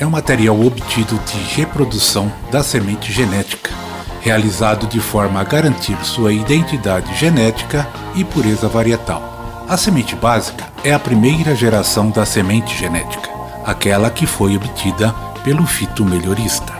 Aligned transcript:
é 0.00 0.06
um 0.06 0.10
material 0.10 0.60
obtido 0.64 1.18
de 1.26 1.38
reprodução 1.56 2.32
da 2.52 2.62
semente 2.62 3.12
genética, 3.12 3.70
realizado 4.20 4.86
de 4.86 5.00
forma 5.00 5.40
a 5.40 5.44
garantir 5.44 5.96
sua 6.04 6.32
identidade 6.32 7.14
genética 7.16 7.86
e 8.14 8.24
pureza 8.24 8.68
varietal. 8.68 9.66
A 9.68 9.76
semente 9.76 10.14
básica 10.14 10.66
é 10.84 10.92
a 10.92 10.98
primeira 10.98 11.54
geração 11.54 12.10
da 12.10 12.24
semente 12.24 12.76
genética, 12.76 13.28
aquela 13.64 14.08
que 14.08 14.24
foi 14.24 14.56
obtida 14.56 15.12
pelo 15.42 15.66
fito 15.66 16.04
melhorista. 16.04 16.72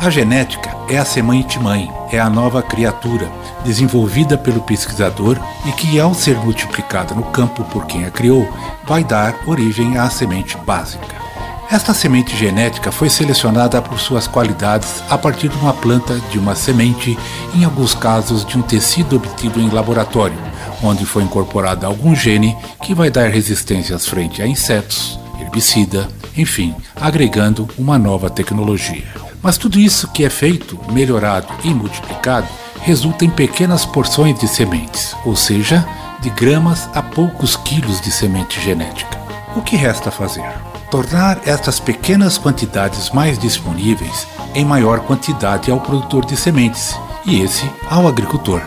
A 0.00 0.10
genética 0.10 0.74
é 0.88 0.98
a 0.98 1.04
semente 1.04 1.58
mãe, 1.58 1.90
é 2.10 2.18
a 2.18 2.28
nova 2.28 2.62
criatura 2.62 3.30
desenvolvida 3.64 4.36
pelo 4.36 4.60
pesquisador 4.62 5.38
e 5.66 5.72
que, 5.72 6.00
ao 6.00 6.12
ser 6.12 6.36
multiplicada 6.36 7.14
no 7.14 7.24
campo 7.24 7.62
por 7.64 7.86
quem 7.86 8.04
a 8.04 8.10
criou, 8.10 8.46
vai 8.84 9.04
dar 9.04 9.34
origem 9.46 9.96
à 9.96 10.10
semente 10.10 10.56
básica. 10.58 11.23
Esta 11.70 11.94
semente 11.94 12.36
genética 12.36 12.92
foi 12.92 13.08
selecionada 13.08 13.80
por 13.80 13.98
suas 13.98 14.26
qualidades 14.26 15.02
a 15.08 15.16
partir 15.16 15.48
de 15.48 15.56
uma 15.56 15.72
planta 15.72 16.20
de 16.30 16.38
uma 16.38 16.54
semente, 16.54 17.18
em 17.54 17.64
alguns 17.64 17.94
casos 17.94 18.44
de 18.44 18.58
um 18.58 18.62
tecido 18.62 19.16
obtido 19.16 19.60
em 19.60 19.70
laboratório, 19.70 20.38
onde 20.82 21.04
foi 21.06 21.22
incorporado 21.22 21.86
algum 21.86 22.14
gene 22.14 22.56
que 22.82 22.94
vai 22.94 23.10
dar 23.10 23.28
resistências 23.28 24.06
frente 24.06 24.42
a 24.42 24.46
insetos, 24.46 25.18
herbicida, 25.40 26.08
enfim, 26.36 26.74
agregando 26.94 27.68
uma 27.78 27.98
nova 27.98 28.28
tecnologia. 28.28 29.04
Mas 29.42 29.58
tudo 29.58 29.78
isso 29.78 30.08
que 30.08 30.24
é 30.24 30.30
feito, 30.30 30.78
melhorado 30.92 31.48
e 31.64 31.68
multiplicado 31.68 32.48
resulta 32.82 33.24
em 33.24 33.30
pequenas 33.30 33.84
porções 33.84 34.38
de 34.38 34.46
sementes, 34.46 35.16
ou 35.24 35.34
seja, 35.34 35.86
de 36.20 36.30
gramas 36.30 36.88
a 36.94 37.02
poucos 37.02 37.56
quilos 37.56 38.00
de 38.00 38.10
semente 38.10 38.60
genética. 38.60 39.18
O 39.56 39.62
que 39.62 39.76
resta 39.76 40.10
fazer? 40.10 40.73
Tornar 40.94 41.40
estas 41.44 41.80
pequenas 41.80 42.38
quantidades 42.38 43.10
mais 43.10 43.36
disponíveis 43.36 44.28
em 44.54 44.64
maior 44.64 45.00
quantidade 45.00 45.68
ao 45.68 45.80
produtor 45.80 46.24
de 46.24 46.36
sementes 46.36 46.96
e 47.26 47.40
esse 47.40 47.68
ao 47.90 48.06
agricultor. 48.06 48.62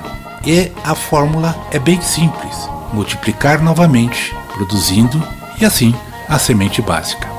E 0.45 0.69
a 0.83 0.93
fórmula 0.93 1.55
é 1.71 1.79
bem 1.79 2.01
simples: 2.01 2.69
multiplicar 2.91 3.63
novamente, 3.63 4.35
produzindo 4.53 5.23
e 5.61 5.63
assim 5.63 5.95
a 6.27 6.37
semente 6.37 6.81
básica. 6.81 7.29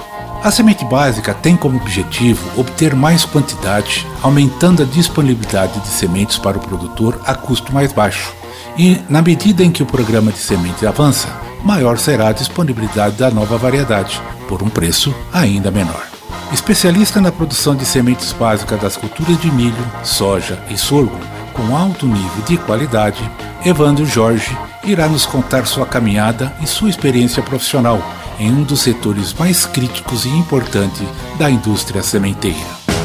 A 0.42 0.50
semente 0.50 0.86
básica 0.86 1.34
tem 1.34 1.55
como 1.55 1.77
objetivo 1.77 2.58
obter 2.58 2.97
mais 2.97 3.27
quantidade, 3.27 4.06
aumentando 4.23 4.84
a 4.84 4.86
disponibilidade 4.86 5.78
de 5.80 5.89
sementes 5.89 6.39
para 6.39 6.56
o 6.56 6.62
produtor 6.62 7.20
a 7.27 7.34
custo 7.34 7.75
mais 7.75 7.92
baixo. 7.92 8.33
E, 8.75 8.98
na 9.06 9.20
medida 9.20 9.62
em 9.62 9.70
que 9.70 9.83
o 9.83 9.86
programa 9.86 10.33
de 10.33 10.39
sementes 10.39 10.83
avança, 10.83 11.28
maior 11.62 11.98
será 11.98 12.28
a 12.28 12.33
disponibilidade 12.33 13.17
da 13.17 13.30
nova 13.30 13.58
variedade, 13.58 14.19
por 14.48 14.62
um 14.62 14.68
preço 14.68 15.14
ainda 15.32 15.70
menor. 15.70 16.08
Especialista 16.52 17.20
na 17.20 17.30
produção 17.30 17.77
de 17.77 17.84
sementes 17.84 18.32
básicas 18.32 18.80
das 18.80 18.96
culturas 18.96 19.40
de 19.40 19.52
milho, 19.52 19.77
soja 20.02 20.58
e 20.68 20.77
sorgo 20.77 21.16
com 21.58 21.77
alto 21.77 22.06
nível 22.06 22.44
de 22.46 22.56
qualidade, 22.56 23.18
Evandro 23.66 24.06
Jorge 24.06 24.56
irá 24.84 25.08
nos 25.08 25.27
contar 25.27 25.67
sua 25.67 25.84
caminhada 25.84 26.55
e 26.62 26.68
sua 26.68 26.89
experiência 26.89 27.42
profissional 27.42 28.00
em 28.39 28.48
um 28.48 28.62
dos 28.62 28.80
setores 28.80 29.34
mais 29.34 29.67
críticos 29.67 30.24
e 30.24 30.28
importantes 30.28 31.02
da 31.36 31.50
indústria 31.50 32.00
sementeira. 32.00 32.56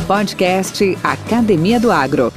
Podcast 0.06 0.96
Academia 1.04 1.80
do 1.80 1.92
Agro. 1.92 2.32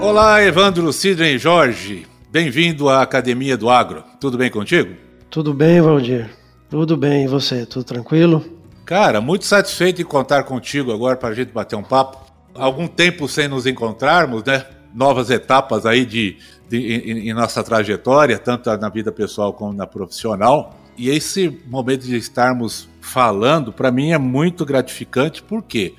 Olá, 0.00 0.42
Evandro 0.42 0.90
Sidney 0.94 1.36
Jorge. 1.36 2.06
Bem-vindo 2.32 2.88
à 2.88 3.02
Academia 3.02 3.54
do 3.54 3.68
Agro. 3.68 4.02
Tudo 4.18 4.38
bem 4.38 4.50
contigo? 4.50 5.09
Tudo 5.30 5.54
bem, 5.54 5.80
Valdir. 5.80 6.28
Tudo 6.68 6.96
bem, 6.96 7.24
e 7.24 7.28
você? 7.28 7.64
Tudo 7.64 7.84
tranquilo? 7.84 8.44
Cara, 8.84 9.20
muito 9.20 9.46
satisfeito 9.46 10.02
em 10.02 10.04
contar 10.04 10.42
contigo 10.42 10.92
agora 10.92 11.16
para 11.16 11.28
a 11.28 11.34
gente 11.34 11.52
bater 11.52 11.76
um 11.76 11.84
papo. 11.84 12.18
Algum 12.52 12.88
tempo 12.88 13.28
sem 13.28 13.46
nos 13.46 13.64
encontrarmos, 13.64 14.42
né? 14.42 14.66
Novas 14.92 15.30
etapas 15.30 15.86
aí 15.86 16.04
de, 16.04 16.36
de 16.68 16.78
em, 16.78 17.28
em 17.28 17.32
nossa 17.32 17.62
trajetória, 17.62 18.36
tanto 18.40 18.76
na 18.76 18.88
vida 18.88 19.12
pessoal 19.12 19.52
como 19.52 19.72
na 19.72 19.86
profissional. 19.86 20.74
E 20.98 21.08
esse 21.10 21.60
momento 21.68 22.06
de 22.06 22.16
estarmos 22.16 22.88
falando, 23.00 23.72
para 23.72 23.92
mim 23.92 24.10
é 24.10 24.18
muito 24.18 24.66
gratificante, 24.66 25.44
porque 25.44 25.94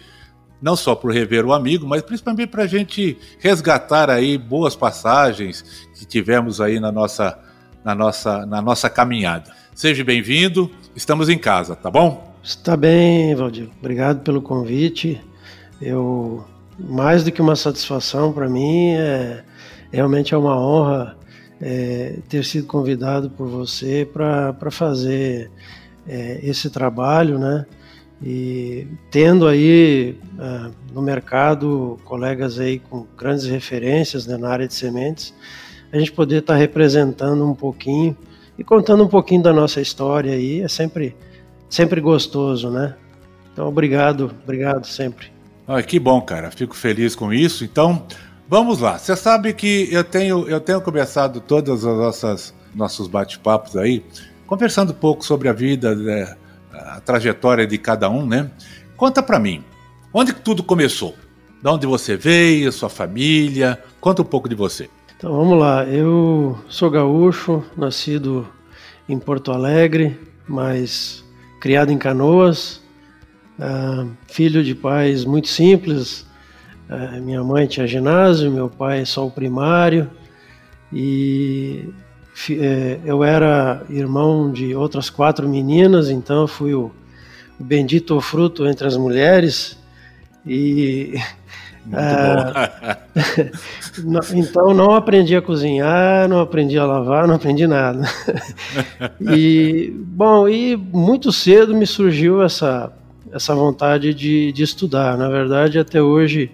não 0.61 0.75
só 0.75 0.93
por 0.93 1.13
rever 1.13 1.45
o 1.45 1.53
amigo, 1.53 1.87
mas 1.87 2.01
principalmente 2.01 2.49
para 2.49 2.63
a 2.63 2.67
gente 2.67 3.17
resgatar 3.39 4.09
aí 4.09 4.37
boas 4.37 4.75
passagens 4.75 5.87
que 5.97 6.05
tivemos 6.05 6.59
aí 6.59 6.81
na 6.81 6.91
nossa 6.91 7.39
na 7.83 7.95
nossa, 7.95 8.45
na 8.45 8.61
nossa 8.61 8.89
caminhada. 8.89 9.51
Seja 9.73 10.03
bem-vindo, 10.03 10.69
estamos 10.95 11.29
em 11.29 11.37
casa, 11.37 11.75
tá 11.75 11.89
bom? 11.89 12.35
Está 12.43 12.75
bem, 12.75 13.35
Valdir. 13.35 13.69
Obrigado 13.79 14.21
pelo 14.21 14.41
convite. 14.41 15.21
Eu 15.81 16.45
mais 16.79 17.23
do 17.23 17.31
que 17.31 17.41
uma 17.41 17.55
satisfação 17.55 18.33
para 18.33 18.49
mim, 18.49 18.93
é 18.93 19.43
realmente 19.91 20.33
é 20.33 20.37
uma 20.37 20.57
honra 20.57 21.17
é, 21.61 22.17
ter 22.27 22.43
sido 22.43 22.65
convidado 22.65 23.29
por 23.29 23.47
você 23.47 24.07
para 24.11 24.71
fazer 24.71 25.51
é, 26.07 26.39
esse 26.41 26.69
trabalho, 26.69 27.37
né? 27.37 27.65
E 28.23 28.87
tendo 29.09 29.47
aí 29.47 30.17
é, 30.39 30.71
no 30.93 31.01
mercado 31.01 31.99
colegas 32.05 32.59
aí 32.59 32.79
com 32.79 33.05
grandes 33.17 33.45
referências 33.45 34.27
né, 34.27 34.37
na 34.37 34.49
área 34.49 34.67
de 34.67 34.75
sementes, 34.75 35.33
a 35.91 35.97
gente 35.97 36.11
poder 36.11 36.39
estar 36.39 36.53
tá 36.53 36.59
representando 36.59 37.45
um 37.45 37.53
pouquinho 37.53 38.15
e 38.57 38.63
contando 38.63 39.03
um 39.03 39.07
pouquinho 39.07 39.43
da 39.43 39.51
nossa 39.51 39.81
história 39.81 40.33
aí 40.33 40.61
é 40.61 40.67
sempre, 40.67 41.15
sempre 41.69 41.99
gostoso, 41.99 42.69
né? 42.69 42.95
Então, 43.51 43.67
obrigado, 43.67 44.31
obrigado 44.43 44.85
sempre. 44.85 45.31
Ah, 45.67 45.81
que 45.81 45.99
bom, 45.99 46.21
cara. 46.21 46.51
Fico 46.51 46.75
feliz 46.75 47.15
com 47.15 47.33
isso. 47.33 47.63
Então, 47.63 48.05
vamos 48.47 48.79
lá. 48.79 48.97
Você 48.97 49.15
sabe 49.15 49.53
que 49.53 49.89
eu 49.91 50.03
tenho, 50.03 50.47
eu 50.47 50.59
tenho 50.59 50.81
começado 50.81 51.41
todas 51.41 51.85
as 51.85 51.97
nossas 51.97 52.61
nossos 52.73 53.07
bate-papos 53.07 53.75
aí 53.75 54.03
conversando 54.47 54.91
um 54.91 54.95
pouco 54.95 55.23
sobre 55.25 55.47
a 55.47 55.53
vida, 55.53 55.95
né, 55.95 56.35
a 56.73 56.99
trajetória 56.99 57.65
de 57.65 57.77
cada 57.77 58.09
um, 58.09 58.25
né? 58.25 58.51
Conta 58.97 59.23
para 59.23 59.39
mim, 59.39 59.63
onde 60.13 60.33
tudo 60.33 60.61
começou? 60.61 61.15
De 61.61 61.69
onde 61.69 61.87
você 61.87 62.17
veio, 62.17 62.71
sua 62.71 62.89
família? 62.89 63.81
Conta 64.01 64.21
um 64.21 64.25
pouco 64.25 64.49
de 64.49 64.55
você. 64.55 64.89
Então 65.21 65.33
vamos 65.33 65.59
lá, 65.59 65.85
eu 65.85 66.57
sou 66.67 66.89
gaúcho, 66.89 67.63
nascido 67.77 68.49
em 69.07 69.19
Porto 69.19 69.51
Alegre, 69.51 70.19
mas 70.47 71.23
criado 71.59 71.91
em 71.91 71.97
Canoas, 71.99 72.81
uh, 73.59 74.09
filho 74.25 74.63
de 74.63 74.73
pais 74.73 75.23
muito 75.23 75.47
simples. 75.47 76.25
Uh, 76.89 77.21
minha 77.21 77.43
mãe 77.43 77.67
tinha 77.67 77.85
ginásio, 77.85 78.49
meu 78.49 78.67
pai 78.67 79.05
só 79.05 79.27
o 79.27 79.29
primário, 79.29 80.09
e 80.91 81.85
uh, 82.49 83.05
eu 83.05 83.23
era 83.23 83.83
irmão 83.91 84.51
de 84.51 84.73
outras 84.73 85.07
quatro 85.11 85.47
meninas, 85.47 86.09
então 86.09 86.47
fui 86.47 86.73
o, 86.73 86.89
o 87.59 87.63
bendito 87.63 88.19
fruto 88.21 88.65
entre 88.65 88.87
as 88.87 88.97
mulheres. 88.97 89.77
E 90.43 91.13
é, 91.91 92.97
então 94.35 94.73
não 94.73 94.93
aprendi 94.93 95.35
a 95.35 95.41
cozinhar, 95.41 96.27
não 96.29 96.39
aprendi 96.39 96.77
a 96.77 96.85
lavar, 96.85 97.27
não 97.27 97.35
aprendi 97.35 97.65
nada. 97.65 98.01
e 99.19 99.93
bom, 99.95 100.47
e 100.47 100.75
muito 100.75 101.31
cedo 101.31 101.73
me 101.73 101.87
surgiu 101.87 102.41
essa 102.41 102.91
essa 103.31 103.55
vontade 103.55 104.13
de, 104.13 104.51
de 104.51 104.63
estudar. 104.63 105.17
Na 105.17 105.29
verdade, 105.29 105.79
até 105.79 106.01
hoje 106.01 106.51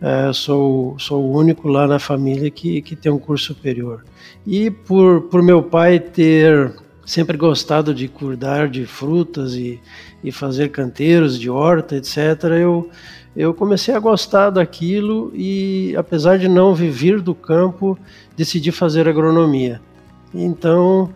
é, 0.00 0.32
sou 0.32 0.98
sou 0.98 1.22
o 1.22 1.36
único 1.36 1.68
lá 1.68 1.86
na 1.86 1.98
família 1.98 2.50
que, 2.50 2.82
que 2.82 2.96
tem 2.96 3.12
um 3.12 3.18
curso 3.18 3.54
superior. 3.54 4.04
E 4.46 4.70
por 4.70 5.22
por 5.22 5.42
meu 5.42 5.62
pai 5.62 6.00
ter 6.00 6.72
sempre 7.04 7.36
gostado 7.36 7.94
de 7.94 8.08
cuidar 8.08 8.68
de 8.68 8.84
frutas 8.84 9.54
e, 9.54 9.80
e 10.24 10.32
fazer 10.32 10.70
canteiros 10.70 11.38
de 11.38 11.48
horta, 11.48 11.94
etc. 11.96 12.16
Eu 12.60 12.90
eu 13.36 13.52
comecei 13.52 13.94
a 13.94 13.98
gostar 13.98 14.50
daquilo 14.50 15.30
e, 15.34 15.94
apesar 15.96 16.38
de 16.38 16.48
não 16.48 16.74
viver 16.74 17.20
do 17.20 17.34
campo, 17.34 17.98
decidi 18.36 18.72
fazer 18.72 19.06
agronomia. 19.08 19.80
Então, 20.34 21.10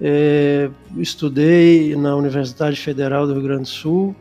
é, 0.00 0.70
estudei 0.96 1.96
na 1.96 2.14
Universidade 2.14 2.76
Federal 2.76 3.26
do 3.26 3.32
Rio 3.32 3.42
Grande 3.42 3.62
do 3.62 3.68
Sul, 3.68 4.14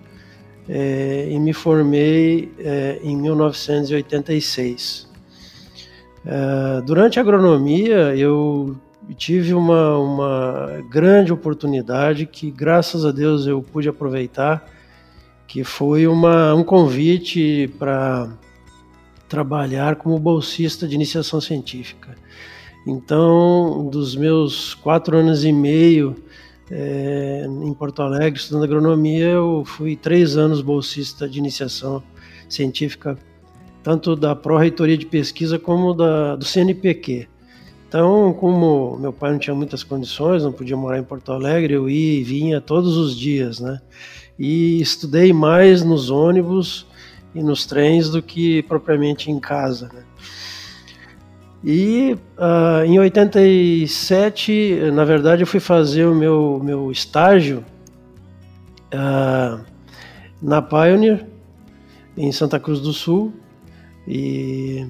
é, 0.68 1.28
e 1.30 1.40
me 1.40 1.54
formei 1.54 2.52
é, 2.60 3.00
em 3.04 3.16
1986. 3.16 5.08
É, 6.26 6.82
durante 6.82 7.20
a 7.20 7.22
agronomia, 7.22 8.16
eu 8.16 8.76
tive 9.16 9.54
uma, 9.54 9.98
uma 10.00 10.84
grande 10.90 11.32
oportunidade 11.32 12.26
que, 12.26 12.50
graças 12.50 13.06
a 13.06 13.12
Deus, 13.12 13.46
eu 13.46 13.62
pude 13.62 13.88
aproveitar, 13.88 14.68
que 15.48 15.64
foi 15.64 16.08
uma, 16.08 16.54
um 16.54 16.64
convite 16.64 17.72
para 17.80 18.30
trabalhar 19.28 19.96
como 19.96 20.18
bolsista 20.20 20.88
de 20.88 20.96
iniciação 20.96 21.42
científica. 21.42 22.16
Então, 22.86 23.88
dos 23.92 24.16
meus 24.16 24.76
quatro 24.76 25.18
anos 25.18 25.44
e 25.44 25.52
meio 25.52 26.16
é, 26.70 27.46
em 27.46 27.74
Porto 27.74 28.02
Alegre, 28.02 28.40
estudando 28.40 28.64
agronomia, 28.64 29.26
eu 29.26 29.64
fui 29.66 29.96
três 29.96 30.38
anos 30.38 30.62
bolsista 30.62 31.28
de 31.28 31.40
iniciação 31.40 32.04
científica, 32.48 33.18
tanto 33.84 34.16
da 34.16 34.36
Pró-Reitoria 34.36 34.98
de 34.98 35.06
Pesquisa 35.06 35.58
como 35.58 35.94
da, 35.94 36.36
do 36.36 36.46
CNPq. 36.46 37.28
Então, 37.88 38.34
como 38.34 38.98
meu 39.00 39.14
pai 39.14 39.32
não 39.32 39.40
tinha 39.40 39.56
muitas 39.56 39.84
condições, 39.84 40.44
não 40.44 40.52
podia 40.52 40.76
morar 40.76 41.00
em 41.00 41.04
Porto 41.04 41.32
Alegre, 41.32 41.74
eu 41.74 41.90
ia 41.90 42.20
e 42.20 42.24
vinha 42.24 42.60
todos 42.60 42.98
os 42.98 43.18
dias, 43.18 43.60
né? 43.60 43.80
E 44.38 44.82
estudei 44.82 45.32
mais 45.32 45.84
nos 45.84 46.10
ônibus 46.10 46.86
e 47.34 47.42
nos 47.42 47.66
trens 47.66 48.10
do 48.10 48.22
que 48.22 48.64
propriamente 48.64 49.32
em 49.32 49.40
casa, 49.40 49.90
né? 49.94 50.04
E 51.68 52.16
uh, 52.38 52.86
em 52.86 53.00
87, 53.00 54.92
na 54.94 55.04
verdade, 55.04 55.42
eu 55.42 55.48
fui 55.48 55.60
fazer 55.60 56.06
o 56.06 56.14
meu, 56.14 56.62
meu 56.64 56.92
estágio 56.92 57.66
uh, 58.94 59.60
na 60.40 60.62
Pioneer, 60.62 61.26
em 62.16 62.32
Santa 62.32 62.60
Cruz 62.60 62.80
do 62.80 62.94
Sul. 62.94 63.34
E 64.08 64.86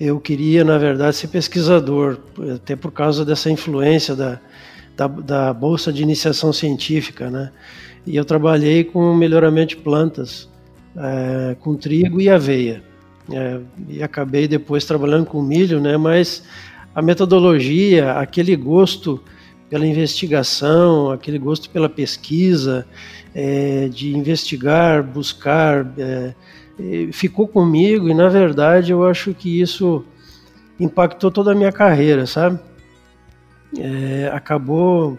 eu 0.00 0.18
queria, 0.18 0.64
na 0.64 0.78
verdade, 0.78 1.16
ser 1.16 1.28
pesquisador, 1.28 2.20
até 2.54 2.74
por 2.74 2.90
causa 2.90 3.22
dessa 3.22 3.50
influência 3.50 4.16
da, 4.16 4.40
da, 4.96 5.06
da 5.06 5.52
Bolsa 5.52 5.92
de 5.92 6.02
Iniciação 6.02 6.54
Científica, 6.54 7.28
né? 7.30 7.52
E 8.06 8.14
eu 8.14 8.24
trabalhei 8.24 8.84
com 8.84 9.12
melhoramento 9.14 9.70
de 9.70 9.82
plantas, 9.82 10.48
é, 10.96 11.56
com 11.58 11.74
trigo 11.74 12.20
e 12.20 12.30
aveia. 12.30 12.82
É, 13.32 13.58
e 13.88 14.02
acabei 14.02 14.46
depois 14.46 14.84
trabalhando 14.84 15.26
com 15.26 15.42
milho, 15.42 15.80
né? 15.80 15.96
Mas 15.96 16.44
a 16.94 17.02
metodologia, 17.02 18.12
aquele 18.12 18.54
gosto 18.54 19.20
pela 19.68 19.84
investigação, 19.84 21.10
aquele 21.10 21.38
gosto 21.38 21.68
pela 21.68 21.88
pesquisa, 21.88 22.86
é, 23.34 23.88
de 23.88 24.16
investigar, 24.16 25.02
buscar, 25.02 25.84
ficou 27.12 27.48
comigo 27.48 28.08
e 28.08 28.14
na 28.14 28.28
verdade 28.28 28.92
eu 28.92 29.04
acho 29.04 29.34
que 29.34 29.60
isso 29.60 30.04
impactou 30.78 31.30
toda 31.30 31.52
a 31.52 31.54
minha 31.54 31.72
carreira, 31.72 32.26
sabe? 32.26 32.60
Acabou 34.32 35.18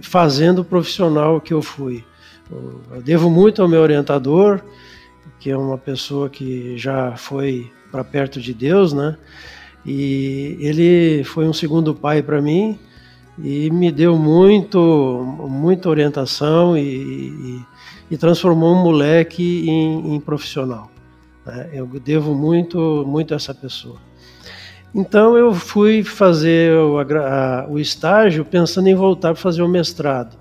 fazendo 0.00 0.60
o 0.60 0.64
profissional 0.64 1.40
que 1.40 1.52
eu 1.52 1.60
fui. 1.60 2.04
Eu 2.50 3.02
devo 3.02 3.30
muito 3.30 3.62
ao 3.62 3.68
meu 3.68 3.80
orientador, 3.80 4.60
que 5.40 5.50
é 5.50 5.56
uma 5.56 5.78
pessoa 5.78 6.28
que 6.28 6.76
já 6.76 7.16
foi 7.16 7.70
para 7.90 8.04
perto 8.04 8.40
de 8.40 8.52
Deus, 8.52 8.92
né? 8.92 9.16
E 9.84 10.56
ele 10.60 11.24
foi 11.24 11.46
um 11.46 11.52
segundo 11.52 11.94
pai 11.94 12.22
para 12.22 12.40
mim 12.40 12.78
e 13.38 13.70
me 13.70 13.90
deu 13.90 14.16
muito, 14.16 14.78
muita 15.48 15.88
orientação 15.88 16.76
e, 16.76 16.80
e, 16.80 17.62
e 18.12 18.16
transformou 18.16 18.74
um 18.74 18.82
moleque 18.82 19.68
em, 19.68 20.14
em 20.14 20.20
profissional. 20.20 20.90
Né? 21.44 21.70
Eu 21.72 21.86
devo 21.86 22.34
muito, 22.34 23.04
muito 23.06 23.34
a 23.34 23.36
essa 23.36 23.54
pessoa. 23.54 23.98
Então 24.94 25.36
eu 25.36 25.52
fui 25.52 26.04
fazer 26.04 26.72
o, 26.72 26.98
a, 26.98 27.66
o 27.68 27.78
estágio 27.78 28.44
pensando 28.44 28.88
em 28.88 28.94
voltar 28.94 29.34
para 29.34 29.42
fazer 29.42 29.62
o 29.62 29.68
mestrado. 29.68 30.36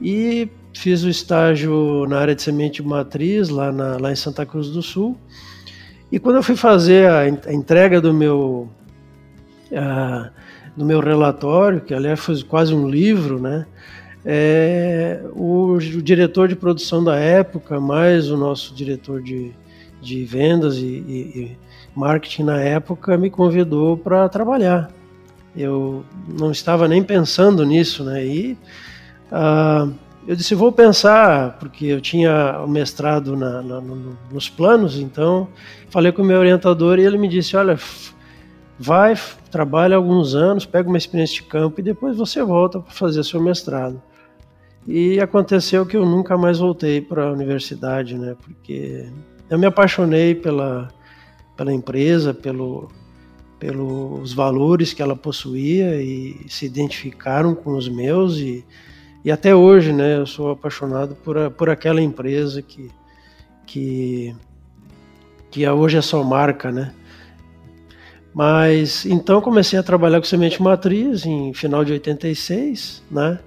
E 0.00 0.48
Fiz 0.76 1.02
o 1.02 1.08
estágio 1.08 2.04
na 2.06 2.18
área 2.18 2.34
de 2.34 2.42
semente 2.42 2.82
matriz, 2.82 3.48
lá, 3.48 3.72
na, 3.72 3.96
lá 3.96 4.12
em 4.12 4.14
Santa 4.14 4.44
Cruz 4.44 4.68
do 4.68 4.82
Sul. 4.82 5.16
E 6.12 6.18
quando 6.18 6.36
eu 6.36 6.42
fui 6.42 6.54
fazer 6.54 7.08
a, 7.08 7.20
a 7.20 7.52
entrega 7.52 7.98
do 7.98 8.12
meu, 8.12 8.68
a, 9.74 10.28
do 10.76 10.84
meu 10.84 11.00
relatório, 11.00 11.80
que 11.80 11.94
aliás 11.94 12.20
foi 12.20 12.42
quase 12.42 12.74
um 12.74 12.90
livro, 12.90 13.40
né? 13.40 13.64
É, 14.22 15.22
o, 15.32 15.72
o, 15.72 15.78
diretor 15.78 16.46
de 16.46 16.54
produção 16.54 17.02
da 17.02 17.16
época, 17.16 17.80
mais 17.80 18.30
o 18.30 18.36
nosso 18.36 18.74
diretor 18.74 19.22
de, 19.22 19.52
de 20.02 20.24
vendas 20.26 20.76
e, 20.76 20.84
e, 20.84 21.40
e 21.40 21.58
marketing 21.94 22.42
na 22.42 22.60
época, 22.60 23.16
me 23.16 23.30
convidou 23.30 23.96
para 23.96 24.28
trabalhar. 24.28 24.90
Eu 25.56 26.04
não 26.28 26.50
estava 26.50 26.86
nem 26.86 27.02
pensando 27.02 27.64
nisso, 27.64 28.04
né? 28.04 28.26
E 28.26 28.58
ah, 29.32 29.88
eu 30.26 30.34
disse, 30.34 30.54
vou 30.54 30.72
pensar, 30.72 31.56
porque 31.58 31.86
eu 31.86 32.00
tinha 32.00 32.60
o 32.60 32.68
mestrado 32.68 33.36
na, 33.36 33.62
na, 33.62 33.80
no, 33.80 34.18
nos 34.30 34.48
planos, 34.48 34.98
então 34.98 35.48
falei 35.88 36.10
com 36.10 36.22
o 36.22 36.24
meu 36.24 36.38
orientador 36.38 36.98
e 36.98 37.02
ele 37.04 37.16
me 37.16 37.28
disse, 37.28 37.56
olha, 37.56 37.78
vai, 38.78 39.14
trabalha 39.50 39.96
alguns 39.96 40.34
anos, 40.34 40.66
pega 40.66 40.88
uma 40.88 40.98
experiência 40.98 41.36
de 41.36 41.42
campo 41.44 41.80
e 41.80 41.82
depois 41.82 42.16
você 42.16 42.42
volta 42.42 42.80
para 42.80 42.92
fazer 42.92 43.22
seu 43.24 43.40
mestrado. 43.40 44.02
E 44.86 45.20
aconteceu 45.20 45.86
que 45.86 45.96
eu 45.96 46.04
nunca 46.04 46.36
mais 46.36 46.58
voltei 46.58 47.00
para 47.00 47.24
a 47.24 47.32
universidade, 47.32 48.16
né? 48.16 48.36
Porque 48.40 49.08
eu 49.50 49.58
me 49.58 49.66
apaixonei 49.66 50.34
pela, 50.34 50.88
pela 51.56 51.72
empresa, 51.72 52.32
pelo, 52.32 52.88
pelos 53.58 54.32
valores 54.32 54.92
que 54.92 55.02
ela 55.02 55.16
possuía 55.16 56.00
e 56.00 56.46
se 56.48 56.66
identificaram 56.66 57.54
com 57.54 57.76
os 57.76 57.88
meus 57.88 58.38
e 58.38 58.64
e 59.26 59.32
até 59.32 59.52
hoje, 59.52 59.92
né, 59.92 60.18
eu 60.18 60.24
sou 60.24 60.52
apaixonado 60.52 61.16
por, 61.16 61.36
a, 61.36 61.50
por 61.50 61.68
aquela 61.68 62.00
empresa 62.00 62.62
que, 62.62 62.92
que, 63.66 64.32
que 65.50 65.68
hoje 65.68 65.96
é 65.96 66.00
só 66.00 66.22
marca, 66.22 66.70
né? 66.70 66.94
Mas 68.32 69.04
então 69.04 69.40
comecei 69.40 69.76
a 69.76 69.82
trabalhar 69.82 70.20
com 70.20 70.26
semente 70.26 70.62
matriz 70.62 71.26
em 71.26 71.52
final 71.52 71.84
de 71.84 71.90
86, 71.94 73.02
né? 73.10 73.40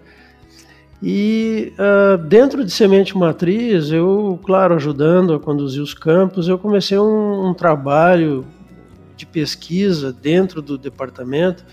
E 1.01 1.71
uh, 1.79 2.17
dentro 2.17 2.65
de 2.65 2.71
semente 2.71 3.17
matriz, 3.17 3.89
eu, 3.89 4.37
claro, 4.43 4.75
ajudando 4.75 5.33
a 5.33 5.39
conduzir 5.39 5.81
os 5.81 5.93
campos, 5.93 6.49
eu 6.49 6.59
comecei 6.59 6.99
um, 6.99 7.51
um 7.51 7.53
trabalho 7.53 8.45
de 9.15 9.25
pesquisa 9.25 10.11
dentro 10.11 10.61
do 10.61 10.77
departamento 10.77 11.63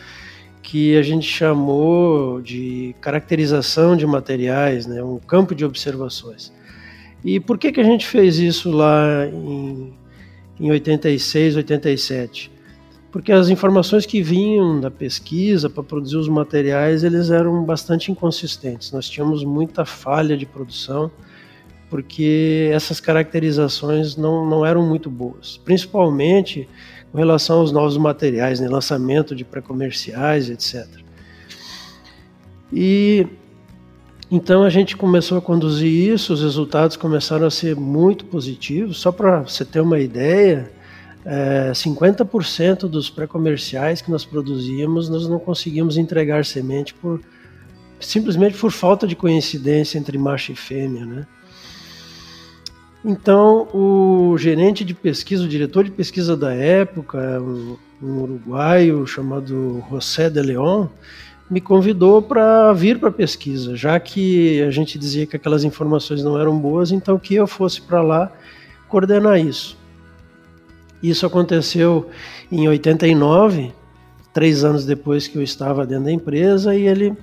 que 0.66 0.96
a 0.96 1.02
gente 1.02 1.24
chamou 1.24 2.42
de 2.42 2.92
caracterização 3.00 3.96
de 3.96 4.04
materiais, 4.04 4.84
né, 4.84 5.00
um 5.00 5.16
campo 5.16 5.54
de 5.54 5.64
observações. 5.64 6.52
E 7.24 7.38
por 7.38 7.56
que, 7.56 7.70
que 7.70 7.80
a 7.80 7.84
gente 7.84 8.04
fez 8.04 8.36
isso 8.40 8.72
lá 8.72 9.26
em, 9.32 9.94
em 10.58 10.68
86, 10.68 11.54
87? 11.54 12.50
Porque 13.12 13.30
as 13.30 13.48
informações 13.48 14.04
que 14.06 14.20
vinham 14.20 14.80
da 14.80 14.90
pesquisa 14.90 15.70
para 15.70 15.84
produzir 15.84 16.16
os 16.16 16.28
materiais, 16.28 17.04
eles 17.04 17.30
eram 17.30 17.62
bastante 17.62 18.10
inconsistentes. 18.10 18.90
Nós 18.90 19.08
tínhamos 19.08 19.44
muita 19.44 19.84
falha 19.84 20.36
de 20.36 20.46
produção, 20.46 21.12
porque 21.88 22.70
essas 22.72 22.98
caracterizações 22.98 24.16
não, 24.16 24.44
não 24.44 24.66
eram 24.66 24.84
muito 24.84 25.08
boas. 25.08 25.60
Principalmente 25.64 26.68
com 27.10 27.18
relação 27.18 27.60
aos 27.60 27.72
novos 27.72 27.96
materiais, 27.96 28.60
né, 28.60 28.68
lançamento 28.68 29.34
de 29.34 29.44
pré-comerciais, 29.44 30.50
etc. 30.50 30.86
E 32.72 33.26
então 34.30 34.64
a 34.64 34.70
gente 34.70 34.96
começou 34.96 35.38
a 35.38 35.40
conduzir 35.40 36.12
isso, 36.12 36.32
os 36.32 36.42
resultados 36.42 36.96
começaram 36.96 37.46
a 37.46 37.50
ser 37.50 37.76
muito 37.76 38.24
positivos. 38.24 38.98
Só 38.98 39.12
para 39.12 39.42
você 39.42 39.64
ter 39.64 39.80
uma 39.80 40.00
ideia, 40.00 40.70
é, 41.24 41.70
50% 41.72 42.88
dos 42.88 43.08
pré-comerciais 43.08 44.02
que 44.02 44.10
nós 44.10 44.24
produzíamos, 44.24 45.08
nós 45.08 45.28
não 45.28 45.38
conseguimos 45.38 45.96
entregar 45.96 46.44
semente 46.44 46.92
por 46.94 47.20
simplesmente 47.98 48.58
por 48.58 48.70
falta 48.70 49.06
de 49.06 49.16
coincidência 49.16 49.98
entre 49.98 50.18
macho 50.18 50.52
e 50.52 50.56
fêmea, 50.56 51.06
né? 51.06 51.26
Então, 53.08 53.68
o 53.72 54.36
gerente 54.36 54.84
de 54.84 54.92
pesquisa, 54.92 55.44
o 55.44 55.48
diretor 55.48 55.84
de 55.84 55.92
pesquisa 55.92 56.36
da 56.36 56.52
época, 56.52 57.40
um, 57.40 57.76
um 58.02 58.18
uruguaio 58.22 59.06
chamado 59.06 59.80
José 59.88 60.28
de 60.28 60.42
León, 60.42 60.88
me 61.48 61.60
convidou 61.60 62.20
para 62.20 62.72
vir 62.72 62.98
para 62.98 63.10
a 63.10 63.12
pesquisa, 63.12 63.76
já 63.76 64.00
que 64.00 64.60
a 64.62 64.72
gente 64.72 64.98
dizia 64.98 65.24
que 65.24 65.36
aquelas 65.36 65.62
informações 65.62 66.24
não 66.24 66.36
eram 66.36 66.58
boas, 66.58 66.90
então 66.90 67.16
que 67.16 67.36
eu 67.36 67.46
fosse 67.46 67.80
para 67.80 68.02
lá 68.02 68.32
coordenar 68.88 69.38
isso. 69.38 69.78
Isso 71.00 71.24
aconteceu 71.24 72.10
em 72.50 72.66
89, 72.66 73.72
três 74.34 74.64
anos 74.64 74.84
depois 74.84 75.28
que 75.28 75.38
eu 75.38 75.42
estava 75.42 75.86
dentro 75.86 76.06
da 76.06 76.12
empresa, 76.12 76.74
e 76.74 76.88
ele 76.88 77.16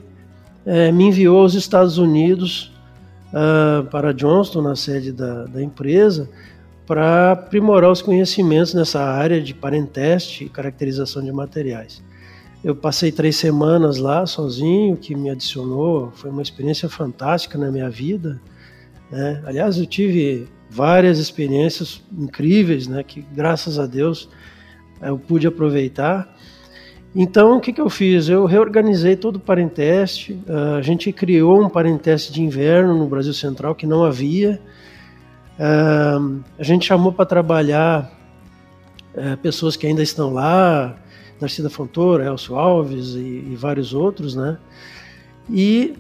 é, 0.66 0.94
me 0.94 1.08
enviou 1.08 1.42
aos 1.42 1.56
Estados 1.56 1.98
Unidos 1.98 2.73
uh, 3.34 3.84
para 3.90 4.14
Johnston, 4.14 4.62
na 4.62 4.76
sede 4.76 5.12
da, 5.12 5.46
da 5.46 5.62
empresa, 5.62 6.30
para 6.86 7.32
aprimorar 7.32 7.92
os 7.92 8.02
conhecimentos 8.02 8.74
nessa 8.74 9.04
área 9.04 9.42
de 9.42 9.54
parenteste 9.54 10.46
e 10.46 10.50
caracterização 10.50 11.24
de 11.24 11.32
materiais. 11.32 12.04
Eu 12.64 12.76
passei 12.76 13.12
três 13.12 13.36
semanas 13.36 13.98
lá 13.98 14.26
sozinho, 14.26 14.96
que 14.96 15.16
me 15.16 15.30
adicionou, 15.30 16.12
foi 16.14 16.30
uma 16.30 16.42
experiência 16.42 16.88
fantástica 16.88 17.58
na 17.58 17.70
minha 17.70 17.90
vida. 17.90 18.40
Né? 19.12 19.42
Aliás, 19.46 19.78
eu 19.78 19.86
tive 19.86 20.48
várias 20.70 21.20
experiências 21.20 22.02
incríveis, 22.18 22.88
né, 22.88 23.04
que 23.04 23.22
graças 23.34 23.78
a 23.78 23.86
Deus 23.86 24.30
eu 25.02 25.20
pude 25.20 25.46
aproveitar. 25.46 26.34
Então, 27.16 27.58
o 27.58 27.62
que, 27.62 27.72
que 27.72 27.80
eu 27.80 27.90
fiz? 27.90 28.28
Eu 28.28 28.46
reorganizei 28.46 29.16
todo 29.16 29.36
o 29.36 29.40
parenteste. 29.40 30.34
Uh, 30.48 30.76
a 30.78 30.82
gente 30.82 31.12
criou 31.12 31.64
um 31.64 31.70
parenteste 31.70 32.34
de 32.34 32.42
inverno 32.42 32.98
no 32.98 33.06
Brasil 33.08 33.34
Central 33.34 33.76
que 33.76 33.86
não 33.86 34.04
havia. 34.04 34.60
Uh, 35.60 36.42
a 36.58 36.64
gente 36.64 36.86
chamou 36.86 37.14
para 37.14 37.26
trabalhar 37.26 38.12
uh, 39.14 39.38
pessoas 39.38 39.76
que 39.76 39.86
ainda 39.86 40.02
estão 40.02 40.34
lá, 40.34 40.98
Narcida 41.40 41.70
Fontoura, 41.70 42.26
Elcio 42.26 42.56
Alves 42.56 43.14
e, 43.14 43.46
e 43.52 43.56
vários 43.56 43.94
outros, 43.94 44.36
né? 44.36 44.58
E 45.48 45.94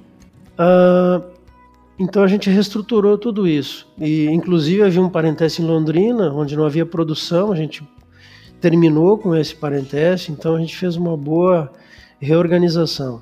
uh, 0.53 1.24
então 2.00 2.24
a 2.24 2.27
gente 2.27 2.50
reestruturou 2.50 3.17
tudo 3.20 3.48
isso. 3.48 3.88
E 4.00 4.25
inclusive 4.25 4.82
havia 4.82 5.01
um 5.01 5.10
parenteste 5.10 5.62
em 5.62 5.65
Londrina, 5.65 6.34
onde 6.34 6.55
não 6.55 6.65
havia 6.65 6.86
produção, 6.86 7.51
a 7.51 7.55
gente 7.55 7.84
terminou 8.63 9.17
com 9.17 9.36
esse 9.36 9.53
parenteste, 9.53 10.32
então 10.32 10.55
a 10.55 10.60
gente 10.62 10.77
fez 10.77 10.96
uma 10.96 11.17
boa 11.17 11.70
reorganização. 12.17 13.22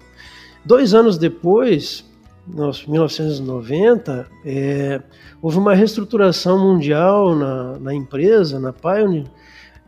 Dois 0.64 0.94
anos 0.94 1.18
depois, 1.18 2.06
em 2.48 2.92
1990, 2.92 4.28
é, 4.46 5.02
houve 5.42 5.58
uma 5.58 5.74
reestruturação 5.74 6.60
mundial 6.60 7.36
na, 7.36 7.80
na, 7.80 7.92
empresa, 7.92 8.60
na 8.60 8.72
Pioneer, 8.72 9.26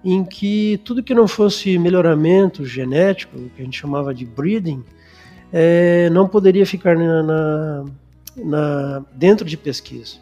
em 0.04 0.26
que 0.26 0.82
tudo 0.84 1.04
que 1.04 1.14
não 1.14 1.28
fosse 1.28 1.78
melhoramento 1.78 2.66
genético, 2.66 3.38
que 3.56 3.62
a 3.62 3.64
gente 3.64 3.80
chamava 3.80 4.12
de 4.12 4.26
breeding, 4.26 4.84
é, 5.52 6.10
não 6.10 6.28
poderia 6.28 6.66
ficar 6.66 6.98
na, 6.98 7.22
na, 7.22 7.86
na, 8.38 9.06
dentro 9.14 9.46
de 9.46 9.56
pesquisa. 9.56 10.18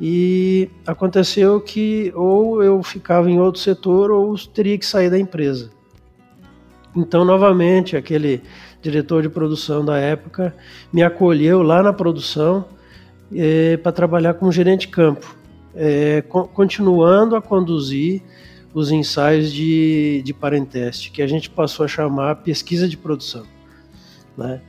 E 0.00 0.70
aconteceu 0.86 1.60
que 1.60 2.10
ou 2.14 2.62
eu 2.62 2.82
ficava 2.82 3.30
em 3.30 3.38
outro 3.38 3.60
setor 3.60 4.10
ou 4.10 4.34
teria 4.38 4.78
que 4.78 4.86
sair 4.86 5.10
da 5.10 5.18
empresa. 5.18 5.70
Então, 6.96 7.24
novamente, 7.24 7.96
aquele 7.96 8.42
diretor 8.80 9.22
de 9.22 9.28
produção 9.28 9.84
da 9.84 9.98
época 9.98 10.54
me 10.92 11.02
acolheu 11.02 11.62
lá 11.62 11.82
na 11.82 11.92
produção 11.92 12.64
é, 13.34 13.76
para 13.76 13.92
trabalhar 13.92 14.34
como 14.34 14.50
gerente 14.50 14.82
de 14.82 14.88
campo, 14.88 15.36
é, 15.74 16.22
co 16.22 16.48
continuando 16.48 17.36
a 17.36 17.42
conduzir 17.42 18.22
os 18.72 18.90
ensaios 18.90 19.52
de, 19.52 20.22
de 20.24 20.32
parenteste, 20.32 21.10
que 21.10 21.22
a 21.22 21.26
gente 21.26 21.50
passou 21.50 21.84
a 21.84 21.88
chamar 21.88 22.36
pesquisa 22.36 22.88
de 22.88 22.96
produção. 22.96 23.44
Né? 24.36 24.60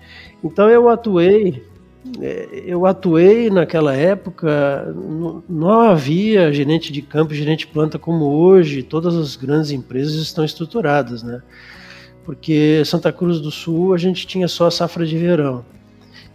Então 0.43 0.69
eu 0.69 0.89
atuei 0.89 1.63
eu 2.65 2.85
atuei 2.85 3.49
naquela 3.49 3.95
época, 3.95 4.93
não 5.47 5.81
havia 5.81 6.51
gerente 6.51 6.91
de 6.91 7.01
campo, 7.01 7.33
gerente 7.33 7.59
de 7.59 7.67
planta 7.67 7.99
como 7.99 8.25
hoje, 8.25 8.81
todas 8.81 9.15
as 9.15 9.35
grandes 9.35 9.69
empresas 9.69 10.15
estão 10.15 10.43
estruturadas, 10.43 11.21
né? 11.21 11.41
Porque 12.23 12.81
Santa 12.85 13.11
Cruz 13.11 13.39
do 13.39 13.51
Sul 13.51 13.93
a 13.93 13.97
gente 13.97 14.25
tinha 14.25 14.47
só 14.47 14.67
a 14.67 14.71
safra 14.71 15.05
de 15.05 15.17
verão. 15.17 15.63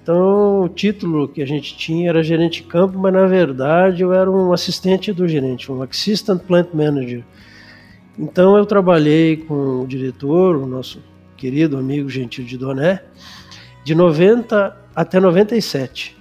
Então 0.03 0.63
o 0.63 0.69
título 0.69 1.27
que 1.27 1.43
a 1.43 1.47
gente 1.47 1.77
tinha 1.77 2.11
era 2.11 2.23
gerente 2.23 2.63
de 2.63 2.69
campo, 2.69 2.97
mas 2.97 3.13
na 3.13 3.27
verdade 3.27 4.03
eu 4.03 4.13
era 4.13 4.31
um 4.31 4.53
assistente 4.53 5.13
do 5.13 5.27
gerente, 5.27 5.71
um 5.71 5.83
Assistant 5.83 6.43
Plant 6.43 6.69
Manager. 6.73 7.25
Então 8.17 8.57
eu 8.57 8.65
trabalhei 8.65 9.37
com 9.37 9.83
o 9.83 9.87
diretor, 9.87 10.55
o 10.55 10.65
nosso 10.65 11.03
querido 11.37 11.77
amigo 11.77 12.09
Gentil 12.09 12.45
de 12.45 12.57
Doné, 12.57 13.03
de 13.85 13.97
90 13.97 14.86
até 14.97 15.21
97. 15.21 16.17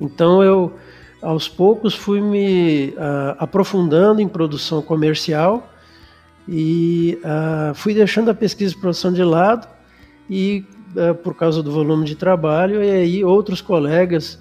Então 0.00 0.44
eu 0.44 0.72
aos 1.20 1.48
poucos 1.48 1.96
fui 1.96 2.20
me 2.20 2.90
uh, 2.90 3.34
aprofundando 3.38 4.22
em 4.22 4.28
produção 4.28 4.80
comercial 4.80 5.68
e 6.46 7.18
uh, 7.24 7.74
fui 7.74 7.92
deixando 7.92 8.30
a 8.30 8.34
pesquisa 8.34 8.72
e 8.72 8.78
produção 8.78 9.12
de 9.12 9.24
lado 9.24 9.66
e 10.30 10.64
uh, 10.94 11.12
por 11.16 11.34
causa 11.34 11.60
do 11.60 11.72
volume 11.72 12.04
de 12.04 12.14
trabalho 12.14 12.84
e 12.84 12.88
aí 12.88 13.24
outros 13.24 13.60
colegas 13.60 14.38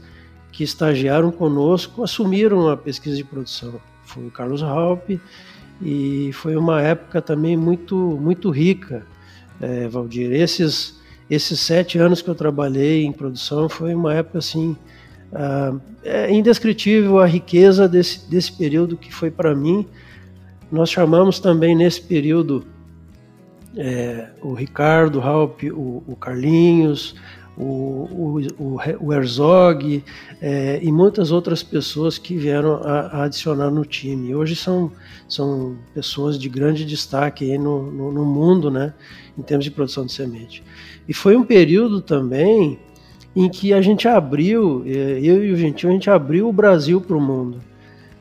que 0.52 0.64
estagiaram 0.64 1.32
conosco 1.32 2.04
assumiram 2.04 2.70
a 2.70 2.78
pesquisa 2.78 3.16
de 3.16 3.24
produção. 3.24 3.82
Foi 4.04 4.28
o 4.28 4.32
Carlos 4.32 4.62
Halpe 4.62 5.20
e 5.82 6.32
foi 6.34 6.56
uma 6.56 6.80
época 6.80 7.22
também 7.24 7.58
muito 7.58 7.96
muito 7.96 8.52
rica, 8.52 9.06
é, 9.60 9.88
Valdir. 9.88 10.32
Esses 10.32 10.97
esses 11.30 11.60
sete 11.60 11.98
anos 11.98 12.22
que 12.22 12.30
eu 12.30 12.36
trabalhei 12.36 13.06
em 13.06 13.12
produção 13.12 13.68
foi 13.68 13.94
uma 13.94 14.14
época 14.14 14.40
assim 14.40 14.76
uh, 15.32 15.80
é 16.04 16.32
indescritível 16.32 17.20
a 17.20 17.26
riqueza 17.26 17.88
desse, 17.88 18.30
desse 18.30 18.52
período 18.52 18.96
que 18.96 19.14
foi 19.14 19.30
para 19.30 19.54
mim. 19.54 19.86
Nós 20.72 20.90
chamamos 20.90 21.40
também 21.40 21.76
nesse 21.76 22.02
período 22.02 22.66
é, 23.76 24.30
o 24.42 24.54
Ricardo 24.54 25.22
Halp, 25.22 25.64
o, 25.64 26.04
o 26.08 26.16
Carlinhos, 26.16 27.16
o, 27.58 28.40
o, 28.60 28.80
o 29.00 29.14
Herzog 29.14 30.04
é, 30.42 30.80
e 30.82 30.92
muitas 30.92 31.32
outras 31.32 31.64
pessoas 31.64 32.18
que 32.18 32.38
vieram 32.38 32.76
a, 32.84 33.00
a, 33.00 33.24
adicionar 33.24 33.72
no 33.72 33.84
time. 33.84 34.36
Hoje 34.36 34.56
são, 34.56 34.92
são 35.28 35.76
pessoas 35.94 36.38
de 36.38 36.48
grande 36.48 36.86
destaque 36.86 37.58
no, 37.58 37.92
no, 37.92 38.12
no 38.12 38.26
mundo, 38.26 38.70
né, 38.70 38.94
em 39.38 39.42
termos 39.42 39.66
de 39.66 39.72
produção 39.72 40.06
de 40.06 40.14
semente. 40.14 40.64
E 41.08 41.14
foi 41.14 41.36
um 41.36 41.44
período 41.44 42.00
também 42.00 42.80
em 43.36 43.50
que 43.50 43.74
a 43.74 43.82
gente 43.82 44.08
abriu, 44.08 44.84
é, 44.86 45.20
eu 45.22 45.44
e 45.44 45.52
o 45.52 45.58
Gentil, 45.58 45.90
a 45.90 45.94
gente 45.94 46.10
abriu 46.10 46.48
o 46.48 46.54
Brasil 46.54 47.02
para 47.02 47.18
o 47.18 47.22
mundo. 47.22 47.60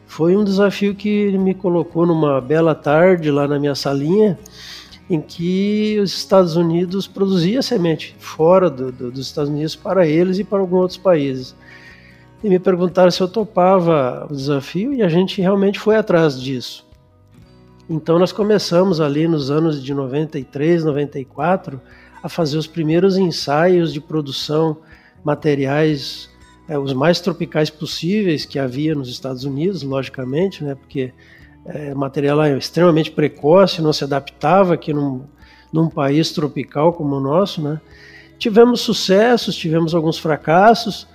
Foi 0.07 0.37
um 0.37 0.45
desafio 0.45 0.95
que 0.95 1.09
ele 1.09 1.37
me 1.37 1.53
colocou 1.53 2.07
numa 2.07 2.41
bela 2.41 2.75
tarde 2.75 3.31
lá 3.31 3.47
na 3.47 3.59
minha 3.59 3.75
salinha 3.75 4.39
em 5.09 5.21
que 5.21 5.99
os 6.01 6.13
Estados 6.17 6.57
Unidos 6.57 7.07
produzia 7.07 7.63
semente 7.63 8.17
fora 8.19 8.69
do, 8.69 8.91
do, 8.91 9.11
dos 9.11 9.27
Estados 9.27 9.51
Unidos 9.51 9.77
para 9.77 10.07
eles 10.07 10.39
e 10.39 10.45
para 10.45 10.59
alguns 10.59 10.81
outros 10.81 10.99
países. 10.99 11.55
E 12.43 12.49
me 12.49 12.59
perguntaram 12.59 13.11
se 13.11 13.21
eu 13.21 13.29
topava 13.29 14.27
o 14.31 14.35
desafio 14.35 14.93
e 14.93 15.03
a 15.03 15.09
gente 15.09 15.41
realmente 15.41 15.79
foi 15.79 15.97
atrás 15.97 16.41
disso. 16.41 16.87
Então 17.89 18.19
nós 18.19 18.33
começamos 18.33 19.01
ali 19.01 19.29
nos 19.29 19.51
anos 19.51 19.83
de 19.83 19.95
93, 19.95 20.85
94 20.85 21.81
a 22.23 22.29
fazer 22.29 22.59
os 22.59 22.67
primeiros 22.67 23.17
ensaios 23.17 23.93
de 23.93 24.01
produção 24.01 24.79
materiais 25.25 26.29
é, 26.69 26.79
os 26.79 26.93
mais 26.93 27.21
tropicais 27.21 27.71
possíveis 27.71 28.45
que 28.45 28.59
havia 28.59 28.95
nos 28.95 29.09
Estados 29.09 29.45
Unidos, 29.45 29.83
logicamente, 29.83 30.65
né, 30.65 30.75
porque 30.75 31.13
é, 31.69 31.95
material 31.95 32.45
extremamente 32.57 33.11
precoce, 33.11 33.83
não 33.83 33.93
se 33.93 34.05
adaptava 34.05 34.75
aqui 34.75 34.93
num, 34.93 35.23
num 35.73 35.89
país 35.89 36.33
tropical 36.33 36.93
como 36.93 37.17
o 37.17 37.21
nosso, 37.21 37.63
né? 37.63 37.81
Tivemos 38.39 38.81
sucessos, 38.83 39.57
tivemos 39.57 39.95
alguns 39.95 40.19
fracassos 40.19 41.09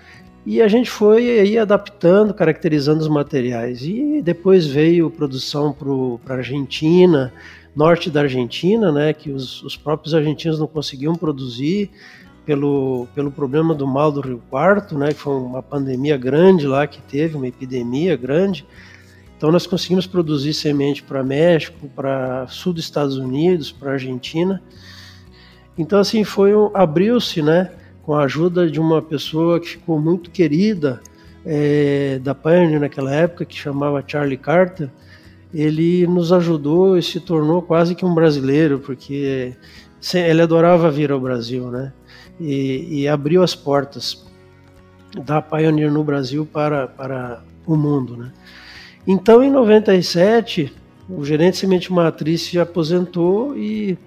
e 0.45 0.61
a 0.61 0.67
gente 0.67 0.89
foi 0.89 1.39
aí 1.39 1.57
adaptando, 1.57 2.33
caracterizando 2.33 3.01
os 3.01 3.07
materiais. 3.07 3.83
E 3.83 4.21
depois 4.23 4.65
veio 4.65 5.11
produção 5.11 5.71
para 5.71 6.35
a 6.35 6.37
Argentina, 6.37 7.31
norte 7.75 8.09
da 8.09 8.21
Argentina, 8.21 8.91
né, 8.91 9.13
que 9.13 9.31
os, 9.31 9.61
os 9.63 9.77
próprios 9.77 10.13
argentinos 10.13 10.59
não 10.59 10.67
conseguiam 10.67 11.15
produzir 11.15 11.91
pelo, 12.43 13.07
pelo 13.13 13.31
problema 13.31 13.73
do 13.75 13.85
mal 13.87 14.11
do 14.11 14.19
Rio 14.19 14.41
Quarto, 14.49 14.97
né, 14.97 15.09
que 15.09 15.19
foi 15.19 15.35
uma 15.35 15.61
pandemia 15.61 16.17
grande 16.17 16.65
lá 16.65 16.87
que 16.87 17.01
teve, 17.03 17.37
uma 17.37 17.47
epidemia 17.47 18.15
grande. 18.17 18.65
Então 19.41 19.51
nós 19.51 19.65
conseguimos 19.65 20.05
produzir 20.05 20.53
semente 20.53 21.01
para 21.01 21.23
México, 21.23 21.89
para 21.95 22.45
sul 22.45 22.73
dos 22.73 22.83
Estados 22.83 23.17
Unidos, 23.17 23.71
para 23.71 23.93
Argentina. 23.93 24.61
Então 25.75 25.99
assim 25.99 26.23
foi 26.23 26.55
um, 26.55 26.69
abriu-se, 26.75 27.41
né, 27.41 27.71
com 28.03 28.13
a 28.13 28.25
ajuda 28.25 28.69
de 28.69 28.79
uma 28.79 29.01
pessoa 29.01 29.59
que 29.59 29.69
ficou 29.69 29.99
muito 29.99 30.29
querida 30.29 31.01
é, 31.43 32.19
da 32.21 32.35
Pioneer 32.35 32.81
naquela 32.81 33.11
época, 33.11 33.43
que 33.43 33.55
chamava 33.55 34.03
Charlie 34.05 34.37
Carter. 34.37 34.91
Ele 35.51 36.05
nos 36.05 36.31
ajudou 36.31 36.95
e 36.95 37.01
se 37.01 37.19
tornou 37.19 37.63
quase 37.63 37.95
que 37.95 38.05
um 38.05 38.13
brasileiro, 38.13 38.77
porque 38.77 39.55
ele 40.13 40.41
adorava 40.43 40.91
vir 40.91 41.11
ao 41.11 41.19
Brasil, 41.19 41.71
né? 41.71 41.91
E, 42.39 43.01
e 43.01 43.07
abriu 43.07 43.41
as 43.41 43.55
portas 43.55 44.23
da 45.25 45.41
Pioneer 45.41 45.91
no 45.91 46.03
Brasil 46.03 46.45
para, 46.45 46.87
para 46.87 47.41
o 47.65 47.75
mundo, 47.75 48.15
né? 48.15 48.31
Então, 49.05 49.43
em 49.43 49.49
97, 49.49 50.73
o 51.09 51.25
gerente 51.25 51.57
semente 51.57 51.91
matriz 51.91 52.41
se 52.41 52.59
aposentou 52.59 53.57
e 53.57 53.97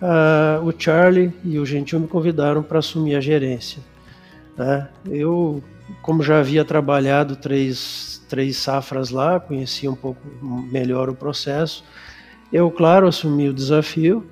uh, 0.00 0.66
o 0.66 0.72
Charlie 0.76 1.32
e 1.44 1.58
o 1.58 1.66
Gentil 1.66 2.00
me 2.00 2.08
convidaram 2.08 2.62
para 2.62 2.78
assumir 2.78 3.14
a 3.14 3.20
gerência. 3.20 3.82
Né? 4.56 4.88
Eu 5.08 5.62
como 6.00 6.22
já 6.22 6.38
havia 6.38 6.64
trabalhado 6.64 7.36
três, 7.36 8.22
três 8.28 8.56
safras 8.56 9.10
lá, 9.10 9.38
conhecia 9.38 9.90
um 9.90 9.94
pouco 9.94 10.20
melhor 10.42 11.10
o 11.10 11.14
processo, 11.14 11.84
eu, 12.52 12.70
claro, 12.70 13.06
assumi 13.06 13.48
o 13.48 13.52
desafio 13.52 14.24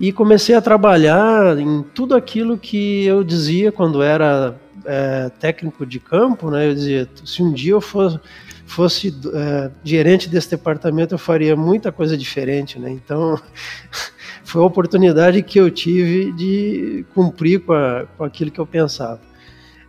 e 0.00 0.12
comecei 0.12 0.54
a 0.54 0.60
trabalhar 0.60 1.58
em 1.58 1.82
tudo 1.82 2.14
aquilo 2.14 2.56
que 2.56 3.04
eu 3.04 3.22
dizia 3.22 3.70
quando 3.70 4.02
era 4.02 4.58
é, 4.84 5.30
técnico 5.40 5.84
de 5.84 6.00
campo, 6.00 6.50
né? 6.50 6.68
Eu 6.68 6.74
dizia, 6.74 7.08
se 7.24 7.42
um 7.42 7.52
dia 7.52 7.72
eu 7.72 7.80
fosse, 7.80 8.18
fosse 8.72 9.14
é, 9.34 9.70
gerente 9.84 10.28
desse 10.28 10.50
departamento, 10.50 11.14
eu 11.14 11.18
faria 11.18 11.54
muita 11.54 11.92
coisa 11.92 12.16
diferente, 12.16 12.78
né? 12.78 12.90
Então, 12.90 13.38
foi 14.44 14.62
a 14.62 14.64
oportunidade 14.64 15.42
que 15.42 15.60
eu 15.60 15.70
tive 15.70 16.32
de 16.32 17.04
cumprir 17.14 17.60
com, 17.60 17.72
a, 17.72 18.06
com 18.16 18.24
aquilo 18.24 18.50
que 18.50 18.58
eu 18.58 18.66
pensava. 18.66 19.20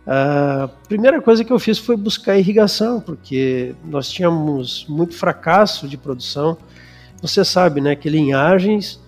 A 0.06 0.68
primeira 0.86 1.20
coisa 1.22 1.42
que 1.42 1.50
eu 1.50 1.58
fiz 1.58 1.78
foi 1.78 1.96
buscar 1.96 2.36
irrigação, 2.36 3.00
porque 3.00 3.74
nós 3.86 4.10
tínhamos 4.10 4.84
muito 4.86 5.14
fracasso 5.14 5.88
de 5.88 5.96
produção. 5.96 6.58
Você 7.22 7.42
sabe, 7.42 7.80
né, 7.80 7.96
que 7.96 8.10
linhagens 8.10 9.00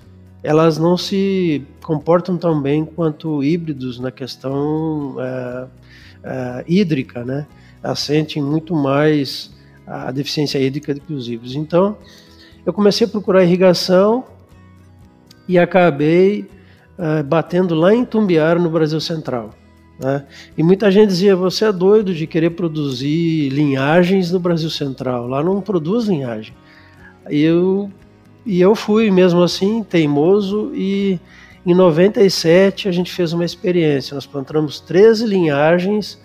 elas 0.43 0.79
não 0.79 0.97
se 0.97 1.67
comportam 1.83 2.39
tão 2.39 2.63
bem 2.63 2.85
quanto 2.85 3.43
híbridos 3.45 3.99
na 3.99 4.11
questão 4.11 5.17
é, 5.21 6.65
hídrica, 6.67 7.25
né? 7.25 7.47
Elas 7.83 7.99
sentem 7.99 8.43
muito 8.43 8.75
mais 8.75 9.55
a 9.87 10.11
deficiência 10.11 10.59
hídrica 10.59 10.97
os 11.09 11.29
híbridos. 11.29 11.55
Então, 11.55 11.97
eu 12.65 12.73
comecei 12.73 13.07
a 13.07 13.11
procurar 13.11 13.45
irrigação 13.45 14.25
e 15.49 15.59
acabei 15.59 16.49
é, 16.99 17.23
batendo 17.23 17.75
lá 17.75 17.95
em 17.95 18.05
Tumbiara, 18.05 18.59
no 18.59 18.71
Brasil 18.71 19.01
Central. 19.01 19.55
Né? 20.01 20.25
E 20.57 20.63
muita 20.63 20.91
gente 20.91 21.09
dizia: 21.09 21.37
você 21.37 21.67
é 21.67 21.73
doido 21.73 22.13
de 22.13 22.27
querer 22.27 22.51
produzir 22.51 23.49
linhagens 23.51 24.31
no 24.33 24.41
Brasil 24.41 24.71
Central, 24.71 25.27
lá 25.29 25.43
não 25.43 25.61
produz 25.61 26.07
linhagem. 26.07 26.55
E 27.31 27.41
eu 27.41 27.91
e 28.45 28.61
eu 28.61 28.77
fui 28.77 29.11
mesmo 29.11 29.43
assim, 29.43 29.83
teimoso, 29.83 30.71
e 30.73 31.19
em 31.65 31.75
97 31.75 32.89
a 32.89 32.93
gente 32.93 33.13
fez 33.13 33.33
uma 33.33 33.45
experiência. 33.45 34.15
Nós 34.15 34.25
plantamos 34.25 34.79
13 34.81 35.27
linhagens 35.27 36.19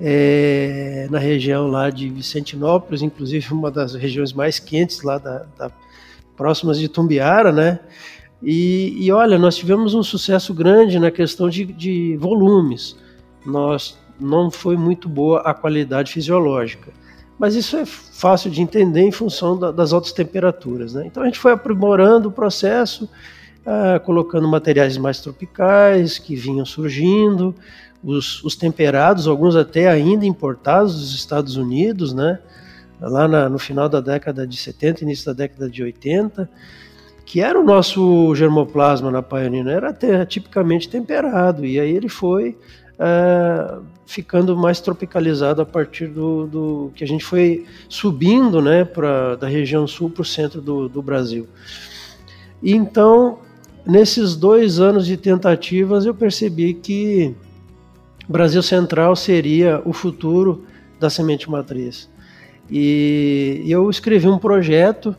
é, 0.00 1.06
na 1.10 1.18
região 1.18 1.68
lá 1.68 1.90
de 1.90 2.08
Vicentinópolis, 2.08 3.02
inclusive 3.02 3.52
uma 3.52 3.70
das 3.70 3.94
regiões 3.94 4.32
mais 4.32 4.58
quentes 4.58 5.02
lá 5.02 5.18
da, 5.18 5.46
da 5.58 5.70
próximas 6.36 6.78
de 6.78 6.88
Tumbiara, 6.88 7.52
né? 7.52 7.78
E, 8.42 8.96
e, 8.98 9.12
olha, 9.12 9.38
nós 9.38 9.56
tivemos 9.56 9.94
um 9.94 10.02
sucesso 10.02 10.52
grande 10.52 10.98
na 10.98 11.10
questão 11.10 11.48
de, 11.48 11.64
de 11.64 12.16
volumes. 12.16 12.96
Nós 13.46 13.96
não 14.18 14.50
foi 14.50 14.76
muito 14.76 15.08
boa 15.08 15.40
a 15.40 15.54
qualidade 15.54 16.12
fisiológica. 16.12 16.90
Mas 17.38 17.54
isso 17.54 17.76
é 17.76 17.86
fácil 17.86 18.50
de 18.50 18.60
entender 18.60 19.02
em 19.02 19.12
função 19.12 19.58
da, 19.58 19.70
das 19.70 19.92
altas 19.92 20.12
temperaturas. 20.12 20.94
Né? 20.94 21.06
Então 21.06 21.22
a 21.22 21.26
gente 21.26 21.38
foi 21.38 21.52
aprimorando 21.52 22.28
o 22.28 22.32
processo, 22.32 23.08
ah, 23.64 24.00
colocando 24.00 24.48
materiais 24.48 24.96
mais 24.96 25.20
tropicais 25.20 26.18
que 26.18 26.34
vinham 26.34 26.64
surgindo, 26.64 27.54
os, 28.02 28.42
os, 28.42 28.56
temperados, 28.56 29.28
alguns 29.28 29.54
até 29.56 29.88
ainda 29.88 30.26
importados 30.26 30.98
dos 30.98 31.14
Estados 31.14 31.56
Unidos, 31.56 32.12
né? 32.12 32.38
lá 33.00 33.26
na, 33.26 33.48
no 33.48 33.58
final 33.58 33.88
da 33.88 34.00
década 34.00 34.46
de 34.46 34.56
70, 34.56 35.02
início 35.02 35.26
da 35.26 35.32
década 35.32 35.68
de 35.68 35.82
80, 35.82 36.48
que 37.24 37.40
era 37.40 37.58
o 37.58 37.64
nosso 37.64 38.34
germoplasma 38.34 39.10
na 39.10 39.22
Pioneer, 39.22 39.66
era 39.68 39.90
até 39.90 40.24
tipicamente 40.24 40.88
temperado, 40.88 41.64
e 41.64 41.80
aí 41.80 41.90
ele 41.90 42.08
foi 42.08 42.56
é, 42.98 43.78
ficando 44.06 44.56
mais 44.56 44.80
tropicalizado 44.80 45.62
a 45.62 45.66
partir 45.66 46.08
do, 46.08 46.46
do, 46.46 46.92
que 46.94 47.02
a 47.02 47.06
gente 47.06 47.24
foi 47.24 47.66
subindo 47.88 48.60
né, 48.60 48.84
pra, 48.84 49.36
da 49.36 49.48
região 49.48 49.86
sul 49.86 50.10
para 50.10 50.22
o 50.22 50.24
centro 50.24 50.60
do, 50.60 50.88
do 50.88 51.02
Brasil. 51.02 51.48
E 52.62 52.72
então, 52.72 53.38
nesses 53.84 54.36
dois 54.36 54.78
anos 54.78 55.06
de 55.06 55.16
tentativas, 55.16 56.06
eu 56.06 56.14
percebi 56.14 56.74
que 56.74 57.34
Brasil 58.32 58.62
Central 58.62 59.14
seria 59.14 59.82
o 59.84 59.92
futuro 59.92 60.64
da 60.98 61.10
semente 61.10 61.50
matriz. 61.50 62.10
E 62.70 63.62
eu 63.66 63.90
escrevi 63.90 64.26
um 64.26 64.38
projeto 64.38 65.14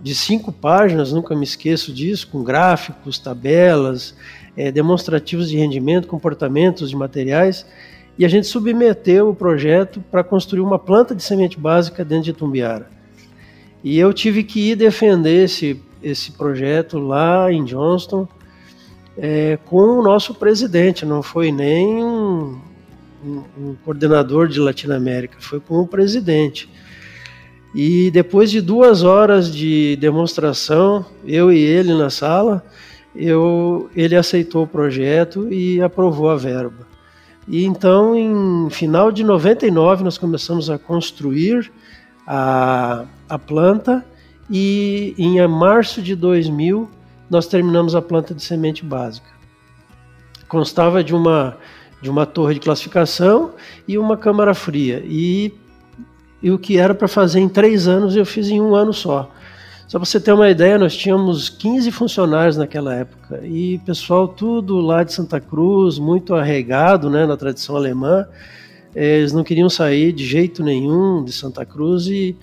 de 0.00 0.14
cinco 0.14 0.50
páginas, 0.50 1.12
nunca 1.12 1.36
me 1.36 1.44
esqueço 1.44 1.92
disso, 1.92 2.28
com 2.28 2.42
gráficos, 2.42 3.18
tabelas, 3.18 4.16
é, 4.56 4.72
demonstrativos 4.72 5.50
de 5.50 5.58
rendimento, 5.58 6.08
comportamentos 6.08 6.88
de 6.88 6.96
materiais, 6.96 7.66
e 8.18 8.24
a 8.24 8.28
gente 8.28 8.46
submeteu 8.46 9.28
o 9.28 9.34
projeto 9.34 10.02
para 10.10 10.24
construir 10.24 10.62
uma 10.62 10.78
planta 10.78 11.14
de 11.14 11.22
semente 11.22 11.60
básica 11.60 12.02
dentro 12.02 12.24
de 12.24 12.32
Tumbiara. 12.32 12.88
E 13.84 13.98
eu 13.98 14.14
tive 14.14 14.42
que 14.42 14.70
ir 14.70 14.76
defender 14.76 15.44
esse, 15.44 15.78
esse 16.02 16.32
projeto 16.32 16.98
lá 16.98 17.52
em 17.52 17.62
Johnston 17.64 18.26
é, 19.18 19.58
com 19.64 19.98
o 19.98 20.02
nosso 20.02 20.34
presidente, 20.34 21.06
não 21.06 21.22
foi 21.22 21.50
nem 21.50 22.04
um, 22.04 22.60
um, 23.24 23.42
um 23.58 23.76
coordenador 23.84 24.48
de 24.48 24.60
Latinoamérica, 24.60 25.36
foi 25.40 25.60
com 25.60 25.80
o 25.80 25.86
presidente. 25.86 26.68
E 27.74 28.10
depois 28.10 28.50
de 28.50 28.60
duas 28.60 29.02
horas 29.02 29.52
de 29.52 29.96
demonstração, 29.96 31.04
eu 31.24 31.52
e 31.52 31.58
ele 31.58 31.92
na 31.94 32.10
sala, 32.10 32.64
eu, 33.14 33.90
ele 33.94 34.16
aceitou 34.16 34.64
o 34.64 34.66
projeto 34.66 35.52
e 35.52 35.80
aprovou 35.80 36.30
a 36.30 36.36
verba. 36.36 36.86
E 37.48 37.64
então, 37.64 38.16
em 38.16 38.70
final 38.70 39.12
de 39.12 39.22
99, 39.22 40.04
nós 40.04 40.18
começamos 40.18 40.68
a 40.68 40.78
construir 40.78 41.70
a, 42.26 43.04
a 43.28 43.38
planta 43.38 44.04
e 44.50 45.14
em 45.16 45.46
março 45.46 46.02
de 46.02 46.16
2000 46.16 46.90
nós 47.28 47.46
terminamos 47.46 47.94
a 47.94 48.02
planta 48.02 48.34
de 48.34 48.42
semente 48.42 48.84
básica. 48.84 49.28
Constava 50.48 51.02
de 51.02 51.14
uma, 51.14 51.56
de 52.00 52.08
uma 52.08 52.24
torre 52.24 52.54
de 52.54 52.60
classificação 52.60 53.52
e 53.86 53.98
uma 53.98 54.16
câmara 54.16 54.54
fria. 54.54 55.02
E, 55.04 55.52
e 56.42 56.50
o 56.50 56.58
que 56.58 56.78
era 56.78 56.94
para 56.94 57.08
fazer 57.08 57.40
em 57.40 57.48
três 57.48 57.88
anos 57.88 58.14
eu 58.14 58.24
fiz 58.24 58.48
em 58.48 58.60
um 58.60 58.74
ano 58.74 58.92
só. 58.92 59.30
Só 59.88 60.00
para 60.00 60.06
você 60.06 60.18
ter 60.18 60.32
uma 60.32 60.50
ideia, 60.50 60.78
nós 60.78 60.96
tínhamos 60.96 61.48
15 61.48 61.92
funcionários 61.92 62.56
naquela 62.56 62.92
época 62.92 63.40
e 63.44 63.78
pessoal 63.86 64.26
tudo 64.26 64.80
lá 64.80 65.04
de 65.04 65.12
Santa 65.12 65.40
Cruz, 65.40 65.96
muito 65.96 66.34
arregado 66.34 67.08
né, 67.08 67.24
na 67.24 67.36
tradição 67.36 67.76
alemã. 67.76 68.26
Eles 68.94 69.32
não 69.32 69.44
queriam 69.44 69.68
sair 69.68 70.12
de 70.12 70.24
jeito 70.24 70.64
nenhum 70.64 71.22
de 71.22 71.30
Santa 71.30 71.64
Cruz 71.64 72.08
e 72.08 72.36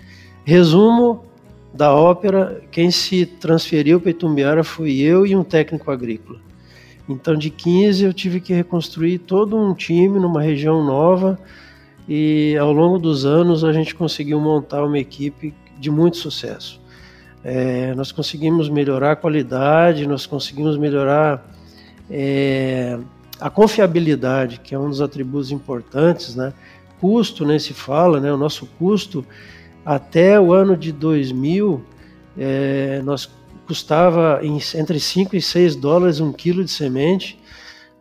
resumo 0.46 1.26
da 1.74 1.94
ópera, 1.94 2.62
quem 2.70 2.92
se 2.92 3.26
transferiu 3.26 4.00
para 4.00 4.12
Itumbiara 4.12 4.64
fui 4.64 5.02
eu 5.02 5.26
e 5.26 5.36
um 5.36 5.44
técnico 5.44 5.90
agrícola. 5.90 6.40
Então 7.10 7.36
de 7.36 7.50
15 7.50 8.06
eu 8.06 8.14
tive 8.14 8.40
que 8.40 8.54
reconstruir 8.54 9.18
todo 9.20 9.58
um 9.58 9.74
time 9.74 10.20
numa 10.20 10.42
região 10.42 10.86
nova 10.86 11.38
e 12.08 12.56
ao 12.58 12.72
longo 12.72 13.00
dos 13.00 13.26
anos 13.26 13.64
a 13.64 13.74
gente 13.74 13.96
conseguiu 13.96 14.40
montar 14.40 14.84
uma 14.84 15.00
equipe 15.00 15.54
de 15.80 15.90
muito 15.90 16.18
sucesso. 16.18 16.80
É, 17.44 17.94
nós 17.96 18.12
conseguimos 18.12 18.70
melhorar 18.70 19.14
a 19.14 19.16
qualidade, 19.16 20.08
nós 20.08 20.26
conseguimos 20.26 20.78
melhorar 20.78 21.46
é, 22.10 22.98
a 23.40 23.50
confiabilidade, 23.50 24.62
que 24.64 24.74
é 24.74 24.80
um 24.80 24.90
dos 24.90 25.02
atributos 25.02 25.52
importantes, 25.52 26.36
né? 26.36 26.54
Custo, 27.02 27.44
nem 27.44 27.56
né, 27.56 27.60
se 27.60 27.74
fala, 27.74 28.22
né? 28.22 28.32
O 28.32 28.38
nosso 28.38 28.66
custo 28.80 29.26
até 29.86 30.40
o 30.40 30.54
ano 30.54 30.78
de 30.78 30.92
2000, 30.92 31.84
é, 32.38 33.02
nós 33.04 33.30
custava 33.66 34.40
em, 34.42 34.58
entre 34.76 35.00
5 35.00 35.36
e 35.36 35.42
6 35.42 35.76
dólares 35.76 36.20
um 36.20 36.32
quilo 36.32 36.64
de 36.64 36.72
semente. 36.72 37.40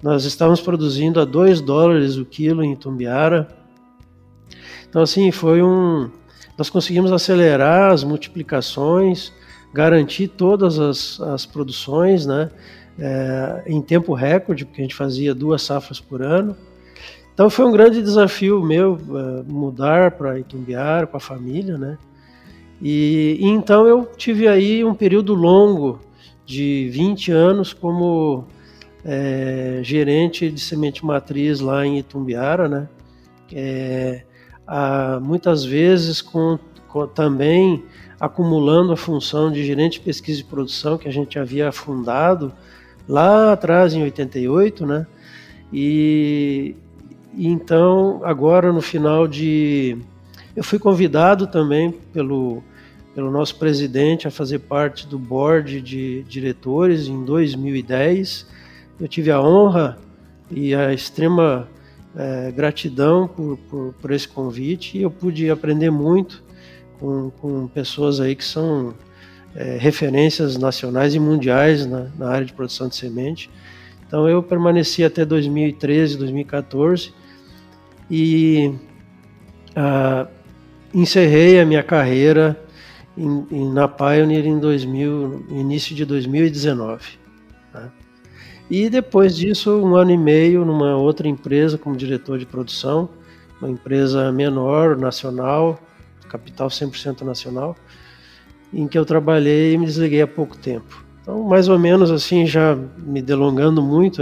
Nós 0.02 0.24
estávamos 0.24 0.60
produzindo 0.60 1.20
a 1.20 1.24
2 1.24 1.60
dólares 1.60 2.16
o 2.16 2.24
quilo 2.24 2.62
em 2.62 2.74
Tumbiara. 2.74 3.48
Então, 4.88 5.02
assim, 5.02 5.30
foi 5.30 5.62
um, 5.62 6.10
nós 6.58 6.68
conseguimos 6.68 7.12
acelerar 7.12 7.92
as 7.92 8.04
multiplicações, 8.04 9.32
garantir 9.72 10.28
todas 10.28 10.78
as, 10.78 11.20
as 11.20 11.46
produções 11.46 12.26
né, 12.26 12.50
é, 12.98 13.62
em 13.66 13.80
tempo 13.80 14.12
recorde, 14.12 14.64
porque 14.64 14.80
a 14.80 14.84
gente 14.84 14.94
fazia 14.94 15.34
duas 15.34 15.62
safras 15.62 15.98
por 15.98 16.22
ano. 16.22 16.56
Então 17.42 17.50
foi 17.50 17.64
um 17.64 17.72
grande 17.72 18.00
desafio 18.00 18.62
meu 18.62 18.96
é, 18.96 19.42
mudar 19.50 20.12
para 20.12 20.38
Itumbiara 20.38 21.08
com 21.08 21.16
a 21.16 21.20
família, 21.20 21.76
né? 21.76 21.98
E, 22.80 23.36
e, 23.40 23.46
então 23.48 23.84
eu 23.84 24.08
tive 24.16 24.46
aí 24.46 24.84
um 24.84 24.94
período 24.94 25.34
longo 25.34 25.98
de 26.46 26.88
20 26.92 27.32
anos 27.32 27.72
como 27.72 28.44
é, 29.04 29.80
gerente 29.82 30.52
de 30.52 30.60
semente 30.60 31.04
matriz 31.04 31.58
lá 31.58 31.84
em 31.84 31.98
Itumbiara, 31.98 32.68
né? 32.68 32.88
É, 33.52 34.22
ah, 34.64 35.18
muitas 35.20 35.64
vezes 35.64 36.22
com, 36.22 36.60
com, 36.86 37.08
também 37.08 37.82
acumulando 38.20 38.92
a 38.92 38.96
função 38.96 39.50
de 39.50 39.64
gerente 39.64 39.94
de 39.94 40.00
pesquisa 40.04 40.42
e 40.42 40.44
produção 40.44 40.96
que 40.96 41.08
a 41.08 41.12
gente 41.12 41.40
havia 41.40 41.72
fundado 41.72 42.52
lá 43.08 43.52
atrás 43.52 43.94
em 43.94 44.02
88, 44.04 44.86
né? 44.86 45.08
E, 45.72 46.76
e 47.34 47.48
então, 47.48 48.20
agora 48.24 48.72
no 48.72 48.82
final 48.82 49.26
de. 49.26 49.96
Eu 50.54 50.62
fui 50.62 50.78
convidado 50.78 51.46
também 51.46 51.90
pelo, 51.90 52.62
pelo 53.14 53.30
nosso 53.30 53.56
presidente 53.56 54.28
a 54.28 54.30
fazer 54.30 54.58
parte 54.58 55.06
do 55.06 55.18
board 55.18 55.80
de 55.80 56.22
diretores 56.24 57.08
em 57.08 57.24
2010. 57.24 58.46
Eu 59.00 59.08
tive 59.08 59.30
a 59.30 59.40
honra 59.40 59.98
e 60.50 60.74
a 60.74 60.92
extrema 60.92 61.66
é, 62.14 62.52
gratidão 62.52 63.26
por, 63.26 63.56
por, 63.70 63.94
por, 63.94 64.10
esse 64.10 64.28
convite 64.28 64.98
e 64.98 65.02
eu 65.02 65.10
pude 65.10 65.50
aprender 65.50 65.90
muito 65.90 66.44
com, 67.00 67.30
com 67.40 67.66
pessoas 67.68 68.20
aí 68.20 68.36
que 68.36 68.44
são 68.44 68.94
é, 69.56 69.78
referências 69.78 70.58
nacionais 70.58 71.14
e 71.14 71.18
mundiais 71.18 71.86
na, 71.86 72.08
na, 72.18 72.28
área 72.28 72.44
de 72.44 72.52
produção 72.52 72.88
de 72.88 72.96
semente. 72.96 73.48
Então 74.06 74.28
eu 74.28 74.42
permaneci 74.42 75.02
até 75.02 75.24
2013, 75.24 76.18
2014 76.18 77.21
e 78.14 78.74
ah, 79.74 80.26
encerrei 80.92 81.58
a 81.58 81.64
minha 81.64 81.82
carreira 81.82 82.62
na 83.16 83.88
Pioneer 83.88 84.46
em 84.46 84.58
2000, 84.58 85.46
início 85.48 85.96
de 85.96 86.04
2019. 86.04 87.18
Né? 87.72 87.90
E 88.70 88.90
depois 88.90 89.34
disso, 89.34 89.82
um 89.82 89.96
ano 89.96 90.10
e 90.10 90.18
meio 90.18 90.62
numa 90.62 90.94
outra 90.94 91.26
empresa 91.26 91.78
como 91.78 91.96
diretor 91.96 92.38
de 92.38 92.44
produção, 92.44 93.08
uma 93.58 93.70
empresa 93.70 94.30
menor, 94.30 94.94
nacional, 94.94 95.80
capital 96.28 96.68
100% 96.68 97.22
nacional, 97.22 97.74
em 98.74 98.86
que 98.86 98.98
eu 98.98 99.06
trabalhei 99.06 99.72
e 99.72 99.78
me 99.78 99.86
desliguei 99.86 100.20
há 100.20 100.26
pouco 100.26 100.54
tempo. 100.58 101.02
Então, 101.22 101.44
mais 101.44 101.66
ou 101.66 101.78
menos 101.78 102.10
assim, 102.10 102.44
já 102.44 102.76
me 102.98 103.22
delongando 103.22 103.80
muito, 103.80 104.20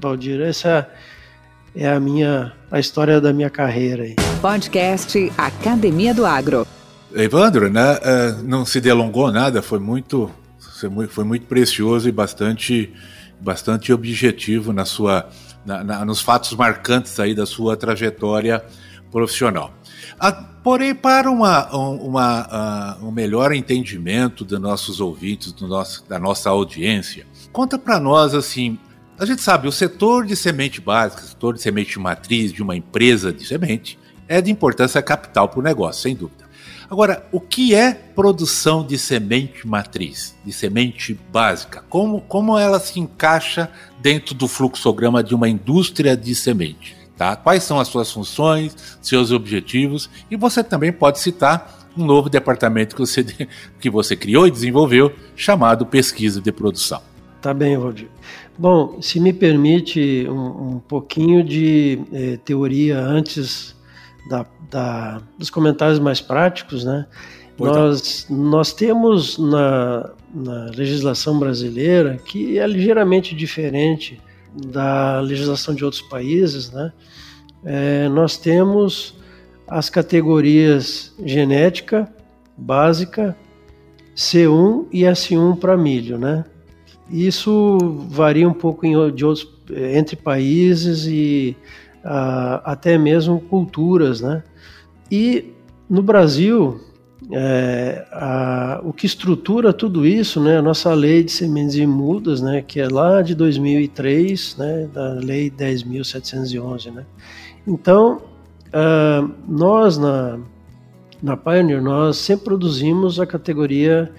Valdir, 0.00 0.40
essa 0.40 0.90
é 1.74 1.88
a 1.88 2.00
minha 2.00 2.52
a 2.70 2.78
história 2.78 3.20
da 3.20 3.32
minha 3.32 3.50
carreira. 3.50 4.04
Aí. 4.04 4.16
Podcast 4.40 5.32
Academia 5.36 6.14
do 6.14 6.24
Agro. 6.24 6.66
Evandro, 7.12 7.68
né, 7.68 7.98
eh, 8.02 8.36
não 8.44 8.64
se 8.64 8.80
delongou 8.80 9.32
nada, 9.32 9.60
foi 9.60 9.80
muito, 9.80 10.30
foi 11.08 11.24
muito 11.24 11.46
precioso 11.46 12.08
e 12.08 12.12
bastante 12.12 12.92
bastante 13.40 13.92
objetivo 13.92 14.72
na 14.72 14.84
sua, 14.84 15.28
na, 15.64 15.82
na, 15.82 16.04
nos 16.04 16.20
fatos 16.20 16.52
marcantes 16.52 17.18
aí 17.18 17.34
da 17.34 17.46
sua 17.46 17.76
trajetória 17.76 18.62
profissional. 19.10 19.72
Ah, 20.18 20.32
porém, 20.32 20.94
para 20.94 21.30
uma, 21.30 21.74
uma, 21.74 22.98
uh, 23.00 23.06
um 23.06 23.10
melhor 23.10 23.52
entendimento 23.52 24.44
dos 24.44 24.60
nossos 24.60 25.00
ouvintes, 25.00 25.52
do 25.52 25.66
nosso, 25.66 26.04
da 26.06 26.18
nossa 26.18 26.50
audiência, 26.50 27.26
conta 27.50 27.78
para 27.78 27.98
nós 27.98 28.34
assim. 28.34 28.78
A 29.20 29.26
gente 29.26 29.42
sabe, 29.42 29.68
o 29.68 29.72
setor 29.72 30.24
de 30.24 30.34
semente 30.34 30.80
básica, 30.80 31.20
setor 31.20 31.52
de 31.52 31.60
semente 31.60 31.98
matriz 31.98 32.50
de 32.50 32.62
uma 32.62 32.74
empresa 32.74 33.30
de 33.30 33.46
semente 33.46 33.98
é 34.26 34.40
de 34.40 34.50
importância 34.50 35.02
capital 35.02 35.46
para 35.46 35.60
o 35.60 35.62
negócio, 35.62 36.00
sem 36.00 36.16
dúvida. 36.16 36.46
Agora, 36.88 37.28
o 37.30 37.38
que 37.38 37.74
é 37.74 37.92
produção 37.92 38.82
de 38.82 38.96
semente 38.96 39.68
matriz, 39.68 40.34
de 40.42 40.50
semente 40.50 41.12
básica? 41.30 41.84
Como, 41.90 42.22
como 42.22 42.56
ela 42.56 42.80
se 42.80 42.98
encaixa 42.98 43.70
dentro 44.00 44.34
do 44.34 44.48
fluxograma 44.48 45.22
de 45.22 45.34
uma 45.34 45.50
indústria 45.50 46.16
de 46.16 46.34
semente? 46.34 46.96
Tá? 47.14 47.36
Quais 47.36 47.62
são 47.62 47.78
as 47.78 47.88
suas 47.88 48.10
funções, 48.10 48.74
seus 49.02 49.32
objetivos? 49.32 50.08
E 50.30 50.36
você 50.36 50.64
também 50.64 50.90
pode 50.90 51.20
citar 51.20 51.90
um 51.94 52.06
novo 52.06 52.30
departamento 52.30 52.96
que 52.96 53.02
você, 53.02 53.22
que 53.78 53.90
você 53.90 54.16
criou 54.16 54.46
e 54.46 54.50
desenvolveu, 54.50 55.14
chamado 55.36 55.84
Pesquisa 55.84 56.40
de 56.40 56.50
Produção. 56.50 57.09
Tá 57.40 57.54
bem, 57.54 57.76
Valdir. 57.78 58.08
Bom, 58.58 59.00
se 59.00 59.18
me 59.18 59.32
permite 59.32 60.26
um, 60.28 60.74
um 60.74 60.78
pouquinho 60.78 61.42
de 61.42 62.00
eh, 62.12 62.38
teoria 62.44 62.98
antes 62.98 63.74
da, 64.28 64.44
da, 64.70 65.22
dos 65.38 65.48
comentários 65.48 65.98
mais 65.98 66.20
práticos, 66.20 66.84
né? 66.84 67.06
Nós, 67.58 68.26
nós 68.30 68.72
temos 68.72 69.36
na, 69.38 70.10
na 70.34 70.64
legislação 70.74 71.38
brasileira, 71.38 72.18
que 72.24 72.58
é 72.58 72.66
ligeiramente 72.66 73.34
diferente 73.34 74.20
da 74.54 75.20
legislação 75.20 75.74
de 75.74 75.84
outros 75.84 76.02
países, 76.02 76.70
né? 76.70 76.92
É, 77.62 78.08
nós 78.08 78.38
temos 78.38 79.14
as 79.68 79.90
categorias 79.90 81.14
genética 81.22 82.10
básica, 82.56 83.36
C1 84.16 84.86
e 84.90 85.02
S1 85.02 85.58
para 85.58 85.76
milho, 85.76 86.18
né? 86.18 86.44
Isso 87.10 87.78
varia 88.08 88.48
um 88.48 88.54
pouco 88.54 88.86
em, 88.86 88.96
outros, 88.96 89.48
entre 89.70 90.16
países 90.16 91.06
e 91.06 91.56
uh, 92.04 92.60
até 92.64 92.96
mesmo 92.96 93.40
culturas, 93.40 94.20
né? 94.20 94.42
E 95.10 95.52
no 95.88 96.02
Brasil, 96.02 96.80
é, 97.32 98.06
a, 98.12 98.80
o 98.82 98.92
que 98.92 99.06
estrutura 99.06 99.72
tudo 99.72 100.06
isso, 100.06 100.40
né, 100.40 100.58
a 100.58 100.62
nossa 100.62 100.92
lei 100.94 101.22
de 101.22 101.30
sementes 101.30 101.76
e 101.76 101.86
mudas, 101.86 102.40
né, 102.40 102.62
que 102.62 102.80
é 102.80 102.88
lá 102.88 103.22
de 103.22 103.34
2003, 103.34 104.56
né, 104.56 104.88
da 104.92 105.14
lei 105.14 105.50
10.711, 105.50 106.92
né. 106.92 107.04
Então, 107.66 108.22
uh, 108.68 109.30
nós 109.46 109.98
na, 109.98 110.38
na 111.22 111.36
Pioneer, 111.36 111.82
nós 111.82 112.16
sempre 112.16 112.46
produzimos 112.46 113.20
a 113.20 113.26
categoria 113.26 114.12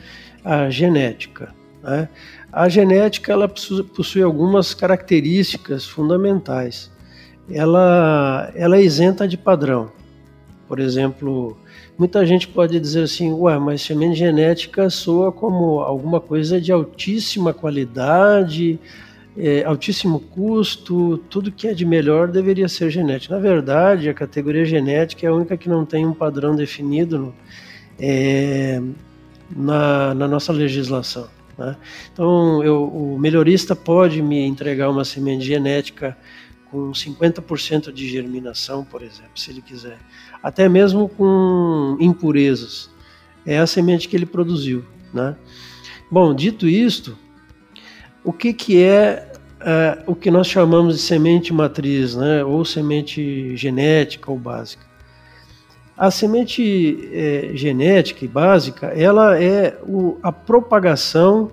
a 0.43 0.69
genética, 0.69 1.54
né. 1.84 2.08
A 2.51 2.67
genética, 2.67 3.31
ela 3.31 3.47
possui 3.47 4.21
algumas 4.21 4.73
características 4.73 5.85
fundamentais 5.85 6.91
ela, 7.53 8.51
ela 8.55 8.77
é 8.77 8.83
isenta 8.83 9.27
de 9.27 9.37
padrão. 9.37 9.91
Por 10.67 10.79
exemplo, 10.79 11.57
muita 11.97 12.25
gente 12.25 12.47
pode 12.47 12.79
dizer 12.79 13.03
assim, 13.03 13.31
ué, 13.33 13.57
mas 13.59 13.81
semente 13.81 14.15
genética 14.15 14.89
soa 14.89 15.31
como 15.31 15.79
alguma 15.79 16.21
coisa 16.21 16.61
de 16.61 16.71
altíssima 16.71 17.53
qualidade, 17.53 18.79
é, 19.37 19.63
altíssimo 19.63 20.19
custo, 20.19 21.17
tudo 21.29 21.51
que 21.51 21.67
é 21.67 21.73
de 21.73 21.85
melhor 21.85 22.29
deveria 22.29 22.69
ser 22.69 22.89
genético. 22.89 23.33
Na 23.33 23.39
verdade, 23.39 24.07
a 24.07 24.13
categoria 24.13 24.65
genética 24.65 25.25
é 25.25 25.29
a 25.29 25.33
única 25.33 25.57
que 25.57 25.67
não 25.67 25.85
tem 25.85 26.05
um 26.05 26.13
padrão 26.13 26.55
definido 26.55 27.33
é, 27.99 28.81
na, 29.53 30.13
na, 30.13 30.27
nossa 30.27 30.53
legislação. 30.53 31.27
Né? 31.57 31.75
Então, 32.11 32.63
eu, 32.63 32.83
o 32.83 33.19
melhorista 33.19 33.75
pode 33.75 34.21
me 34.21 34.39
entregar 34.45 34.89
uma 34.89 35.05
semente 35.05 35.45
genética 35.45 36.17
com 36.69 36.91
50% 36.91 37.91
de 37.91 38.09
germinação, 38.09 38.83
por 38.85 39.01
exemplo, 39.01 39.31
se 39.35 39.51
ele 39.51 39.61
quiser, 39.61 39.99
até 40.41 40.69
mesmo 40.69 41.09
com 41.09 41.97
impurezas. 41.99 42.89
É 43.45 43.59
a 43.59 43.67
semente 43.67 44.07
que 44.07 44.15
ele 44.15 44.25
produziu, 44.25 44.85
né? 45.13 45.35
Bom, 46.09 46.33
dito 46.33 46.67
isto, 46.67 47.17
o 48.23 48.31
que, 48.31 48.53
que 48.53 48.83
é, 48.83 49.33
é 49.59 50.03
o 50.05 50.15
que 50.15 50.29
nós 50.29 50.47
chamamos 50.47 50.95
de 50.95 51.01
semente 51.01 51.51
matriz, 51.51 52.15
né? 52.15 52.43
Ou 52.43 52.63
semente 52.63 53.55
genética 53.57 54.31
ou 54.31 54.37
básica? 54.37 54.90
A 56.01 56.09
semente 56.09 57.09
é, 57.13 57.51
genética 57.53 58.25
e 58.25 58.27
básica, 58.27 58.87
ela 58.87 59.39
é 59.39 59.79
o, 59.87 60.17
a 60.23 60.31
propagação 60.31 61.51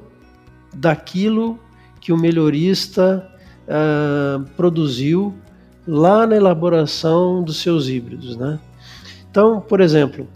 daquilo 0.74 1.58
que 2.00 2.14
o 2.14 2.16
melhorista 2.16 3.30
uh, 3.66 4.42
produziu 4.56 5.34
lá 5.86 6.26
na 6.26 6.34
elaboração 6.34 7.42
dos 7.42 7.60
seus 7.60 7.88
híbridos. 7.90 8.38
Né? 8.38 8.58
Então, 9.30 9.60
por 9.60 9.82
exemplo, 9.82 10.26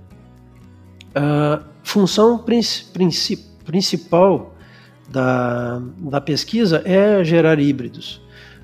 a 1.14 1.62
função 1.82 2.36
princi 2.36 2.84
principal 3.64 4.54
da, 5.08 5.80
da 5.96 6.20
pesquisa 6.20 6.82
é 6.84 7.24
gerar 7.24 7.58
híbridos, 7.58 8.20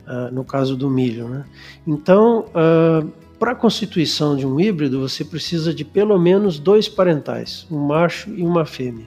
uh, 0.06 0.30
no 0.30 0.44
caso 0.44 0.76
do 0.76 0.90
milho. 0.90 1.26
Né? 1.26 1.44
Então, 1.86 2.44
uh, 2.48 3.27
para 3.38 3.52
a 3.52 3.54
constituição 3.54 4.36
de 4.36 4.46
um 4.46 4.58
híbrido, 4.58 5.00
você 5.00 5.24
precisa 5.24 5.72
de 5.72 5.84
pelo 5.84 6.18
menos 6.18 6.58
dois 6.58 6.88
parentais, 6.88 7.66
um 7.70 7.78
macho 7.78 8.30
e 8.34 8.42
uma 8.42 8.64
fêmea. 8.64 9.06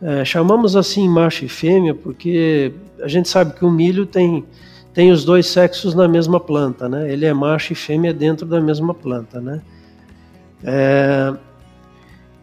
É, 0.00 0.24
chamamos 0.24 0.74
assim 0.74 1.08
macho 1.08 1.44
e 1.44 1.48
fêmea 1.48 1.94
porque 1.94 2.72
a 3.00 3.06
gente 3.06 3.28
sabe 3.28 3.54
que 3.54 3.64
o 3.64 3.70
milho 3.70 4.04
tem 4.04 4.44
tem 4.92 5.10
os 5.10 5.24
dois 5.24 5.46
sexos 5.46 5.94
na 5.94 6.06
mesma 6.06 6.38
planta, 6.38 6.86
né? 6.86 7.10
Ele 7.10 7.24
é 7.24 7.32
macho 7.32 7.72
e 7.72 7.76
fêmea 7.76 8.12
dentro 8.12 8.44
da 8.44 8.60
mesma 8.60 8.92
planta, 8.92 9.40
né? 9.40 9.62
É, 10.62 11.34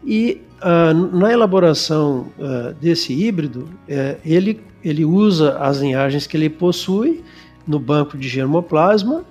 e 0.04 0.40
uh, 0.60 1.16
na 1.16 1.32
elaboração 1.32 2.26
uh, 2.38 2.74
desse 2.80 3.12
híbrido, 3.12 3.60
uh, 3.60 4.18
ele, 4.24 4.60
ele 4.82 5.04
usa 5.04 5.58
as 5.58 5.78
linhagens 5.78 6.26
que 6.26 6.36
ele 6.36 6.50
possui 6.50 7.22
no 7.66 7.78
banco 7.78 8.16
de 8.16 8.28
germoplasma 8.28 9.24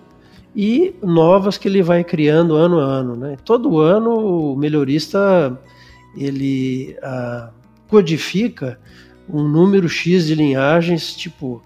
e 0.56 0.96
novas 1.02 1.58
que 1.58 1.68
ele 1.68 1.82
vai 1.82 2.04
criando 2.04 2.56
ano 2.56 2.80
a 2.80 2.84
ano. 2.84 3.16
Né? 3.16 3.38
Todo 3.44 3.80
ano 3.80 4.54
o 4.54 4.56
melhorista 4.56 5.58
ele 6.18 6.96
codifica 7.88 8.80
um 9.28 9.48
número 9.48 9.88
X 9.88 10.26
de 10.26 10.36
linhagens, 10.36 11.16
tipo 11.16 11.62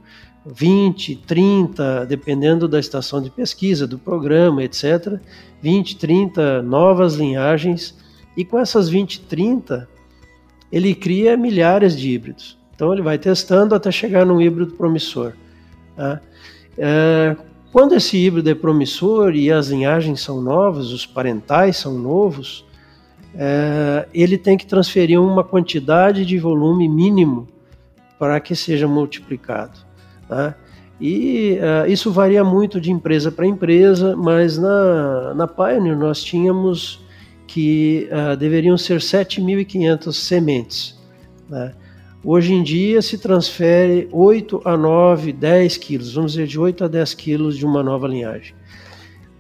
20, 0.46 1.16
30, 1.26 2.06
dependendo 2.06 2.68
da 2.68 2.80
estação 2.80 3.22
de 3.22 3.30
pesquisa, 3.30 3.88
do 3.88 3.98
programa, 3.98 4.64
etc. 4.64 5.20
20, 5.62 5.98
30 5.98 6.62
novas 6.62 7.16
linhagens. 7.16 7.98
E 8.36 8.44
com 8.44 8.60
essas 8.60 8.90
20, 8.90 9.22
30, 9.22 9.88
ele 10.72 10.94
cria 10.94 11.38
milhares 11.38 11.98
de 11.98 12.10
híbridos. 12.10 12.58
Então 12.76 12.92
ele 12.92 13.02
vai 13.02 13.18
testando 13.18 13.76
até 13.76 13.92
chegar 13.92 14.26
num 14.26 14.42
híbrido 14.42 14.74
promissor. 14.74 15.34
Tá? 15.96 16.20
É, 16.78 17.38
quando 17.74 17.96
esse 17.96 18.16
híbrido 18.16 18.52
é 18.52 18.54
promissor 18.54 19.36
e 19.36 19.52
as 19.52 19.70
linhagens 19.70 20.22
são 20.22 20.40
novas, 20.40 20.92
os 20.92 21.08
parentais 21.08 21.76
são 21.76 21.98
novos, 21.98 22.64
é, 23.36 24.08
ele 24.14 24.38
tem 24.38 24.56
que 24.56 24.68
transferir 24.68 25.20
uma 25.20 25.44
quantidade 25.44 26.24
de 26.24 26.38
volume 26.38 26.88
mínimo 26.88 27.48
para 28.20 28.40
que 28.40 28.56
seja 28.56 28.88
multiplicado. 28.88 29.80
Tá? 30.30 30.56
E 31.02 31.58
uh, 31.58 31.90
isso 31.92 32.12
varia 32.12 32.44
muito 32.44 32.80
de 32.80 32.92
empresa 32.92 33.32
para 33.32 33.48
empresa, 33.48 34.16
mas 34.16 34.58
na, 34.58 35.34
na 35.34 35.48
Pioneer 35.48 35.98
nós 35.98 36.24
tínhamos 36.24 37.04
que 37.48 38.08
uh, 38.12 38.38
deveriam 38.38 38.78
ser 38.78 39.00
7.500 39.00 40.14
sementes. 40.14 40.98
Né? 41.50 41.74
Hoje 42.26 42.54
em 42.54 42.64
dia 42.64 43.02
se 43.02 43.18
transfere 43.18 44.08
8 44.10 44.62
a 44.64 44.78
9, 44.78 45.34
10 45.34 45.76
quilos, 45.76 46.14
vamos 46.14 46.32
dizer 46.32 46.48
de 46.48 46.58
8 46.58 46.86
a 46.86 46.88
10 46.88 47.14
quilos 47.16 47.58
de 47.58 47.66
uma 47.66 47.84
nova 47.84 48.08
linhagem. 48.08 48.56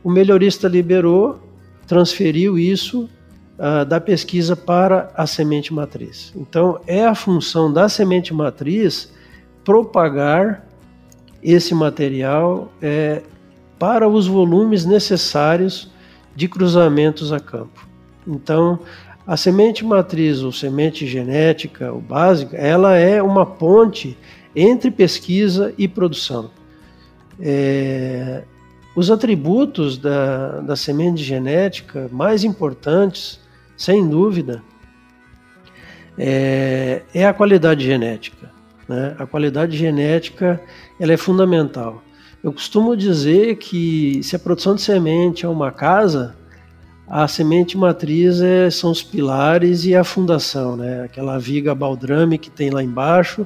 O 0.04 0.12
melhorista 0.12 0.68
liberou, 0.68 1.40
transferiu 1.88 2.60
isso 2.60 3.10
uh, 3.58 3.86
da 3.86 4.02
pesquisa 4.02 4.54
para 4.54 5.10
a 5.16 5.26
semente 5.26 5.74
matriz. 5.74 6.34
Então 6.36 6.82
é 6.86 7.06
a 7.06 7.16
função 7.16 7.72
da 7.72 7.88
semente 7.88 8.34
matriz 8.34 9.14
propagar 9.64 10.68
esse 11.42 11.74
material 11.74 12.70
é, 12.82 13.22
para 13.80 14.10
os 14.10 14.28
volumes 14.28 14.86
necessários 14.86 15.90
de 16.36 16.50
cruzamentos 16.50 17.32
a 17.32 17.40
campo. 17.40 17.88
Então, 18.28 18.80
a 19.26 19.38
semente 19.38 19.86
matriz 19.86 20.42
ou 20.42 20.52
semente 20.52 21.08
genética 21.08 21.92
ou 21.92 22.02
básica, 22.02 22.58
ela 22.58 22.98
é 22.98 23.22
uma 23.22 23.46
ponte 23.46 24.18
entre 24.56 24.92
pesquisa 24.92 25.74
e 25.78 25.88
produção. 25.88 26.52
É, 27.40 28.44
os 28.96 29.10
atributos 29.10 29.98
da, 29.98 30.60
da 30.62 30.76
semente 30.76 31.24
genética 31.24 32.10
mais 32.12 32.44
importantes, 32.44 33.40
sem 33.76 34.08
dúvida, 34.08 34.62
é, 36.18 37.02
é 37.14 37.26
a 37.26 37.34
qualidade 37.34 37.84
genética. 37.84 38.52
Né? 38.88 39.16
A 39.18 39.26
qualidade 39.26 39.76
genética 39.78 40.62
ela 41.00 41.14
é 41.14 41.18
fundamental. 41.18 42.04
Eu 42.44 42.52
costumo 42.52 42.96
dizer 42.96 43.56
que 43.56 44.22
se 44.22 44.36
a 44.36 44.40
produção 44.40 44.76
de 44.76 44.82
semente 44.82 45.46
é 45.46 45.50
uma 45.50 45.72
casa, 45.72 46.36
a 47.08 47.28
semente 47.28 47.78
matriz 47.78 48.42
é, 48.42 48.70
são 48.70 48.92
os 48.92 49.04
pilares 49.04 49.86
e 49.86 49.96
a 49.96 50.04
fundação, 50.04 50.76
né? 50.76 51.04
aquela 51.04 51.38
viga 51.38 51.76
baldrame 51.76 52.38
que 52.38 52.50
tem 52.50 52.70
lá 52.70 52.82
embaixo, 52.82 53.46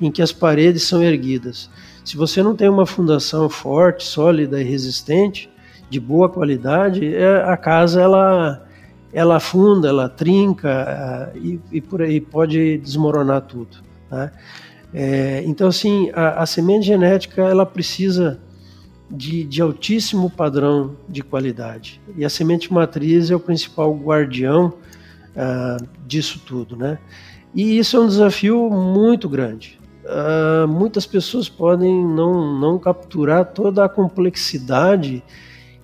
em 0.00 0.10
que 0.10 0.22
as 0.22 0.32
paredes 0.32 0.82
são 0.84 1.02
erguidas. 1.02 1.70
Se 2.04 2.16
você 2.16 2.42
não 2.42 2.56
tem 2.56 2.68
uma 2.68 2.86
fundação 2.86 3.48
forte, 3.48 4.04
sólida 4.04 4.60
e 4.60 4.64
resistente, 4.64 5.50
de 5.88 6.00
boa 6.00 6.28
qualidade, 6.28 7.14
é, 7.14 7.42
a 7.44 7.56
casa 7.56 8.00
ela, 8.00 8.66
ela 9.12 9.36
afunda, 9.36 9.88
ela 9.88 10.08
trinca 10.08 11.32
é, 11.34 11.38
e, 11.38 11.60
e 11.72 11.80
por 11.80 12.02
aí 12.02 12.20
pode 12.20 12.78
desmoronar 12.78 13.42
tudo. 13.42 13.78
Tá? 14.10 14.32
É, 14.92 15.42
então, 15.46 15.68
assim, 15.68 16.10
a, 16.14 16.42
a, 16.42 16.46
semente 16.46 16.86
genética 16.86 17.42
ela 17.42 17.66
precisa 17.66 18.38
de, 19.10 19.44
de, 19.44 19.60
altíssimo 19.60 20.30
padrão 20.30 20.96
de 21.08 21.22
qualidade. 21.22 22.00
E 22.16 22.24
a 22.24 22.28
semente 22.30 22.72
matriz 22.72 23.30
é 23.30 23.36
o 23.36 23.40
principal 23.40 23.94
guardião 23.94 24.74
uh, 25.36 25.86
disso 26.06 26.40
tudo, 26.44 26.76
né? 26.76 26.98
E 27.54 27.78
isso 27.78 27.96
é 27.96 28.00
um 28.00 28.06
desafio 28.06 28.68
muito 28.70 29.28
grande. 29.28 29.78
Uh, 30.04 30.66
muitas 30.66 31.06
pessoas 31.06 31.48
podem 31.48 32.04
não, 32.04 32.58
não 32.58 32.78
capturar 32.78 33.46
toda 33.46 33.84
a 33.84 33.88
complexidade 33.88 35.22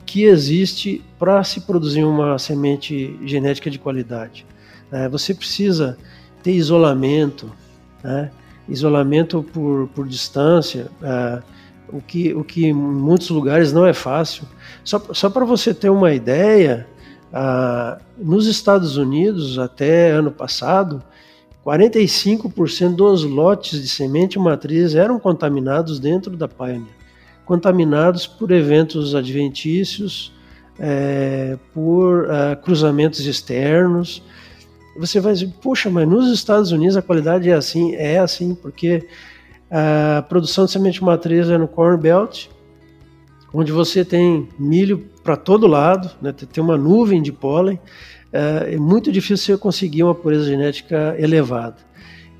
que 0.04 0.24
existe 0.24 1.02
para 1.18 1.42
se 1.44 1.60
produzir 1.60 2.04
uma 2.04 2.38
semente 2.38 3.18
genética 3.24 3.70
de 3.70 3.78
qualidade. 3.78 4.44
Uh, 4.90 5.08
você 5.08 5.32
precisa 5.32 5.96
ter 6.42 6.52
isolamento, 6.52 7.50
né? 8.02 8.30
isolamento 8.68 9.42
por, 9.52 9.88
por 9.88 10.06
distância, 10.06 10.90
uh, 11.00 11.42
o, 11.92 12.00
que, 12.00 12.34
o 12.34 12.44
que 12.44 12.66
em 12.66 12.72
muitos 12.72 13.30
lugares 13.30 13.72
não 13.72 13.86
é 13.86 13.92
fácil. 13.92 14.44
Só, 14.84 15.02
só 15.12 15.30
para 15.30 15.44
você 15.44 15.74
ter 15.74 15.90
uma 15.90 16.12
ideia, 16.12 16.86
uh, 17.32 18.00
nos 18.18 18.46
Estados 18.46 18.96
Unidos, 18.96 19.58
até 19.58 20.10
ano 20.10 20.30
passado, 20.30 21.02
45% 21.64 22.94
dos 22.94 23.24
lotes 23.24 23.80
de 23.80 23.88
semente 23.88 24.38
matriz 24.38 24.94
eram 24.94 25.18
contaminados 25.18 25.98
dentro 25.98 26.36
da 26.36 26.48
Pioneer, 26.48 26.94
contaminados 27.44 28.26
por 28.26 28.50
eventos 28.50 29.14
adventícios, 29.14 30.32
é, 30.78 31.58
por 31.74 32.24
uh, 32.24 32.56
cruzamentos 32.62 33.20
externos, 33.26 34.22
você 34.96 35.20
vai 35.20 35.32
dizer, 35.32 35.52
puxa, 35.62 35.88
mas 35.88 36.08
nos 36.08 36.30
Estados 36.30 36.72
Unidos 36.72 36.96
a 36.96 37.02
qualidade 37.02 37.48
é 37.48 37.54
assim, 37.54 37.94
é 37.94 38.18
assim, 38.18 38.54
porque 38.54 39.06
a 39.70 40.22
produção 40.22 40.64
de 40.64 40.72
semente 40.72 41.02
matriz 41.02 41.48
é 41.48 41.56
no 41.56 41.68
Corn 41.68 42.00
Belt, 42.00 42.48
onde 43.52 43.72
você 43.72 44.04
tem 44.04 44.48
milho 44.58 45.06
para 45.22 45.36
todo 45.36 45.66
lado, 45.66 46.10
né, 46.20 46.32
tem 46.32 46.62
uma 46.62 46.76
nuvem 46.76 47.22
de 47.22 47.32
pólen, 47.32 47.78
é, 48.32 48.74
é 48.74 48.76
muito 48.76 49.10
difícil 49.12 49.54
você 49.54 49.60
conseguir 49.60 50.02
uma 50.02 50.14
pureza 50.14 50.44
genética 50.44 51.14
elevada. 51.18 51.76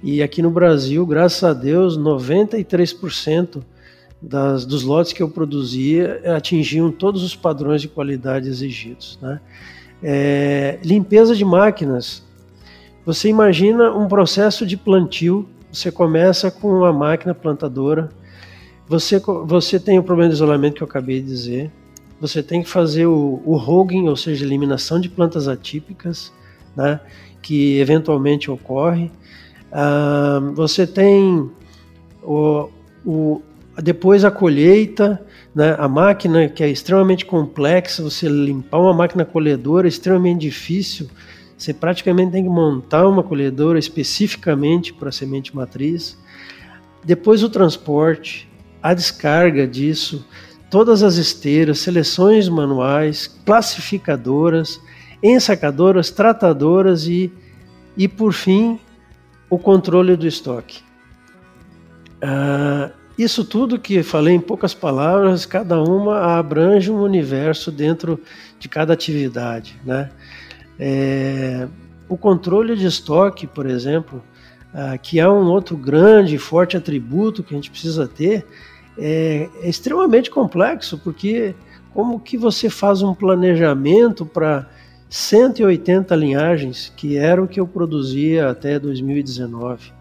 E 0.03 0.23
aqui 0.23 0.41
no 0.41 0.51
Brasil, 0.51 1.05
graças 1.05 1.45
a 1.45 1.53
Deus, 1.53 1.99
93% 1.99 3.63
das, 4.21 4.65
dos 4.65 4.83
lotes 4.83 5.13
que 5.13 5.23
eu 5.23 5.29
produzia 5.29 6.21
atingiam 6.37 6.91
todos 6.91 7.23
os 7.23 7.35
padrões 7.35 7.83
de 7.83 7.89
qualidade 7.89 8.49
exigidos. 8.49 9.19
Né? 9.21 9.41
É, 10.03 10.79
limpeza 10.83 11.35
de 11.35 11.45
máquinas, 11.45 12.23
você 13.05 13.29
imagina 13.29 13.93
um 13.93 14.09
processo 14.09 14.67
de 14.67 14.77
plantio, 14.77 15.49
você 15.73 15.91
começa 15.91 16.51
com 16.51 16.69
uma 16.69 16.93
máquina 16.93 17.35
plantadora, 17.35 18.09
você, 18.89 19.21
você 19.47 19.79
tem 19.79 19.99
o 19.99 20.03
problema 20.03 20.31
de 20.31 20.35
isolamento 20.35 20.75
que 20.75 20.83
eu 20.83 20.89
acabei 20.89 21.21
de 21.21 21.27
dizer, 21.27 21.71
você 22.21 22.43
tem 22.43 22.63
que 22.63 22.69
fazer 22.69 23.07
o, 23.07 23.41
o 23.45 23.57
hogging, 23.57 24.09
ou 24.09 24.17
seja, 24.17 24.45
eliminação 24.45 25.01
de 25.01 25.09
plantas 25.09 25.49
atípicas, 25.49 26.33
né, 26.77 27.01
que 27.41 27.79
eventualmente 27.79 28.51
ocorre. 28.51 29.11
Ah, 29.73 30.41
você 30.55 30.87
tem 30.87 31.51
o, 32.23 32.69
o, 33.07 33.43
depois 33.83 34.25
a 34.25 34.31
colheita, 34.31 35.25
né, 35.55 35.75
a 35.79 35.89
máquina 35.89 36.49
que 36.49 36.63
é 36.63 36.69
extremamente 36.69 37.25
complexa, 37.25 38.03
você 38.03 38.29
limpar 38.29 38.79
uma 38.81 38.93
máquina 38.93 39.25
colhedora 39.25 39.87
é 39.87 39.89
extremamente 39.89 40.41
difícil, 40.41 41.09
você 41.61 41.75
praticamente 41.75 42.33
tem 42.33 42.43
que 42.43 42.49
montar 42.49 43.07
uma 43.07 43.23
colhedora 43.23 43.79
especificamente 43.79 44.95
para 44.95 45.13
semente 45.13 45.55
matriz. 45.55 46.19
Depois 47.05 47.43
o 47.43 47.51
transporte, 47.51 48.49
a 48.83 48.95
descarga 48.95 49.67
disso, 49.67 50.27
todas 50.71 51.03
as 51.03 51.17
esteiras, 51.17 51.81
seleções 51.81 52.49
manuais, 52.49 53.27
classificadoras, 53.45 54.81
ensacadoras, 55.23 56.11
tratadoras 56.11 57.07
e, 57.07 57.31
e 57.95 58.09
por 58.09 58.33
fim, 58.33 58.81
o 59.51 59.59
controle 59.59 60.17
do 60.17 60.27
estoque. 60.27 60.81
Ah, 62.23 62.91
isso 63.19 63.45
tudo 63.45 63.79
que 63.79 64.03
falei 64.03 64.35
em 64.35 64.41
poucas 64.41 64.73
palavras, 64.73 65.45
cada 65.45 65.79
uma 65.79 66.39
abrange 66.39 66.91
um 66.91 67.03
universo 67.03 67.71
dentro 67.71 68.19
de 68.59 68.67
cada 68.67 68.95
atividade, 68.95 69.79
né? 69.85 70.11
É, 70.83 71.69
o 72.09 72.17
controle 72.17 72.75
de 72.75 72.87
estoque, 72.87 73.47
por 73.47 73.67
exemplo, 73.67 74.23
ah, 74.73 74.97
que 74.97 75.21
é 75.21 75.29
um 75.29 75.47
outro 75.49 75.77
grande 75.77 76.37
e 76.37 76.39
forte 76.39 76.75
atributo 76.77 77.43
que 77.43 77.53
a 77.53 77.57
gente 77.57 77.71
precisa 77.71 78.09
ter, 78.09 78.47
é, 78.97 79.49
é 79.63 79.69
extremamente 79.69 80.31
complexo, 80.31 80.99
porque 80.99 81.55
como 81.93 82.19
que 82.19 82.39
você 82.39 82.71
faz 82.71 83.03
um 83.03 83.13
planejamento 83.15 84.25
para 84.25 84.67
180 85.11 86.15
linhagens, 86.17 86.91
que 86.97 87.19
era 87.19 87.43
o 87.43 87.49
que 87.49 87.61
eu 87.61 87.67
produzia 87.67 88.49
até 88.49 88.79
2019. 88.79 89.93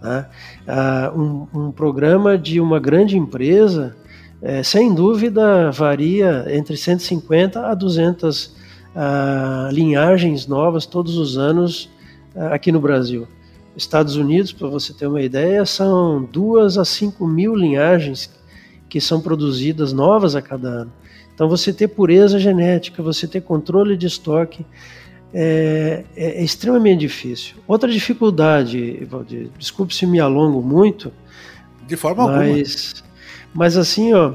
Né? 0.00 0.26
Ah, 0.66 1.12
um, 1.14 1.46
um, 1.52 1.72
programa 1.72 2.38
de 2.38 2.60
uma 2.60 2.80
grande 2.80 3.18
empresa, 3.18 3.94
é, 4.40 4.62
sem 4.62 4.94
dúvida, 4.94 5.70
varia 5.70 6.46
entre 6.48 6.76
150 6.76 7.66
a 7.66 7.74
200 7.74 8.53
uh, 8.94 9.72
linhagens 9.72 10.46
novas 10.46 10.86
todos 10.86 11.16
os 11.16 11.36
anos 11.36 11.90
uh, 12.34 12.52
aqui 12.52 12.70
no 12.70 12.80
Brasil. 12.80 13.26
Estados 13.76 14.16
Unidos, 14.16 14.52
para 14.52 14.68
você 14.68 14.92
ter 14.92 15.06
uma 15.06 15.20
ideia, 15.20 15.66
são 15.66 16.22
duas 16.22 16.78
a 16.78 16.84
cinco 16.84 17.26
mil 17.26 17.54
linhagens 17.56 18.30
que 18.88 19.00
são 19.00 19.20
produzidas 19.20 19.92
novas 19.92 20.36
a 20.36 20.42
cada 20.42 20.68
ano. 20.68 20.92
Então, 21.34 21.48
você 21.48 21.72
ter 21.72 21.88
pureza 21.88 22.38
genética, 22.38 23.02
você 23.02 23.26
ter 23.26 23.40
controle 23.40 23.96
de 23.96 24.06
estoque, 24.06 24.64
é, 25.32 26.04
é, 26.16 26.40
é 26.40 26.44
extremamente 26.44 27.00
difícil. 27.00 27.56
Outra 27.66 27.90
dificuldade, 27.90 29.04
Valdir, 29.10 29.50
desculpe 29.58 29.92
se 29.92 30.06
me 30.06 30.20
alongo 30.20 30.62
muito. 30.62 31.12
De 31.88 31.96
forma 31.96 32.28
mas, 32.28 32.94
alguma. 32.94 33.14
Mas 33.52 33.76
assim, 33.76 34.12
ó, 34.14 34.32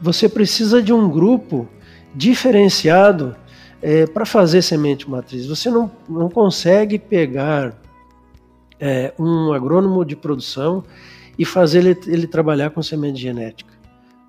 você 0.00 0.26
precisa 0.30 0.82
de 0.82 0.94
um 0.94 1.10
grupo 1.10 1.68
diferenciado 2.14 3.34
é, 3.80 4.06
para 4.06 4.24
fazer 4.24 4.62
semente 4.62 5.08
matriz. 5.10 5.46
Você 5.46 5.70
não, 5.70 5.90
não 6.08 6.28
consegue 6.28 6.98
pegar 6.98 7.74
é, 8.78 9.12
um 9.18 9.52
agrônomo 9.52 10.04
de 10.04 10.14
produção 10.14 10.84
e 11.38 11.44
fazer 11.44 11.78
ele, 11.80 11.98
ele 12.06 12.26
trabalhar 12.26 12.70
com 12.70 12.82
semente 12.82 13.20
genética. 13.20 13.72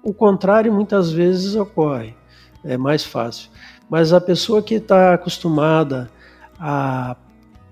O 0.03 0.13
contrário 0.13 0.73
muitas 0.73 1.11
vezes 1.11 1.55
ocorre, 1.55 2.15
é 2.63 2.77
mais 2.77 3.03
fácil. 3.03 3.49
Mas 3.89 4.11
a 4.11 4.19
pessoa 4.19 4.61
que 4.61 4.75
está 4.75 5.13
acostumada 5.13 6.09
a 6.59 7.15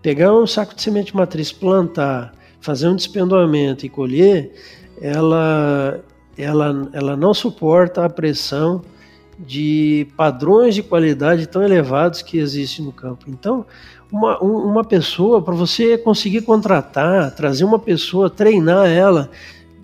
pegar 0.02 0.34
um 0.34 0.46
saco 0.46 0.76
de 0.76 0.82
semente 0.82 1.16
matriz, 1.16 1.52
plantar, 1.52 2.34
fazer 2.60 2.88
um 2.88 2.96
despendoamento 2.96 3.86
e 3.86 3.90
colher, 3.90 4.54
ela, 5.02 6.00
ela, 6.38 6.90
ela 6.94 7.18
não 7.18 7.34
suporta 7.34 8.06
a 8.06 8.10
pressão 8.10 8.82
de 9.46 10.08
padrões 10.16 10.76
de 10.76 10.84
qualidade 10.84 11.48
tão 11.48 11.64
elevados 11.64 12.22
que 12.22 12.38
existem 12.38 12.86
no 12.86 12.92
campo. 12.92 13.26
Então, 13.28 13.66
uma, 14.12 14.40
uma 14.40 14.84
pessoa, 14.84 15.42
para 15.42 15.54
você 15.54 15.98
conseguir 15.98 16.42
contratar, 16.42 17.34
trazer 17.34 17.64
uma 17.64 17.80
pessoa, 17.80 18.30
treinar 18.30 18.88
ela, 18.88 19.30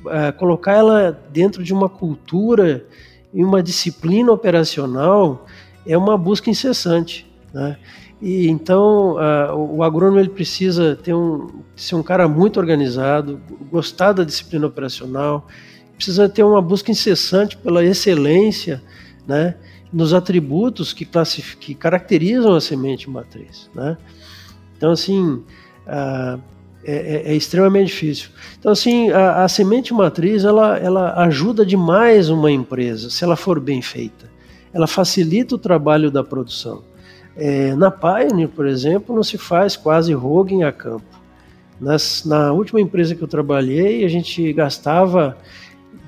é, 0.07 0.31
colocar 0.31 0.73
ela 0.73 1.17
dentro 1.31 1.63
de 1.63 1.73
uma 1.73 1.89
cultura 1.89 2.85
e 3.33 3.43
uma 3.43 3.63
disciplina 3.63 4.31
operacional, 4.31 5.45
é 5.85 5.97
uma 5.97 6.17
busca 6.17 6.49
incessante. 6.49 7.25
Né? 7.53 7.77
E 8.21 8.47
então 8.47 9.15
uh, 9.15 9.55
o 9.55 9.83
agrônomo 9.83 10.19
ele 10.19 10.29
precisa 10.29 10.95
ter 10.95 11.13
um, 11.13 11.61
ser 11.75 11.95
um 11.95 12.03
cara 12.03 12.27
muito 12.27 12.59
organizado, 12.59 13.39
gostar 13.71 14.11
da 14.11 14.23
disciplina 14.23 14.65
operacional, 14.65 15.47
precisa 15.95 16.27
ter 16.27 16.43
uma 16.43 16.61
busca 16.61 16.91
incessante 16.91 17.55
pela 17.57 17.83
excelência 17.83 18.81
né, 19.27 19.55
nos 19.91 20.13
atributos 20.13 20.93
que, 20.93 21.07
que 21.59 21.75
caracterizam 21.75 22.55
a 22.55 22.61
semente 22.61 23.09
matriz. 23.09 23.69
Né? 23.75 23.97
Então, 24.77 24.91
assim, 24.91 25.43
uh, 25.87 26.39
é, 26.83 27.31
é, 27.31 27.35
extremamente 27.35 27.87
difícil. 27.87 28.29
Então, 28.57 28.71
assim, 28.71 29.09
a, 29.11 29.43
a, 29.43 29.47
semente 29.47 29.93
matriz 29.93 30.45
ela, 30.45 30.77
ela 30.77 31.13
ajuda 31.23 31.65
demais 31.65 32.29
uma 32.29 32.49
empresa 32.49 33.09
se 33.09 33.23
ela 33.23 33.35
for 33.35 33.59
bem 33.59 33.81
feita. 33.81 34.29
Ela 34.73 34.87
facilita 34.87 35.55
o 35.55 35.57
trabalho 35.57 36.09
da 36.09 36.23
produção. 36.23 36.83
É, 37.35 37.75
na 37.75 37.91
Pioneer, 37.91 38.49
por 38.49 38.65
exemplo, 38.65 39.15
não 39.15 39.23
se 39.23 39.37
faz 39.37 39.75
quase 39.75 40.13
roguing 40.13 40.63
a 40.63 40.71
campo. 40.71 41.05
Nas, 41.79 42.25
na 42.25 42.51
última 42.51 42.81
empresa 42.81 43.15
que 43.15 43.21
eu 43.21 43.27
trabalhei, 43.27 44.03
a 44.03 44.07
gente 44.07 44.51
gastava 44.53 45.37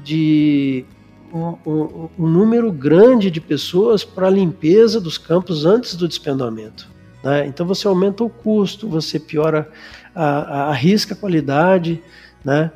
de 0.04 0.86
um, 1.34 1.58
um, 1.66 2.10
um 2.18 2.28
número 2.28 2.72
grande 2.72 3.30
de 3.30 3.40
pessoas 3.40 4.04
para 4.04 4.28
a 4.28 4.32
limpeza 4.32 5.00
dos 5.00 5.18
campos 5.18 5.66
antes 5.66 5.96
do 5.96 6.08
despendoamento. 6.08 6.90
Né? 7.24 7.48
Então 7.48 7.66
você 7.66 7.88
aumenta 7.88 8.24
o 8.24 8.30
custo, 8.30 8.88
você 8.88 9.20
piora, 9.20 9.70
a, 10.16 10.72
a, 10.72 10.74
a 10.74 11.16
qualidade. 11.20 12.02
Né? 12.44 12.72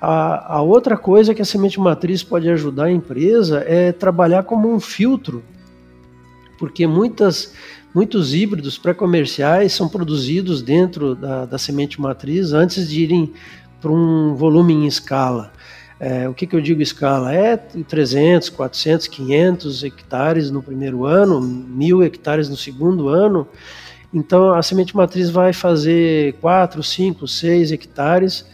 A, 0.00 0.56
a, 0.56 0.62
outra 0.62 0.96
coisa 0.96 1.34
que 1.34 1.42
a 1.42 1.44
semente 1.44 1.78
matriz 1.78 2.22
pode 2.22 2.48
ajudar 2.48 2.84
a 2.84 2.92
empresa 2.92 3.64
é 3.66 3.92
trabalhar 3.92 4.42
como 4.44 4.72
um 4.72 4.80
filtro, 4.80 5.42
porque 6.58 6.86
muitas, 6.86 7.54
muitos 7.94 8.34
híbridos 8.34 8.78
pré-comerciais 8.78 9.72
são 9.72 9.88
produzidos 9.88 10.62
dentro 10.62 11.14
da, 11.14 11.44
da 11.44 11.58
semente 11.58 12.00
matriz 12.00 12.52
antes 12.52 12.88
de 12.88 13.02
irem 13.02 13.32
para 13.80 13.90
um 13.90 14.34
volume 14.34 14.72
em 14.72 14.86
escala. 14.86 15.52
É, 16.00 16.28
o 16.28 16.34
que, 16.34 16.46
que 16.46 16.56
eu 16.56 16.60
digo 16.60 16.82
escala? 16.82 17.34
É 17.34 17.56
300, 17.56 18.48
400, 18.48 19.06
500 19.06 19.84
hectares 19.84 20.50
no 20.50 20.62
primeiro 20.62 21.04
ano, 21.04 21.40
mil 21.40 22.02
hectares 22.02 22.48
no 22.48 22.56
segundo 22.56 23.08
ano. 23.08 23.46
Então 24.12 24.52
a 24.52 24.62
semente 24.62 24.96
matriz 24.96 25.30
vai 25.30 25.52
fazer 25.52 26.34
4, 26.34 26.82
5, 26.82 27.26
6 27.26 27.72
hectares 27.72 28.44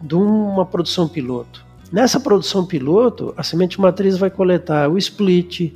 de 0.00 0.14
uma 0.14 0.64
produção 0.64 1.08
piloto. 1.08 1.64
Nessa 1.90 2.20
produção 2.20 2.66
piloto, 2.66 3.32
a 3.36 3.42
semente 3.42 3.80
matriz 3.80 4.18
vai 4.18 4.30
coletar 4.30 4.88
o 4.88 4.98
split. 4.98 5.72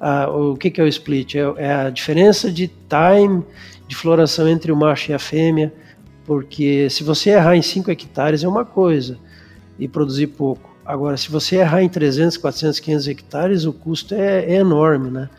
A, 0.00 0.28
o 0.30 0.56
que, 0.56 0.70
que 0.70 0.80
é 0.80 0.84
o 0.84 0.88
split? 0.88 1.34
É, 1.34 1.40
é 1.56 1.72
a 1.72 1.90
diferença 1.90 2.50
de 2.50 2.68
time 2.68 3.42
de 3.86 3.96
floração 3.96 4.48
entre 4.48 4.72
o 4.72 4.76
macho 4.76 5.10
e 5.10 5.14
a 5.14 5.18
fêmea, 5.18 5.72
porque 6.24 6.88
se 6.90 7.02
você 7.02 7.30
errar 7.30 7.56
em 7.56 7.62
5 7.62 7.90
hectares 7.90 8.42
é 8.42 8.48
uma 8.48 8.64
coisa, 8.64 9.18
e 9.78 9.88
produzir 9.88 10.28
pouco. 10.28 10.74
Agora, 10.84 11.16
se 11.16 11.30
você 11.30 11.56
errar 11.56 11.82
em 11.82 11.88
300, 11.88 12.36
400, 12.36 12.78
500 12.78 13.08
hectares, 13.08 13.64
o 13.64 13.72
custo 13.72 14.14
é, 14.14 14.44
é 14.44 14.54
enorme, 14.56 15.10
né? 15.10 15.30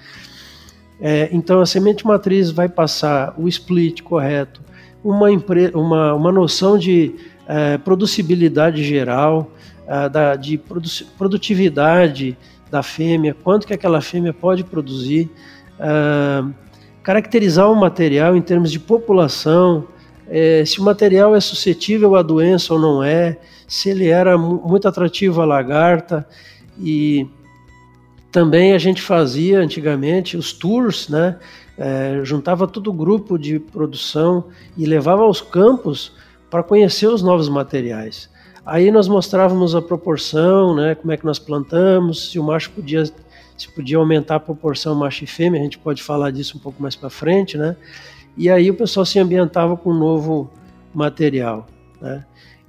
É, 1.00 1.30
então, 1.32 1.62
a 1.62 1.66
semente 1.66 2.06
matriz 2.06 2.50
vai 2.52 2.70
passar 2.70 3.34
o 3.38 3.48
split 3.48 4.02
correto, 4.02 4.62
uma, 5.04 5.28
uma, 5.74 6.14
uma 6.14 6.32
noção 6.32 6.78
de 6.78 7.16
é, 7.48 7.78
producibilidade 7.78 8.84
geral, 8.84 9.52
é, 9.88 10.10
da, 10.10 10.36
de 10.36 10.58
produ 10.58 10.90
produtividade 11.18 12.38
da 12.72 12.82
fêmea, 12.82 13.36
quanto 13.44 13.68
que 13.68 13.74
aquela 13.74 14.02
fêmea 14.02 14.34
pode 14.34 14.64
produzir, 14.64 15.30
é, 15.80 16.44
caracterizar 17.04 17.72
o 17.72 17.76
material 17.76 18.36
em 18.36 18.42
termos 18.42 18.72
de 18.72 18.80
população, 18.80 19.86
é, 20.28 20.66
se 20.66 20.80
o 20.80 20.84
material 20.84 21.36
é 21.36 21.40
suscetível 21.40 22.16
à 22.16 22.24
doença 22.24 22.74
ou 22.74 22.80
não 22.80 23.04
é, 23.04 23.38
se 23.68 23.90
ele 23.90 24.08
era 24.08 24.38
muito 24.38 24.88
atrativo 24.88 25.42
à 25.42 25.46
lagarta 25.46 26.28
e 26.80 27.28
também 28.32 28.74
a 28.74 28.78
gente 28.78 29.02
fazia 29.02 29.60
antigamente 29.60 30.36
os 30.36 30.52
tours, 30.52 31.08
né? 31.08 31.38
É, 31.78 32.22
juntava 32.24 32.68
todo 32.68 32.90
o 32.90 32.94
grupo 32.94 33.38
de 33.38 33.60
produção 33.60 34.46
e 34.78 34.86
levava 34.86 35.24
aos 35.24 35.42
campos 35.42 36.14
para 36.50 36.64
conhecer 36.64 37.08
os 37.08 37.22
novos 37.22 37.50
materiais. 37.50 38.30
Aí 38.66 38.92
nós 38.92 39.08
mostrávamos 39.08 39.76
a 39.76 39.82
proporção, 39.82 40.76
né? 40.76 40.96
Como 40.96 41.12
é 41.12 41.18
que 41.18 41.26
nós 41.26 41.40
plantamos, 41.40 42.32
se 42.32 42.40
o 42.40 42.44
macho 42.44 42.72
podia 42.72 43.04
se 43.58 43.70
podia 43.70 43.98
aumentar 43.98 44.36
a 44.36 44.40
proporção 44.40 44.94
macho 44.96 45.24
e 45.24 45.28
fêmea, 45.28 45.62
a 45.62 45.64
gente 45.64 45.80
pode 45.80 46.04
falar 46.04 46.32
disso 46.32 46.58
um 46.58 46.60
pouco 46.60 46.82
mais 46.82 46.96
para 46.96 47.10
frente, 47.10 47.58
né? 47.58 47.78
E 48.38 48.50
aí 48.50 48.70
o 48.70 48.74
pessoal 48.74 49.06
se 49.06 49.18
ambientava 49.18 49.78
com 49.78 49.92
um 49.92 49.98
novo 49.98 50.52
material, 50.94 51.66
né? 52.02 52.26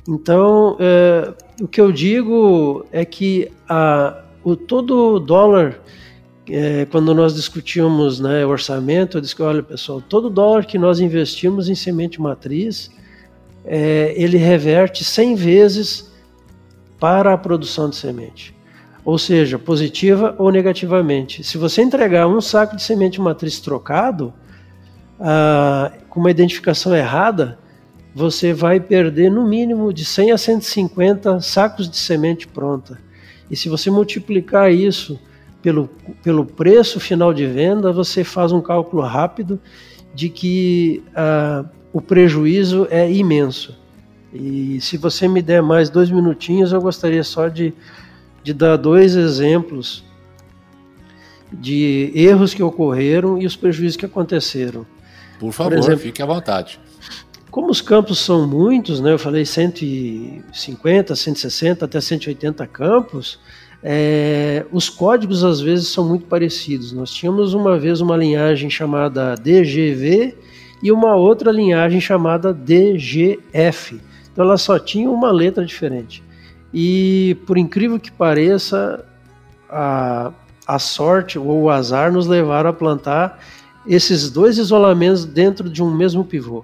Então, 0.08 0.76
é, 0.78 1.34
o 1.60 1.66
que 1.66 1.80
eu 1.80 1.90
digo 1.90 2.86
é 2.92 3.04
que 3.04 3.50
a, 3.68 4.22
o, 4.44 4.54
todo 4.54 5.18
dólar, 5.18 5.80
é, 6.48 6.86
quando 6.86 7.12
nós 7.12 7.34
discutimos 7.34 8.20
né, 8.20 8.46
orçamento, 8.46 9.16
eu 9.16 9.20
disse 9.20 9.34
que, 9.34 9.42
olha 9.42 9.62
pessoal, 9.62 10.00
todo 10.00 10.30
dólar 10.30 10.64
que 10.64 10.78
nós 10.78 11.00
investimos 11.00 11.68
em 11.68 11.74
semente 11.74 12.20
matriz, 12.20 12.90
é, 13.64 14.14
ele 14.16 14.36
reverte 14.36 15.04
100 15.04 15.34
vezes 15.34 16.12
para 17.00 17.32
a 17.32 17.38
produção 17.38 17.90
de 17.90 17.96
semente. 17.96 18.54
Ou 19.04 19.18
seja, 19.18 19.58
positiva 19.58 20.34
ou 20.38 20.50
negativamente. 20.50 21.42
Se 21.44 21.58
você 21.58 21.82
entregar 21.82 22.26
um 22.26 22.40
saco 22.40 22.76
de 22.76 22.82
semente 22.82 23.20
matriz 23.20 23.60
trocado, 23.60 24.32
ah, 25.20 25.92
com 26.08 26.20
uma 26.20 26.30
identificação 26.30 26.94
errada, 26.94 27.58
você 28.16 28.54
vai 28.54 28.80
perder 28.80 29.30
no 29.30 29.46
mínimo 29.46 29.92
de 29.92 30.02
100 30.02 30.32
a 30.32 30.38
150 30.38 31.38
sacos 31.42 31.86
de 31.86 31.98
semente 31.98 32.48
pronta. 32.48 32.98
E 33.50 33.54
se 33.54 33.68
você 33.68 33.90
multiplicar 33.90 34.72
isso 34.72 35.20
pelo, 35.60 35.90
pelo 36.22 36.46
preço 36.46 36.98
final 36.98 37.34
de 37.34 37.46
venda, 37.46 37.92
você 37.92 38.24
faz 38.24 38.52
um 38.52 38.62
cálculo 38.62 39.02
rápido 39.02 39.60
de 40.14 40.30
que 40.30 41.04
uh, 41.10 41.68
o 41.92 42.00
prejuízo 42.00 42.88
é 42.90 43.12
imenso. 43.12 43.78
E 44.32 44.80
se 44.80 44.96
você 44.96 45.28
me 45.28 45.42
der 45.42 45.62
mais 45.62 45.90
dois 45.90 46.10
minutinhos, 46.10 46.72
eu 46.72 46.80
gostaria 46.80 47.22
só 47.22 47.48
de, 47.48 47.74
de 48.42 48.54
dar 48.54 48.78
dois 48.78 49.14
exemplos 49.14 50.02
de 51.52 52.12
erros 52.14 52.54
que 52.54 52.62
ocorreram 52.62 53.36
e 53.36 53.44
os 53.44 53.56
prejuízos 53.56 53.98
que 53.98 54.06
aconteceram. 54.06 54.86
Por 55.38 55.52
favor, 55.52 55.72
Por 55.72 55.78
exemplo, 55.80 55.98
fique 55.98 56.22
à 56.22 56.26
vontade. 56.26 56.80
Como 57.56 57.70
os 57.70 57.80
campos 57.80 58.18
são 58.18 58.46
muitos, 58.46 59.00
né, 59.00 59.14
eu 59.14 59.18
falei 59.18 59.46
150, 59.46 61.16
160, 61.16 61.86
até 61.86 61.98
180 62.02 62.66
campos, 62.66 63.40
é, 63.82 64.66
os 64.70 64.90
códigos 64.90 65.42
às 65.42 65.58
vezes 65.58 65.88
são 65.88 66.06
muito 66.06 66.26
parecidos. 66.26 66.92
Nós 66.92 67.10
tínhamos 67.10 67.54
uma 67.54 67.78
vez 67.78 68.02
uma 68.02 68.14
linhagem 68.14 68.68
chamada 68.68 69.34
DGV 69.36 70.36
e 70.82 70.92
uma 70.92 71.16
outra 71.16 71.50
linhagem 71.50 71.98
chamada 71.98 72.52
DGF. 72.52 74.02
Então 74.30 74.44
ela 74.44 74.58
só 74.58 74.78
tinha 74.78 75.10
uma 75.10 75.32
letra 75.32 75.64
diferente. 75.64 76.22
E 76.74 77.38
por 77.46 77.56
incrível 77.56 77.98
que 77.98 78.12
pareça, 78.12 79.02
a, 79.70 80.30
a 80.66 80.78
sorte 80.78 81.38
ou 81.38 81.62
o 81.62 81.70
azar 81.70 82.12
nos 82.12 82.26
levaram 82.26 82.68
a 82.68 82.74
plantar 82.74 83.42
esses 83.86 84.28
dois 84.30 84.58
isolamentos 84.58 85.24
dentro 85.24 85.70
de 85.70 85.82
um 85.82 85.90
mesmo 85.90 86.22
pivô. 86.22 86.62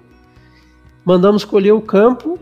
Mandamos 1.05 1.43
colher 1.43 1.73
o 1.73 1.81
campo 1.81 2.39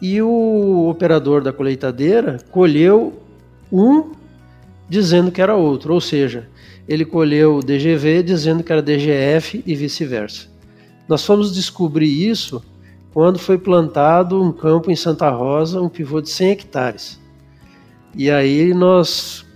e 0.00 0.20
o 0.20 0.88
operador 0.88 1.42
da 1.42 1.52
colheitadeira 1.52 2.38
colheu 2.50 3.20
um 3.72 4.12
dizendo 4.88 5.30
que 5.30 5.40
era 5.40 5.54
outro, 5.54 5.94
ou 5.94 6.00
seja, 6.00 6.48
ele 6.88 7.04
colheu 7.04 7.56
o 7.56 7.62
DGV 7.62 8.22
dizendo 8.22 8.64
que 8.64 8.72
era 8.72 8.82
DGF 8.82 9.62
e 9.64 9.74
vice-versa. 9.76 10.48
Nós 11.08 11.24
fomos 11.24 11.54
descobrir 11.54 12.08
isso 12.08 12.62
quando 13.12 13.38
foi 13.38 13.56
plantado 13.56 14.42
um 14.42 14.52
campo 14.52 14.90
em 14.90 14.96
Santa 14.96 15.30
Rosa, 15.30 15.80
um 15.80 15.88
pivô 15.88 16.20
de 16.20 16.30
100 16.30 16.50
hectares. 16.50 17.20
E 18.16 18.30
aí 18.30 18.74
nós 18.74 19.46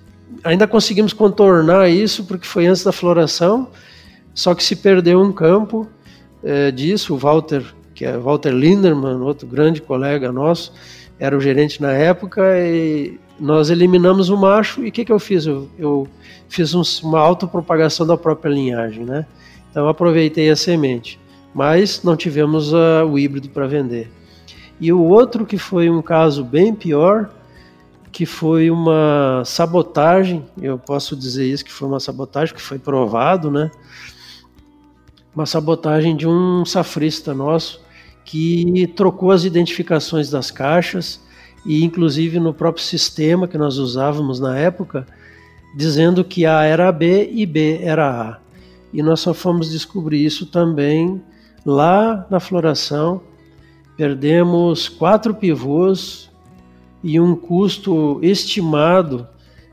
ainda 0.42 0.66
conseguimos 0.66 1.12
contornar 1.12 1.88
isso 1.88 2.24
porque 2.24 2.46
foi 2.46 2.66
antes 2.66 2.84
da 2.84 2.92
floração, 2.92 3.68
só 4.32 4.54
que 4.54 4.62
se 4.62 4.76
perdeu 4.76 5.20
um 5.20 5.32
campo 5.32 5.88
é, 6.42 6.70
disso, 6.70 7.14
o 7.14 7.18
Walter, 7.18 7.64
que 7.94 8.04
é 8.04 8.16
Walter 8.16 8.50
Linderman, 8.50 9.20
outro 9.20 9.46
grande 9.46 9.80
colega 9.80 10.32
nosso, 10.32 10.72
era 11.18 11.36
o 11.36 11.40
gerente 11.40 11.80
na 11.80 11.92
época, 11.92 12.42
e 12.58 13.18
nós 13.38 13.70
eliminamos 13.70 14.28
o 14.28 14.36
macho, 14.36 14.84
e 14.84 14.88
o 14.88 14.92
que, 14.92 15.04
que 15.04 15.12
eu 15.12 15.18
fiz? 15.18 15.46
Eu, 15.46 15.68
eu 15.78 16.08
fiz 16.48 16.74
um, 16.74 16.82
uma 17.02 17.20
autopropagação 17.20 18.06
da 18.06 18.16
própria 18.16 18.50
linhagem, 18.50 19.04
né? 19.04 19.26
Então 19.70 19.88
aproveitei 19.88 20.50
a 20.50 20.56
semente, 20.56 21.18
mas 21.54 22.02
não 22.02 22.16
tivemos 22.16 22.72
uh, 22.72 23.04
o 23.08 23.18
híbrido 23.18 23.48
para 23.48 23.66
vender. 23.66 24.10
E 24.80 24.92
o 24.92 25.02
outro 25.02 25.46
que 25.46 25.56
foi 25.56 25.88
um 25.88 26.02
caso 26.02 26.44
bem 26.44 26.74
pior, 26.74 27.30
que 28.10 28.26
foi 28.26 28.70
uma 28.70 29.42
sabotagem, 29.44 30.44
eu 30.60 30.78
posso 30.78 31.16
dizer 31.16 31.46
isso, 31.46 31.64
que 31.64 31.72
foi 31.72 31.88
uma 31.88 31.98
sabotagem, 31.98 32.54
que 32.54 32.62
foi 32.62 32.78
provado, 32.78 33.50
né? 33.50 33.70
Uma 35.34 35.46
sabotagem 35.46 36.16
de 36.16 36.26
um 36.26 36.64
safrista 36.64 37.34
nosso, 37.34 37.83
que 38.24 38.86
trocou 38.96 39.30
as 39.30 39.44
identificações 39.44 40.30
das 40.30 40.50
caixas 40.50 41.20
e 41.64 41.84
inclusive 41.84 42.38
no 42.38 42.52
próprio 42.52 42.84
sistema 42.84 43.48
que 43.48 43.58
nós 43.58 43.78
usávamos 43.78 44.38
na 44.38 44.58
época, 44.58 45.06
dizendo 45.76 46.24
que 46.24 46.44
A 46.46 46.62
era 46.62 46.90
B 46.92 47.30
e 47.32 47.46
B 47.46 47.80
era 47.82 48.30
A. 48.30 48.38
E 48.92 49.02
nós 49.02 49.20
só 49.20 49.34
fomos 49.34 49.70
descobrir 49.70 50.24
isso 50.24 50.46
também 50.46 51.20
lá 51.64 52.26
na 52.30 52.38
floração. 52.38 53.22
Perdemos 53.96 54.88
quatro 54.88 55.34
pivôs 55.34 56.30
e 57.02 57.18
um 57.18 57.34
custo 57.34 58.18
estimado, 58.22 59.26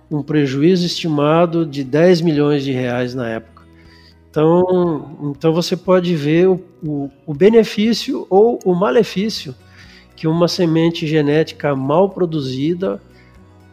um 0.10 0.24
prejuízo 0.24 0.86
estimado 0.86 1.66
de 1.66 1.84
10 1.84 2.22
milhões 2.22 2.64
de 2.64 2.72
reais 2.72 3.14
na 3.14 3.30
época. 3.30 3.51
Então, 4.32 5.34
então 5.36 5.52
você 5.52 5.76
pode 5.76 6.16
ver 6.16 6.48
o, 6.48 6.64
o, 6.82 7.12
o 7.26 7.34
benefício 7.34 8.26
ou 8.30 8.58
o 8.64 8.74
malefício 8.74 9.54
que 10.16 10.26
uma 10.26 10.48
semente 10.48 11.06
genética 11.06 11.76
mal 11.76 12.10
produzida 12.10 13.02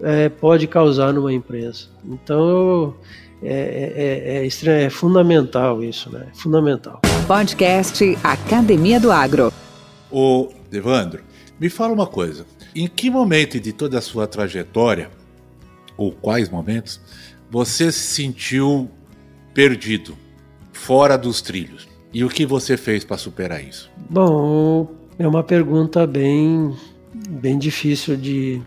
é, 0.01 0.29
pode 0.29 0.67
causar 0.67 1.13
numa 1.13 1.33
empresa. 1.33 1.87
Então, 2.05 2.95
é, 3.41 4.43
é, 4.43 4.47
é, 4.47 4.85
é, 4.85 4.91
fundamental 4.91 5.83
isso, 5.83 6.11
né? 6.11 6.27
Fundamental. 6.35 7.01
Podcast 7.29 8.19
Academia 8.25 8.99
do 8.99 9.13
Agro. 9.13 9.53
Ô, 10.11 10.49
Evandro, 10.73 11.23
me 11.61 11.69
fala 11.69 11.93
uma 11.93 12.07
coisa. 12.07 12.45
Em 12.75 12.89
que 12.89 13.11
momento 13.11 13.61
de 13.61 13.73
toda 13.73 13.99
a 13.99 14.03
sua 14.03 14.27
trajetória, 14.27 15.09
ou 15.97 16.11
quais 16.11 16.49
momentos, 16.51 17.01
você 17.49 17.93
se 17.93 18.15
sentiu 18.15 18.91
perdido, 19.55 20.17
fora 20.79 21.17
dos 21.17 21.41
trilhos? 21.43 21.89
E 22.13 22.25
o 22.25 22.29
que 22.29 22.47
você 22.47 22.77
fez 22.77 23.05
para 23.05 23.19
superar 23.19 23.63
isso? 23.63 23.91
Bom, 24.09 24.91
é 25.19 25.27
uma 25.27 25.43
pergunta 25.43 26.07
bem, 26.07 26.75
bem 27.29 27.59
difícil 27.59 28.17
de. 28.17 28.63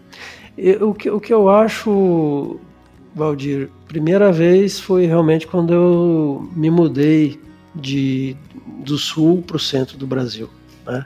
Eu, 0.57 0.89
o, 0.89 0.93
que, 0.93 1.09
o 1.09 1.19
que 1.19 1.33
eu 1.33 1.49
acho, 1.49 2.59
Valdir, 3.15 3.69
primeira 3.87 4.31
vez 4.31 4.79
foi 4.79 5.05
realmente 5.05 5.47
quando 5.47 5.73
eu 5.73 6.49
me 6.55 6.69
mudei 6.69 7.39
de, 7.73 8.35
do 8.85 8.97
sul 8.97 9.41
para 9.41 9.57
o 9.57 9.59
centro 9.59 9.97
do 9.97 10.05
Brasil. 10.05 10.49
Né? 10.85 11.05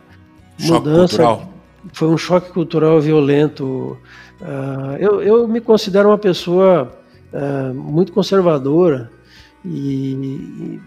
Choque 0.58 0.90
Mudança, 0.90 1.18
cultural 1.18 1.56
foi 1.94 2.08
um 2.08 2.18
choque 2.18 2.52
cultural 2.52 3.00
violento. 3.00 3.98
Uh, 4.42 4.96
eu, 5.00 5.22
eu, 5.22 5.48
me 5.48 5.62
considero 5.62 6.10
uma 6.10 6.18
pessoa 6.18 6.92
uh, 7.34 7.74
muito 7.74 8.12
conservadora 8.12 9.12
e, 9.64 10.14
e 10.14 10.82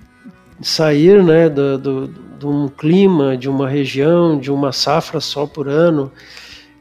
sair 0.61 1.23
né, 1.23 1.49
do, 1.49 1.79
do, 1.79 2.09
de 2.39 2.47
um 2.47 2.69
clima, 2.69 3.37
de 3.37 3.49
uma 3.49 3.69
região, 3.69 4.39
de 4.39 4.51
uma 4.51 4.73
safra 4.73 5.21
só 5.21 5.47
por 5.47 5.69
ano, 5.69 6.11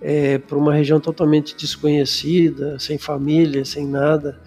é, 0.01 0.37
para 0.37 0.57
uma 0.57 0.73
região 0.73 0.99
totalmente 0.99 1.55
desconhecida, 1.55 2.77
sem 2.79 2.97
família, 2.97 3.65
sem 3.65 3.87
nada, 3.87 4.39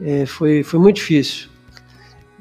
é, 0.00 0.26
foi, 0.26 0.62
foi 0.62 0.78
muito 0.78 0.96
difícil. 0.96 1.48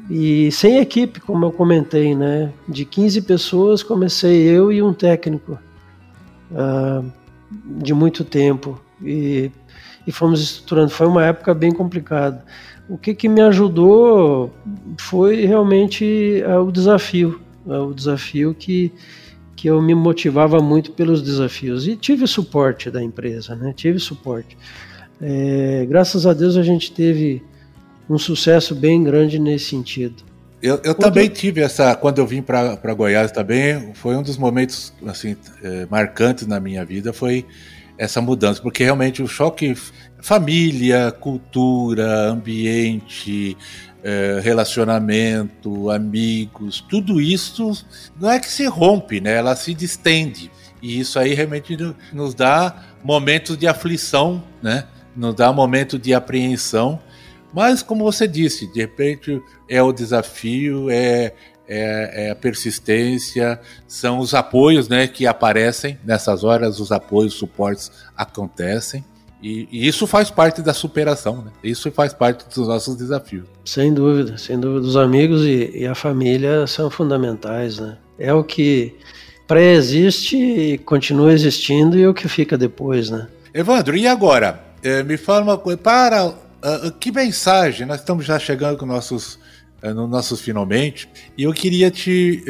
E 0.09 0.51
sem 0.51 0.79
equipe, 0.79 1.19
como 1.21 1.45
eu 1.45 1.51
comentei, 1.51 2.13
né? 2.13 2.51
De 2.67 2.83
15 2.83 3.21
pessoas, 3.21 3.81
comecei 3.81 4.43
eu 4.43 4.71
e 4.71 4.81
um 4.81 4.93
técnico 4.93 5.57
uh, 6.51 7.09
de 7.81 7.93
muito 7.93 8.25
tempo 8.25 8.81
e, 9.01 9.49
e 10.05 10.11
fomos 10.11 10.41
estruturando. 10.41 10.89
Foi 10.89 11.07
uma 11.07 11.25
época 11.25 11.53
bem 11.53 11.71
complicada. 11.71 12.43
O 12.89 12.97
que, 12.97 13.13
que 13.13 13.29
me 13.29 13.41
ajudou 13.41 14.51
foi 14.99 15.45
realmente 15.45 16.43
uh, 16.45 16.61
o 16.61 16.71
desafio, 16.71 17.41
uh, 17.65 17.87
o 17.87 17.93
desafio 17.93 18.53
que, 18.53 18.91
que 19.55 19.69
eu 19.69 19.81
me 19.81 19.95
motivava 19.95 20.59
muito 20.59 20.91
pelos 20.91 21.21
desafios 21.21 21.87
e 21.87 21.95
tive 21.95 22.27
suporte 22.27 22.91
da 22.91 23.01
empresa, 23.01 23.55
né? 23.55 23.73
Tive 23.75 23.99
suporte. 23.99 24.57
É, 25.21 25.85
graças 25.87 26.25
a 26.25 26.33
Deus 26.33 26.57
a 26.57 26.63
gente 26.63 26.91
teve 26.91 27.41
um 28.09 28.17
sucesso 28.17 28.75
bem 28.75 29.03
grande 29.03 29.39
nesse 29.39 29.65
sentido. 29.65 30.23
Eu, 30.61 30.79
eu 30.83 30.95
também 30.95 31.27
tive 31.29 31.61
essa, 31.61 31.95
quando 31.95 32.19
eu 32.19 32.27
vim 32.27 32.41
para 32.41 32.93
Goiás 32.93 33.31
também, 33.31 33.93
foi 33.93 34.15
um 34.15 34.23
dos 34.23 34.37
momentos 34.37 34.93
assim 35.05 35.35
é, 35.61 35.85
marcantes 35.89 36.47
na 36.47 36.59
minha 36.59 36.85
vida, 36.85 37.11
foi 37.11 37.45
essa 37.97 38.21
mudança, 38.21 38.61
porque 38.61 38.83
realmente 38.83 39.21
o 39.21 39.27
choque 39.27 39.75
família, 40.23 41.11
cultura, 41.11 42.29
ambiente, 42.29 43.55
é, 44.03 44.39
relacionamento, 44.41 45.91
amigos, 45.91 46.81
tudo 46.89 47.21
isso 47.21 47.85
não 48.19 48.31
é 48.31 48.39
que 48.39 48.49
se 48.49 48.65
rompe, 48.65 49.21
né? 49.21 49.35
Ela 49.35 49.55
se 49.55 49.73
distende. 49.73 50.49
E 50.81 50.99
isso 50.99 51.19
aí 51.19 51.33
realmente 51.33 51.77
nos 52.11 52.33
dá 52.33 52.83
momentos 53.03 53.57
de 53.57 53.67
aflição, 53.67 54.43
né? 54.61 54.85
Nos 55.15 55.35
dá 55.35 55.53
momentos 55.53 55.99
de 55.99 56.13
apreensão 56.13 56.99
mas, 57.53 57.83
como 57.83 58.03
você 58.03 58.27
disse, 58.27 58.65
de 58.65 58.81
repente 58.81 59.39
é 59.69 59.81
o 59.81 59.93
desafio, 59.93 60.89
é, 60.89 61.33
é, 61.67 62.25
é, 62.25 62.31
a 62.31 62.35
persistência, 62.35 63.59
são 63.87 64.17
os 64.17 64.33
apoios 64.33 64.89
né, 64.89 65.07
que 65.07 65.27
aparecem 65.27 65.99
nessas 66.03 66.43
horas, 66.43 66.79
os 66.79 66.91
apoios, 66.91 67.35
suportes 67.35 67.91
acontecem. 68.17 69.05
E, 69.43 69.67
e, 69.71 69.87
isso 69.87 70.07
faz 70.07 70.31
parte 70.31 70.61
da 70.61 70.73
superação, 70.73 71.43
né? 71.43 71.51
Isso 71.63 71.91
faz 71.91 72.13
parte 72.13 72.45
dos 72.47 72.67
nossos 72.67 72.95
desafios. 72.95 73.45
Sem 73.65 73.93
dúvida, 73.93 74.37
sem 74.37 74.57
dúvida. 74.57 74.87
Os 74.87 74.95
amigos 74.95 75.43
e, 75.43 75.71
e 75.75 75.85
a 75.85 75.93
família 75.93 76.65
são 76.65 76.89
fundamentais, 76.89 77.77
né? 77.77 77.97
É 78.17 78.33
o 78.33 78.43
que 78.43 78.95
pré-existe 79.45 80.37
e 80.37 80.77
continua 80.77 81.33
existindo 81.33 81.99
e 81.99 82.03
é 82.03 82.07
o 82.07 82.13
que 82.13 82.29
fica 82.29 82.57
depois, 82.57 83.09
né? 83.09 83.27
Evandro, 83.53 83.97
e 83.97 84.07
agora? 84.07 84.63
É, 84.81 85.03
me 85.03 85.17
fala 85.17 85.43
uma 85.43 85.57
coisa, 85.57 85.77
para 85.77 86.33
Uh, 86.63 86.89
que 86.93 87.11
mensagem? 87.11 87.85
Nós 87.85 87.99
estamos 87.99 88.23
já 88.23 88.39
chegando 88.39 88.77
com 88.77 88.85
nossos, 88.85 89.37
uh, 89.83 89.93
no 89.93 90.07
nossos 90.07 90.39
finalmente, 90.39 91.09
e 91.37 91.43
eu 91.43 91.51
queria 91.51 91.91
te 91.91 92.41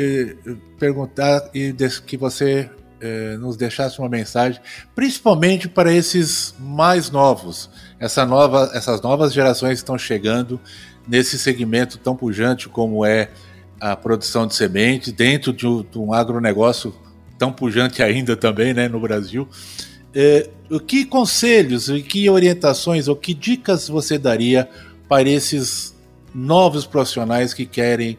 uh, 0.48 0.56
perguntar 0.78 1.50
e 1.52 1.74
que 2.06 2.16
você 2.16 2.70
eh, 3.04 3.36
nos 3.38 3.58
deixasse 3.58 4.00
uma 4.00 4.08
mensagem, 4.08 4.62
principalmente 4.96 5.68
para 5.68 5.92
esses 5.92 6.56
mais 6.58 7.12
novos, 7.12 7.70
essa 8.00 8.26
nova, 8.26 8.72
essas 8.74 9.02
novas 9.02 9.34
gerações 9.34 9.74
que 9.74 9.84
estão 9.84 9.98
chegando 9.98 10.58
nesse 11.06 11.38
segmento 11.38 11.98
tão 11.98 12.16
pujante 12.16 12.70
como 12.70 13.06
é 13.06 13.30
a 13.78 13.94
produção 13.94 14.48
de 14.48 14.56
sementes, 14.56 15.12
dentro 15.12 15.52
de 15.52 15.68
um, 15.68 15.84
de 15.84 16.00
um 16.00 16.14
agronegócio 16.14 16.96
tão 17.38 17.52
pujante 17.52 18.02
ainda 18.02 18.38
também 18.38 18.74
né, 18.74 18.88
no 18.88 19.02
Brasil. 19.02 19.50
É, 20.16 20.50
o 20.72 20.80
que 20.80 21.04
conselhos, 21.04 21.90
que 22.08 22.30
orientações, 22.30 23.10
ou 23.10 23.18
que 23.18 23.34
dicas 23.34 23.90
você 23.90 24.18
daria 24.18 24.70
para 25.10 25.28
esses 25.28 25.94
novos 26.34 26.86
profissionais 26.86 27.54
que 27.54 27.66
querem 27.66 28.18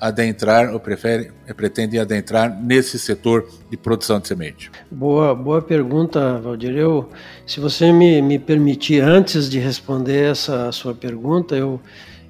adentrar 0.00 0.72
ou 0.72 0.80
prefere, 0.80 1.30
pretende 1.56 1.98
adentrar 1.98 2.54
nesse 2.62 2.98
setor 2.98 3.48
de 3.70 3.76
produção 3.76 4.20
de 4.20 4.28
semente? 4.28 4.70
Boa, 4.90 5.34
boa 5.34 5.62
pergunta, 5.62 6.38
Valdir. 6.38 6.76
Eu, 6.76 7.08
se 7.46 7.60
você 7.60 7.92
me, 7.92 8.20
me 8.20 8.38
permitir, 8.38 9.00
antes 9.00 9.48
de 9.48 9.58
responder 9.58 10.30
essa 10.30 10.70
sua 10.72 10.94
pergunta, 10.94 11.56
eu, 11.56 11.80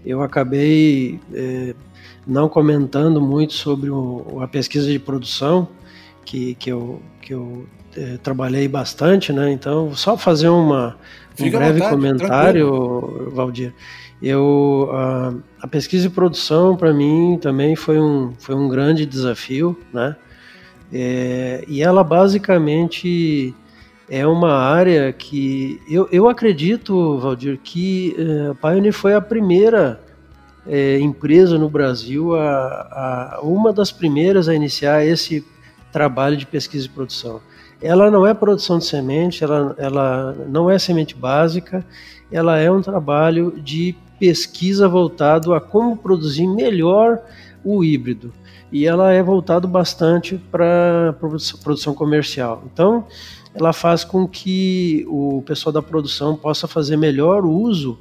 eu 0.05 0.23
acabei 0.23 1.19
é, 1.35 1.75
não 2.27 2.49
comentando 2.49 3.21
muito 3.21 3.53
sobre 3.53 3.91
o, 3.91 4.41
a 4.41 4.49
pesquisa 4.49 4.91
de 4.91 4.99
produção, 4.99 5.69
que, 6.25 6.55
que 6.57 6.71
eu, 6.71 7.01
que 7.23 7.35
eu 7.35 7.67
é, 7.97 8.19
trabalhei 8.19 8.69
bastante, 8.69 9.33
né? 9.33 9.51
Então, 9.51 9.95
só 9.95 10.17
fazer 10.17 10.49
uma, 10.49 10.97
um 11.41 11.51
breve 11.51 11.81
vontade, 11.81 11.91
comentário, 11.91 12.69
tranquilo. 12.69 13.31
Valdir. 13.35 13.75
Eu, 14.23 14.91
a, 14.93 15.35
a 15.63 15.69
pesquisa 15.69 16.07
e 16.07 16.11
produção, 16.11 16.77
para 16.77 16.93
mim, 16.93 17.39
também 17.41 17.77
foi 17.77 18.01
um, 18.01 18.33
foi 18.39 18.55
um 18.55 18.69
grande 18.69 19.05
desafio, 19.05 19.79
né? 19.93 20.17
É, 20.93 21.65
e 21.67 21.83
ela 21.83 22.05
basicamente 22.05 23.55
é 24.09 24.27
uma 24.27 24.55
área 24.55 25.13
que 25.13 25.81
eu, 25.89 26.09
eu 26.13 26.29
acredito, 26.29 27.19
Valdir, 27.19 27.59
que 27.63 28.15
é, 28.17 28.51
a 28.51 28.55
Pioneer 28.55 28.95
foi 28.95 29.15
a 29.15 29.21
primeira 29.21 30.01
é, 30.67 30.99
empresa 30.99 31.59
no 31.59 31.69
Brasil, 31.69 32.35
a, 32.35 33.37
a, 33.37 33.41
uma 33.43 33.73
das 33.73 33.91
primeiras 33.91 34.49
a 34.49 34.55
iniciar 34.55 35.05
esse 35.05 35.45
trabalho 35.93 36.37
de 36.37 36.47
pesquisa 36.47 36.87
e 36.87 36.89
produção. 36.89 37.41
Ela 37.81 38.11
não 38.11 38.27
é 38.27 38.33
produção 38.33 38.79
de 38.79 38.87
semente, 38.87 39.45
ela, 39.45 39.75
ela 39.79 40.37
não 40.49 40.71
é 40.71 40.79
semente 40.79 41.15
básica, 41.15 41.85
ela 42.31 42.59
é 42.59 42.71
um 42.71 42.81
trabalho 42.81 43.53
de 43.63 43.95
pesquisa 44.19 44.89
voltado 44.89 45.55
a 45.55 45.61
como 45.61 45.97
produzir 45.97 46.47
melhor 46.47 47.21
o 47.65 47.85
híbrido. 47.85 48.33
E 48.73 48.87
ela 48.87 49.13
é 49.13 49.23
voltado 49.23 49.69
bastante 49.69 50.37
para 50.51 51.15
produção 51.63 51.95
comercial. 51.95 52.63
Então, 52.73 53.07
ela 53.55 53.73
faz 53.73 54.05
com 54.05 54.27
que 54.27 55.05
o 55.09 55.43
pessoal 55.47 55.73
da 55.73 55.83
produção 55.83 56.37
possa 56.37 56.67
fazer 56.67 56.97
melhor 56.97 57.45
uso 57.45 57.99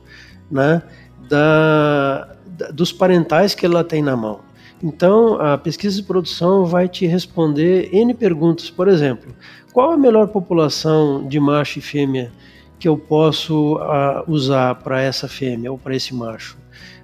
né, 0.49 0.81
da, 1.29 2.35
da, 2.45 2.71
dos 2.71 2.91
parentais 2.91 3.55
que 3.55 3.65
ela 3.65 3.83
tem 3.83 4.01
na 4.01 4.15
mão. 4.15 4.44
Então, 4.83 5.39
a 5.39 5.57
pesquisa 5.57 5.95
de 5.95 6.03
produção 6.03 6.65
vai 6.65 6.87
te 6.87 7.05
responder 7.05 7.89
N 7.93 8.13
perguntas. 8.13 8.69
Por 8.69 8.87
exemplo, 8.87 9.33
qual 9.73 9.91
a 9.91 9.97
melhor 9.97 10.27
população 10.27 11.27
de 11.27 11.39
macho 11.39 11.79
e 11.79 11.81
fêmea 11.81 12.31
que 12.79 12.87
eu 12.87 12.97
posso 12.97 13.77
uh, 13.77 14.23
usar 14.27 14.75
para 14.75 15.01
essa 15.01 15.27
fêmea 15.27 15.71
ou 15.71 15.77
para 15.77 15.95
esse 15.95 16.13
macho, 16.13 16.57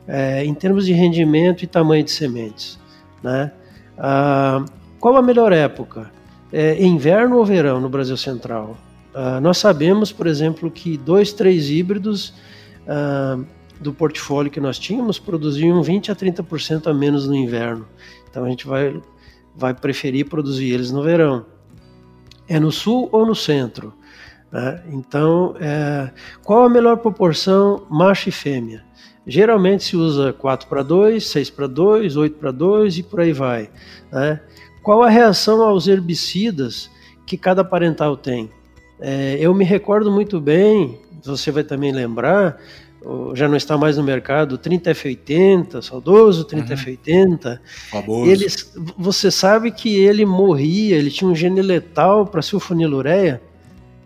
é, 0.07 0.43
em 0.43 0.53
termos 0.53 0.85
de 0.85 0.93
rendimento 0.93 1.63
e 1.63 1.67
tamanho 1.67 2.03
de 2.03 2.11
sementes. 2.11 2.79
Né? 3.23 3.51
Uh, 3.97 4.65
qual 4.99 5.15
a 5.15 5.21
melhor 5.21 5.51
época? 5.51 6.11
É, 6.51 6.83
inverno 6.83 7.37
ou 7.37 7.45
verão 7.45 7.79
no 7.79 7.87
Brasil 7.87 8.17
Central? 8.17 8.77
Uh, 9.15 9.39
nós 9.41 9.57
sabemos, 9.57 10.11
por 10.11 10.27
exemplo, 10.27 10.69
que 10.69 10.97
dois, 10.97 11.31
três 11.33 11.69
híbridos 11.69 12.33
do 13.81 13.91
portfólio 13.91 14.51
que 14.51 14.59
nós 14.59 14.77
tínhamos 14.77 15.19
produziam 15.19 15.81
20 15.81 16.11
a 16.11 16.15
30% 16.15 16.87
a 16.87 16.93
menos 16.93 17.27
no 17.27 17.35
inverno. 17.35 17.87
Então 18.29 18.45
a 18.45 18.49
gente 18.49 18.67
vai, 18.67 19.01
vai 19.55 19.73
preferir 19.73 20.29
produzir 20.29 20.71
eles 20.71 20.91
no 20.91 21.01
verão. 21.01 21.45
É 22.47 22.59
no 22.59 22.71
sul 22.71 23.09
ou 23.11 23.25
no 23.25 23.35
centro? 23.35 23.93
Né? 24.51 24.83
Então, 24.89 25.55
é, 25.59 26.11
qual 26.43 26.63
a 26.63 26.69
melhor 26.69 26.97
proporção 26.97 27.85
macho 27.89 28.29
e 28.29 28.31
fêmea? 28.31 28.83
Geralmente 29.25 29.83
se 29.83 29.95
usa 29.95 30.33
4 30.33 30.67
para 30.67 30.83
2, 30.83 31.25
6 31.27 31.49
para 31.49 31.67
2, 31.67 32.17
8 32.17 32.37
para 32.37 32.51
2 32.51 32.97
e 32.97 33.03
por 33.03 33.21
aí 33.21 33.33
vai. 33.33 33.69
Né? 34.11 34.39
Qual 34.83 35.03
a 35.03 35.09
reação 35.09 35.61
aos 35.61 35.87
herbicidas 35.87 36.89
que 37.25 37.37
cada 37.37 37.63
parental 37.63 38.17
tem? 38.17 38.51
É, 38.99 39.37
eu 39.39 39.53
me 39.53 39.63
recordo 39.63 40.11
muito 40.11 40.39
bem, 40.39 40.99
você 41.23 41.51
vai 41.51 41.63
também 41.63 41.91
lembrar, 41.91 42.59
já 43.33 43.47
não 43.47 43.55
está 43.55 43.77
mais 43.77 43.97
no 43.97 44.03
mercado, 44.03 44.57
30F80, 44.57 45.81
saudoso 45.81 46.45
30F80. 46.45 47.59
Uhum. 48.07 48.25
Eles, 48.25 48.73
você 48.97 49.31
sabe 49.31 49.71
que 49.71 49.95
ele 49.97 50.25
morria, 50.25 50.95
ele 50.95 51.09
tinha 51.09 51.29
um 51.29 51.35
gene 51.35 51.61
letal 51.61 52.25
para 52.25 52.41
sulfonilureia, 52.41 53.41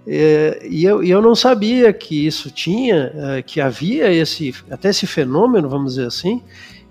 é, 0.07 0.61
e, 0.69 0.85
eu, 0.85 1.03
e 1.03 1.09
eu 1.09 1.21
não 1.21 1.35
sabia 1.35 1.91
que 1.91 2.27
isso 2.27 2.51
tinha, 2.51 3.11
é, 3.15 3.41
que 3.41 3.59
havia 3.59 4.11
esse, 4.11 4.53
até 4.69 4.89
esse 4.89 5.07
fenômeno, 5.07 5.67
vamos 5.67 5.95
dizer 5.95 6.07
assim, 6.07 6.41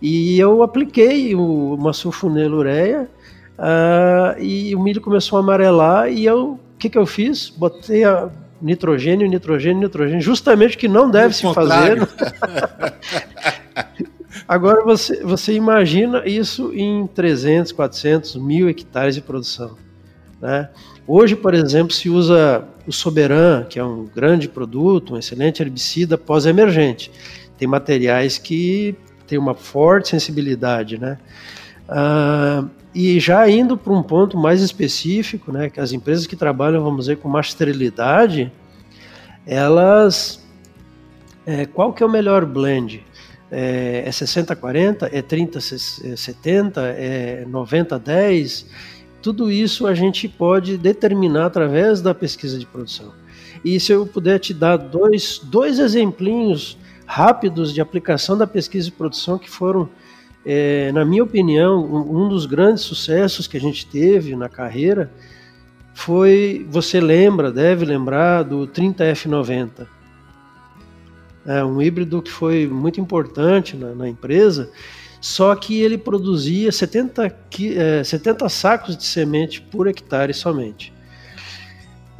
e 0.02 0.38
eu 0.38 0.62
apliquei 0.62 1.34
o, 1.34 1.74
uma 1.74 1.92
sulfonilureia 1.92 3.08
uh, 3.58 4.42
e 4.42 4.74
o 4.74 4.82
milho 4.82 5.00
começou 5.00 5.38
a 5.38 5.40
amarelar 5.40 6.12
e 6.12 6.26
eu, 6.26 6.58
o 6.74 6.78
que, 6.78 6.90
que 6.90 6.98
eu 6.98 7.06
fiz? 7.06 7.48
Botei 7.48 8.04
a 8.04 8.30
nitrogênio, 8.64 9.28
nitrogênio, 9.28 9.82
nitrogênio, 9.82 10.22
justamente 10.22 10.74
o 10.74 10.78
que 10.78 10.88
não 10.88 11.10
deve 11.10 11.34
se 11.34 11.42
fazer. 11.52 11.98
Agora 14.48 14.82
você, 14.82 15.22
você 15.22 15.52
imagina 15.52 16.26
isso 16.26 16.72
em 16.74 17.06
300, 17.06 17.72
400, 17.72 18.36
mil 18.36 18.68
hectares 18.68 19.14
de 19.14 19.20
produção. 19.20 19.76
Né? 20.40 20.68
Hoje, 21.06 21.36
por 21.36 21.52
exemplo, 21.52 21.92
se 21.92 22.08
usa 22.08 22.64
o 22.86 22.92
Soberan, 22.92 23.64
que 23.64 23.78
é 23.78 23.84
um 23.84 24.06
grande 24.06 24.48
produto, 24.48 25.14
um 25.14 25.18
excelente 25.18 25.62
herbicida 25.62 26.16
pós-emergente. 26.16 27.10
Tem 27.58 27.68
materiais 27.68 28.38
que 28.38 28.96
têm 29.26 29.38
uma 29.38 29.54
forte 29.54 30.08
sensibilidade, 30.08 30.98
né? 30.98 31.18
Ah, 31.88 32.64
e 32.94 33.18
já 33.18 33.48
indo 33.50 33.76
para 33.76 33.92
um 33.92 34.02
ponto 34.02 34.38
mais 34.38 34.62
específico, 34.62 35.50
né, 35.50 35.68
que 35.68 35.80
as 35.80 35.92
empresas 35.92 36.26
que 36.26 36.36
trabalham, 36.36 36.82
vamos 36.82 37.06
dizer, 37.06 37.16
com 37.16 37.40
esterilidade, 37.40 38.52
elas, 39.44 40.44
é, 41.44 41.66
qual 41.66 41.92
que 41.92 42.02
é 42.02 42.06
o 42.06 42.10
melhor 42.10 42.46
blend? 42.46 43.04
É, 43.50 44.04
é 44.06 44.10
60-40? 44.10 45.08
É 45.12 45.20
30-70? 45.20 46.72
É 46.78 47.44
90-10? 47.50 48.66
Tudo 49.20 49.50
isso 49.50 49.86
a 49.86 49.94
gente 49.94 50.28
pode 50.28 50.76
determinar 50.76 51.46
através 51.46 52.00
da 52.00 52.14
pesquisa 52.14 52.58
de 52.58 52.66
produção. 52.66 53.12
E 53.64 53.80
se 53.80 53.92
eu 53.92 54.06
puder 54.06 54.38
te 54.38 54.52
dar 54.52 54.76
dois, 54.76 55.40
dois 55.42 55.78
exemplinhos 55.78 56.78
rápidos 57.06 57.72
de 57.72 57.80
aplicação 57.80 58.36
da 58.36 58.46
pesquisa 58.46 58.86
de 58.86 58.92
produção 58.92 59.38
que 59.38 59.50
foram, 59.50 59.88
é, 60.44 60.92
na 60.92 61.04
minha 61.04 61.22
opinião, 61.22 61.84
um, 61.84 62.24
um 62.24 62.28
dos 62.28 62.46
grandes 62.46 62.82
sucessos 62.82 63.46
que 63.46 63.56
a 63.56 63.60
gente 63.60 63.86
teve 63.86 64.36
na 64.36 64.48
carreira 64.48 65.10
foi, 65.92 66.66
você 66.68 67.00
lembra, 67.00 67.52
deve 67.52 67.84
lembrar 67.84 68.42
do 68.42 68.66
30F90. 68.66 69.86
É 71.46 71.64
um 71.64 71.80
híbrido 71.80 72.22
que 72.22 72.30
foi 72.30 72.66
muito 72.66 73.00
importante 73.00 73.76
na, 73.76 73.94
na 73.94 74.08
empresa 74.08 74.70
só 75.24 75.54
que 75.56 75.80
ele 75.80 75.96
produzia 75.96 76.70
70, 76.70 77.34
é, 77.78 78.04
70 78.04 78.46
sacos 78.50 78.94
de 78.94 79.04
semente 79.04 79.58
por 79.58 79.86
hectare 79.86 80.34
somente. 80.34 80.92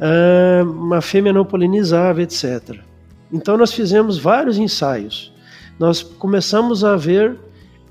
Ah, 0.01 0.63
uma 0.63 0.99
fêmea 1.01 1.31
não 1.31 1.45
polinizava, 1.45 2.23
etc. 2.23 2.79
Então 3.31 3.57
nós 3.57 3.71
fizemos 3.71 4.17
vários 4.17 4.57
ensaios. 4.57 5.31
Nós 5.77 6.01
começamos 6.01 6.83
a 6.83 6.95
ver 6.95 7.37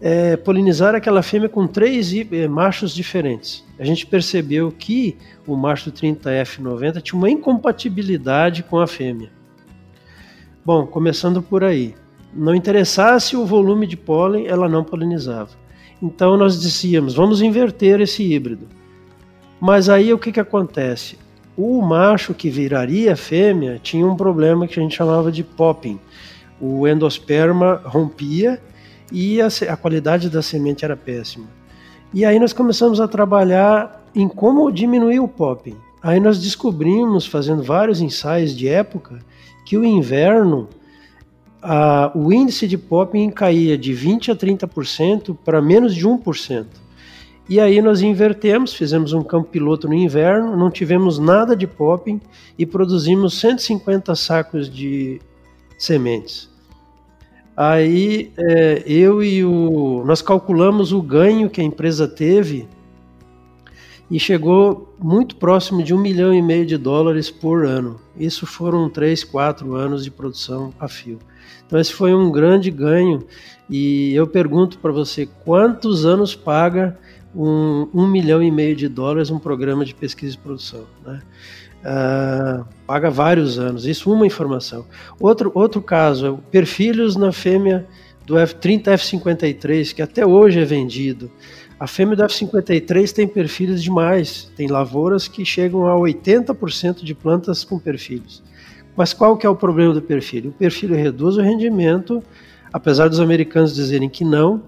é, 0.07 0.36
polinizar 0.36 0.94
aquela 0.94 1.22
fêmea 1.22 1.48
com 1.48 1.66
três 1.66 2.12
é, 2.12 2.46
machos 2.46 2.94
diferentes. 2.94 3.64
A 3.78 3.84
gente 3.86 4.05
percebeu 4.05 4.70
que 4.70 5.16
o 5.46 5.57
macho 5.57 5.90
30F90 5.90 7.00
tinha 7.00 7.18
uma 7.18 7.30
incompatibilidade 7.30 8.62
com 8.64 8.78
a 8.78 8.86
fêmea. 8.86 9.30
Bom, 10.62 10.86
começando 10.86 11.40
por 11.40 11.64
aí 11.64 11.94
não 12.36 12.55
interessasse 12.55 13.34
o 13.34 13.46
volume 13.46 13.86
de 13.86 13.96
pólen, 13.96 14.46
ela 14.46 14.68
não 14.68 14.84
polinizava. 14.84 15.50
Então 16.02 16.36
nós 16.36 16.61
dizíamos, 16.61 17.14
vamos 17.14 17.40
inverter 17.40 17.98
esse 18.02 18.22
híbrido. 18.22 18.68
Mas 19.59 19.88
aí 19.88 20.12
o 20.12 20.18
que, 20.18 20.32
que 20.32 20.40
acontece? 20.40 21.16
O 21.57 21.80
macho 21.80 22.34
que 22.34 22.50
viraria 22.50 23.16
fêmea 23.16 23.80
tinha 23.82 24.07
um 24.07 24.16
problema 24.16 24.66
que 24.66 24.78
a 24.78 24.82
gente 24.82 24.96
chamava 24.96 25.32
de 25.32 25.42
popping. 25.42 25.98
O 26.61 26.86
endosperma 26.86 27.80
rompia 27.86 28.61
e 29.12 29.40
a, 29.40 29.48
a 29.70 29.76
qualidade 29.76 30.28
da 30.28 30.42
semente 30.42 30.84
era 30.84 30.96
péssima. 30.96 31.46
E 32.12 32.24
aí 32.24 32.38
nós 32.38 32.52
começamos 32.52 33.00
a 33.00 33.09
trabalhar 33.09 34.05
em 34.14 34.28
como 34.28 34.70
diminuir 34.70 35.20
o 35.20 35.28
popping. 35.28 35.76
Aí 36.02 36.20
nós 36.20 36.40
descobrimos, 36.40 37.26
fazendo 37.26 37.62
vários 37.62 38.00
ensaios 38.00 38.55
de 38.55 38.68
época, 38.68 39.18
que 39.64 39.76
o 39.76 39.84
inverno 39.84 40.68
a, 41.64 42.12
o 42.14 42.30
índice 42.30 42.68
de 42.68 42.76
popping 42.76 43.30
caía 43.30 43.78
de 43.78 43.92
20% 43.94 44.28
a 44.28 44.36
30% 44.36 45.36
para 45.42 45.62
menos 45.62 45.94
de 45.94 46.07
1%. 46.07 46.66
E 47.48 47.59
aí 47.59 47.80
nós 47.82 48.02
invertemos, 48.02 48.74
fizemos 48.74 49.12
um 49.12 49.22
campo 49.22 49.48
piloto 49.48 49.88
no 49.88 49.94
inverno, 49.94 50.57
não 50.57 50.70
tivemos 50.70 51.18
nada 51.18 51.57
de 51.57 51.66
popping 51.66 52.20
e 52.59 52.64
produzimos 52.64 53.38
150 53.38 54.14
sacos 54.14 54.70
de 54.70 55.20
sementes. 55.78 56.53
Aí 57.57 58.32
é, 58.36 58.82
eu 58.86 59.22
e 59.22 59.44
o. 59.44 60.02
Nós 60.05 60.20
calculamos 60.20 60.92
o 60.92 61.00
ganho 61.00 61.48
que 61.48 61.61
a 61.61 61.64
empresa 61.64 62.09
teve 62.09 62.68
e 64.11 64.18
chegou 64.18 64.94
muito 64.98 65.36
próximo 65.36 65.82
de 65.82 65.94
um 65.94 65.98
milhão 65.98 66.34
e 66.34 66.42
meio 66.42 66.66
de 66.66 66.76
dólares 66.76 67.30
por 67.30 67.64
ano. 67.64 68.00
Isso 68.16 68.46
foram 68.46 68.88
três, 68.88 69.22
quatro 69.22 69.74
anos 69.74 70.05
de 70.05 70.11
produção 70.11 70.72
a 70.78 70.88
fio. 70.88 71.18
Então 71.66 71.78
esse 71.78 71.92
foi 71.92 72.12
um 72.12 72.30
grande 72.30 72.70
ganho 72.70 73.24
e 73.70 74.14
eu 74.14 74.26
pergunto 74.26 74.78
para 74.78 74.92
você 74.92 75.26
quantos 75.44 76.05
anos 76.05 76.34
paga 76.34 76.98
um, 77.34 77.88
um 77.94 78.07
milhão 78.07 78.42
e 78.42 78.50
meio 78.50 78.76
de 78.76 78.88
dólares 78.88 79.30
um 79.30 79.38
programa 79.38 79.84
de 79.84 79.94
pesquisa 79.94 80.34
e 80.34 80.38
produção, 80.38 80.84
né? 81.05 81.22
Uh, 81.84 82.64
paga 82.87 83.11
vários 83.11 83.59
anos. 83.59 83.87
Isso 83.87 84.12
uma 84.12 84.26
informação. 84.26 84.85
Outro, 85.20 85.51
outro 85.55 85.80
caso 85.80 86.26
é 86.26 86.51
perfilhos 86.51 87.16
na 87.16 87.32
fêmea 87.32 87.87
do 88.26 88.35
F30 88.35 88.85
F53, 88.85 89.95
que 89.95 90.03
até 90.03 90.26
hoje 90.26 90.61
é 90.61 90.64
vendido. 90.64 91.30
A 91.78 91.87
fêmea 91.87 92.16
do 92.16 92.22
F53 92.22 93.12
tem 93.12 93.26
perfilhos 93.26 93.82
demais, 93.82 94.51
tem 94.57 94.68
lavouras 94.68 95.28
que 95.28 95.45
chegam 95.45 95.87
a 95.87 95.95
80% 95.95 97.03
de 97.03 97.14
plantas 97.14 97.64
com 97.64 97.78
perfilhos. 97.78 98.43
Mas 98.97 99.12
qual 99.12 99.37
que 99.37 99.45
é 99.45 99.51
o 99.51 99.57
problema 99.57 99.93
do 99.93 100.01
perfil? 100.01 100.51
O 100.51 100.53
perfil 100.53 100.95
reduz 100.95 101.37
o 101.37 101.43
rendimento, 101.43 102.22
apesar 102.72 103.09
dos 103.09 103.18
americanos 103.18 103.74
dizerem 103.74 104.09
que 104.09 104.24
não, 104.24 104.62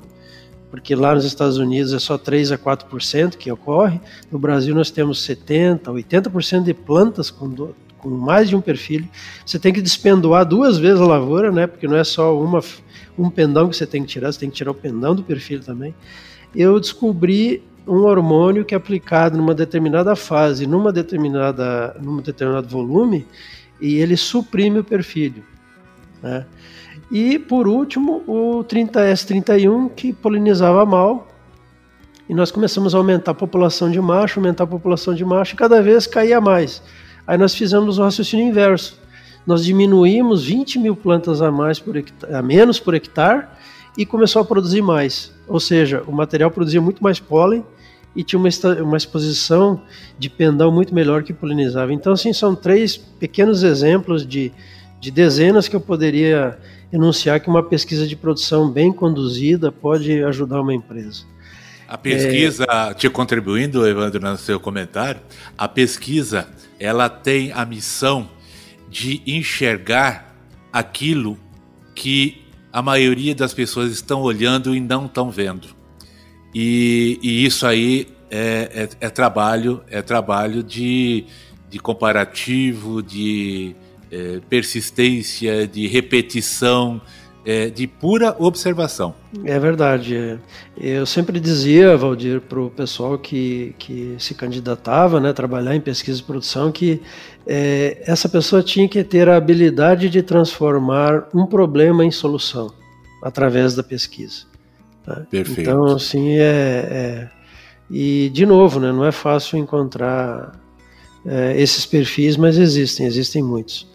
porque 0.70 0.94
lá 0.96 1.14
nos 1.14 1.24
Estados 1.24 1.58
Unidos 1.58 1.92
é 1.92 1.98
só 1.98 2.18
3 2.18 2.52
a 2.52 2.58
4% 2.58 3.36
que 3.36 3.50
ocorre. 3.50 4.00
No 4.30 4.38
Brasil 4.38 4.74
nós 4.74 4.90
temos 4.90 5.22
70, 5.22 5.90
80% 5.90 6.64
de 6.64 6.74
plantas 6.74 7.30
com, 7.30 7.48
com 8.06 8.16
mais 8.16 8.48
de 8.48 8.54
um 8.54 8.60
perfil. 8.60 9.04
Você 9.44 9.58
tem 9.58 9.72
que 9.72 9.82
despendoar 9.82 10.44
duas 10.44 10.78
vezes 10.78 11.00
a 11.00 11.06
lavoura, 11.06 11.50
né? 11.50 11.66
Porque 11.66 11.88
não 11.88 11.96
é 11.96 12.04
só 12.04 12.38
uma, 12.40 12.60
um 13.18 13.28
pendão 13.28 13.68
que 13.68 13.76
você 13.76 13.86
tem 13.86 14.02
que 14.02 14.08
tirar, 14.08 14.32
você 14.32 14.38
tem 14.38 14.48
que 14.48 14.56
tirar 14.56 14.70
o 14.70 14.74
pendão 14.74 15.14
do 15.14 15.24
perfil 15.24 15.60
também. 15.60 15.92
Eu 16.54 16.78
descobri 16.78 17.62
um 17.86 18.04
hormônio 18.04 18.64
que 18.64 18.74
é 18.74 18.76
aplicado 18.76 19.36
numa 19.36 19.54
determinada 19.54 20.14
fase, 20.14 20.66
numa 20.66 20.92
determinada, 20.92 21.96
num 22.00 22.20
determinado 22.20 22.68
volume, 22.68 23.26
e 23.80 23.96
ele 23.96 24.16
suprime 24.16 24.78
o 24.78 24.84
perfil. 24.84 25.34
Né? 26.22 26.46
E 27.10 27.38
por 27.38 27.66
último, 27.66 28.22
o 28.26 28.64
30S31 28.64 29.90
que 29.94 30.12
polinizava 30.12 30.84
mal. 30.86 31.28
E 32.28 32.34
nós 32.34 32.50
começamos 32.50 32.92
a 32.92 32.98
aumentar 32.98 33.30
a 33.30 33.34
população 33.34 33.88
de 33.88 34.00
macho, 34.00 34.40
aumentar 34.40 34.64
a 34.64 34.66
população 34.66 35.14
de 35.14 35.24
macho 35.24 35.54
e 35.54 35.56
cada 35.56 35.80
vez 35.80 36.08
caía 36.08 36.40
mais. 36.40 36.82
Aí 37.26 37.36
nós 37.36 37.54
fizemos 37.54 37.98
o 37.98 38.02
raciocínio 38.02 38.46
inverso. 38.46 38.98
Nós 39.46 39.64
diminuímos 39.64 40.44
20 40.44 40.78
mil 40.78 40.96
plantas 40.96 41.40
a, 41.40 41.50
mais 41.50 41.78
por 41.78 41.96
hectare, 41.96 42.34
a 42.34 42.42
menos 42.42 42.80
por 42.80 42.94
hectare 42.94 43.46
e 43.96 44.04
começou 44.04 44.42
a 44.42 44.44
produzir 44.44 44.82
mais. 44.82 45.32
Ou 45.46 45.60
seja, 45.60 46.02
o 46.06 46.12
material 46.12 46.50
produzia 46.50 46.80
muito 46.80 47.02
mais 47.02 47.20
pólen 47.20 47.64
e 48.14 48.24
tinha 48.24 48.38
uma, 48.38 48.48
uma 48.82 48.96
exposição 48.96 49.82
de 50.18 50.28
pendão 50.28 50.72
muito 50.72 50.94
melhor 50.94 51.22
que 51.22 51.32
polinizava. 51.32 51.92
Então, 51.92 52.12
assim, 52.12 52.32
são 52.32 52.54
três 52.54 52.96
pequenos 52.96 53.62
exemplos 53.62 54.26
de, 54.26 54.52
de 55.00 55.10
dezenas 55.10 55.68
que 55.68 55.76
eu 55.76 55.80
poderia 55.80 56.58
enunciar 56.92 57.40
que 57.40 57.48
uma 57.48 57.62
pesquisa 57.62 58.06
de 58.06 58.16
produção 58.16 58.70
bem 58.70 58.92
conduzida 58.92 59.70
pode 59.70 60.22
ajudar 60.24 60.60
uma 60.60 60.74
empresa. 60.74 61.24
A 61.88 61.96
pesquisa, 61.96 62.66
é... 62.68 62.94
te 62.94 63.08
contribuindo, 63.08 63.86
Evandro, 63.86 64.20
no 64.20 64.36
seu 64.36 64.58
comentário, 64.58 65.20
a 65.56 65.68
pesquisa 65.68 66.48
ela 66.78 67.08
tem 67.08 67.52
a 67.52 67.64
missão 67.64 68.28
de 68.88 69.22
enxergar 69.26 70.36
aquilo 70.72 71.38
que 71.94 72.42
a 72.72 72.82
maioria 72.82 73.34
das 73.34 73.54
pessoas 73.54 73.90
estão 73.92 74.20
olhando 74.20 74.74
e 74.74 74.80
não 74.80 75.06
estão 75.06 75.30
vendo. 75.30 75.68
E, 76.54 77.18
e 77.22 77.44
isso 77.44 77.66
aí 77.66 78.08
é, 78.30 78.88
é, 79.00 79.06
é, 79.06 79.10
trabalho, 79.10 79.82
é 79.88 80.02
trabalho 80.02 80.62
de, 80.62 81.24
de 81.70 81.78
comparativo, 81.78 83.02
de 83.02 83.74
é, 84.10 84.40
persistência, 84.48 85.66
de 85.66 85.86
repetição, 85.86 87.00
é, 87.46 87.70
de 87.70 87.86
pura 87.86 88.34
observação. 88.40 89.14
É 89.44 89.56
verdade. 89.56 90.36
Eu 90.76 91.06
sempre 91.06 91.38
dizia, 91.38 91.96
Valdir, 91.96 92.40
para 92.40 92.60
o 92.60 92.68
pessoal 92.68 93.16
que, 93.16 93.72
que 93.78 94.16
se 94.18 94.34
candidatava 94.34 95.20
né, 95.20 95.30
a 95.30 95.32
trabalhar 95.32 95.76
em 95.76 95.80
pesquisa 95.80 96.20
e 96.20 96.24
produção, 96.24 96.72
que 96.72 97.00
é, 97.46 98.02
essa 98.04 98.28
pessoa 98.28 98.64
tinha 98.64 98.88
que 98.88 99.04
ter 99.04 99.28
a 99.28 99.36
habilidade 99.36 100.10
de 100.10 100.22
transformar 100.22 101.28
um 101.32 101.46
problema 101.46 102.04
em 102.04 102.10
solução 102.10 102.74
através 103.22 103.76
da 103.76 103.82
pesquisa. 103.84 104.44
Tá? 105.04 105.22
Perfeito. 105.30 105.60
Então, 105.60 105.84
assim, 105.84 106.36
é, 106.38 106.42
é, 106.42 107.28
E, 107.88 108.28
de 108.30 108.44
novo, 108.44 108.80
né, 108.80 108.90
não 108.90 109.04
é 109.04 109.12
fácil 109.12 109.56
encontrar 109.56 110.60
é, 111.24 111.60
esses 111.62 111.86
perfis, 111.86 112.36
mas 112.36 112.58
existem, 112.58 113.06
existem 113.06 113.40
muitos. 113.40 113.86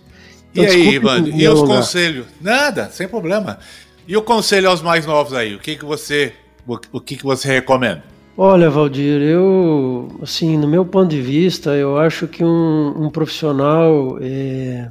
Então, 0.52 0.64
e 0.64 0.68
aí, 0.68 0.96
Ivan, 0.96 1.28
e 1.30 1.48
os 1.48 1.62
conselhos? 1.62 2.28
Nada, 2.40 2.90
sem 2.90 3.08
problema. 3.08 3.60
E 4.08 4.18
o 4.18 4.22
conselho 4.22 4.70
aos 4.70 4.82
mais 4.82 5.06
novos 5.06 5.34
aí? 5.34 5.56
O 5.56 5.60
que, 5.60 5.76
que 5.76 5.86
você 5.86 6.34
o 6.68 7.00
que, 7.00 7.16
que 7.16 7.24
você 7.24 7.48
recomenda? 7.48 8.04
Olha, 8.38 8.70
Valdir, 8.70 9.22
eu, 9.22 10.08
assim, 10.22 10.58
no 10.58 10.68
meu 10.68 10.86
ponto 10.86 11.10
de 11.10 11.22
vista, 11.22 11.72
eu 11.72 11.98
acho 11.98 12.28
que 12.28 12.44
um, 12.44 13.06
um 13.06 13.10
profissional, 13.10 14.18
é, 14.22 14.88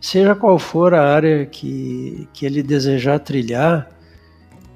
seja 0.00 0.34
qual 0.34 0.58
for 0.58 0.94
a 0.94 1.02
área 1.02 1.46
que, 1.46 2.28
que 2.32 2.46
ele 2.46 2.62
desejar 2.62 3.18
trilhar, 3.18 3.90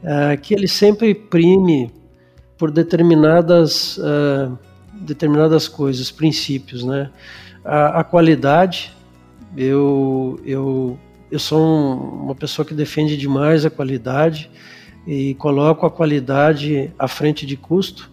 é, 0.03 0.37
que 0.37 0.55
ele 0.55 0.67
sempre 0.67 1.15
prime 1.15 1.91
por 2.59 2.71
determinadas, 2.71 3.97
uh, 3.97 4.59
determinadas 4.93 5.67
coisas, 5.67 6.11
princípios, 6.11 6.85
né? 6.85 7.11
A, 7.65 8.01
a 8.01 8.05
qualidade, 8.05 8.93
eu, 9.57 10.41
eu, 10.45 10.99
eu 11.31 11.39
sou 11.39 11.61
um, 11.61 12.25
uma 12.25 12.35
pessoa 12.35 12.65
que 12.65 12.75
defende 12.75 13.17
demais 13.17 13.65
a 13.65 13.71
qualidade 13.71 14.51
e 15.07 15.35
coloco 15.35 15.87
a 15.87 15.91
qualidade 15.91 16.93
à 16.99 17.09
frente 17.09 17.47
de 17.47 17.57
custo, 17.57 18.11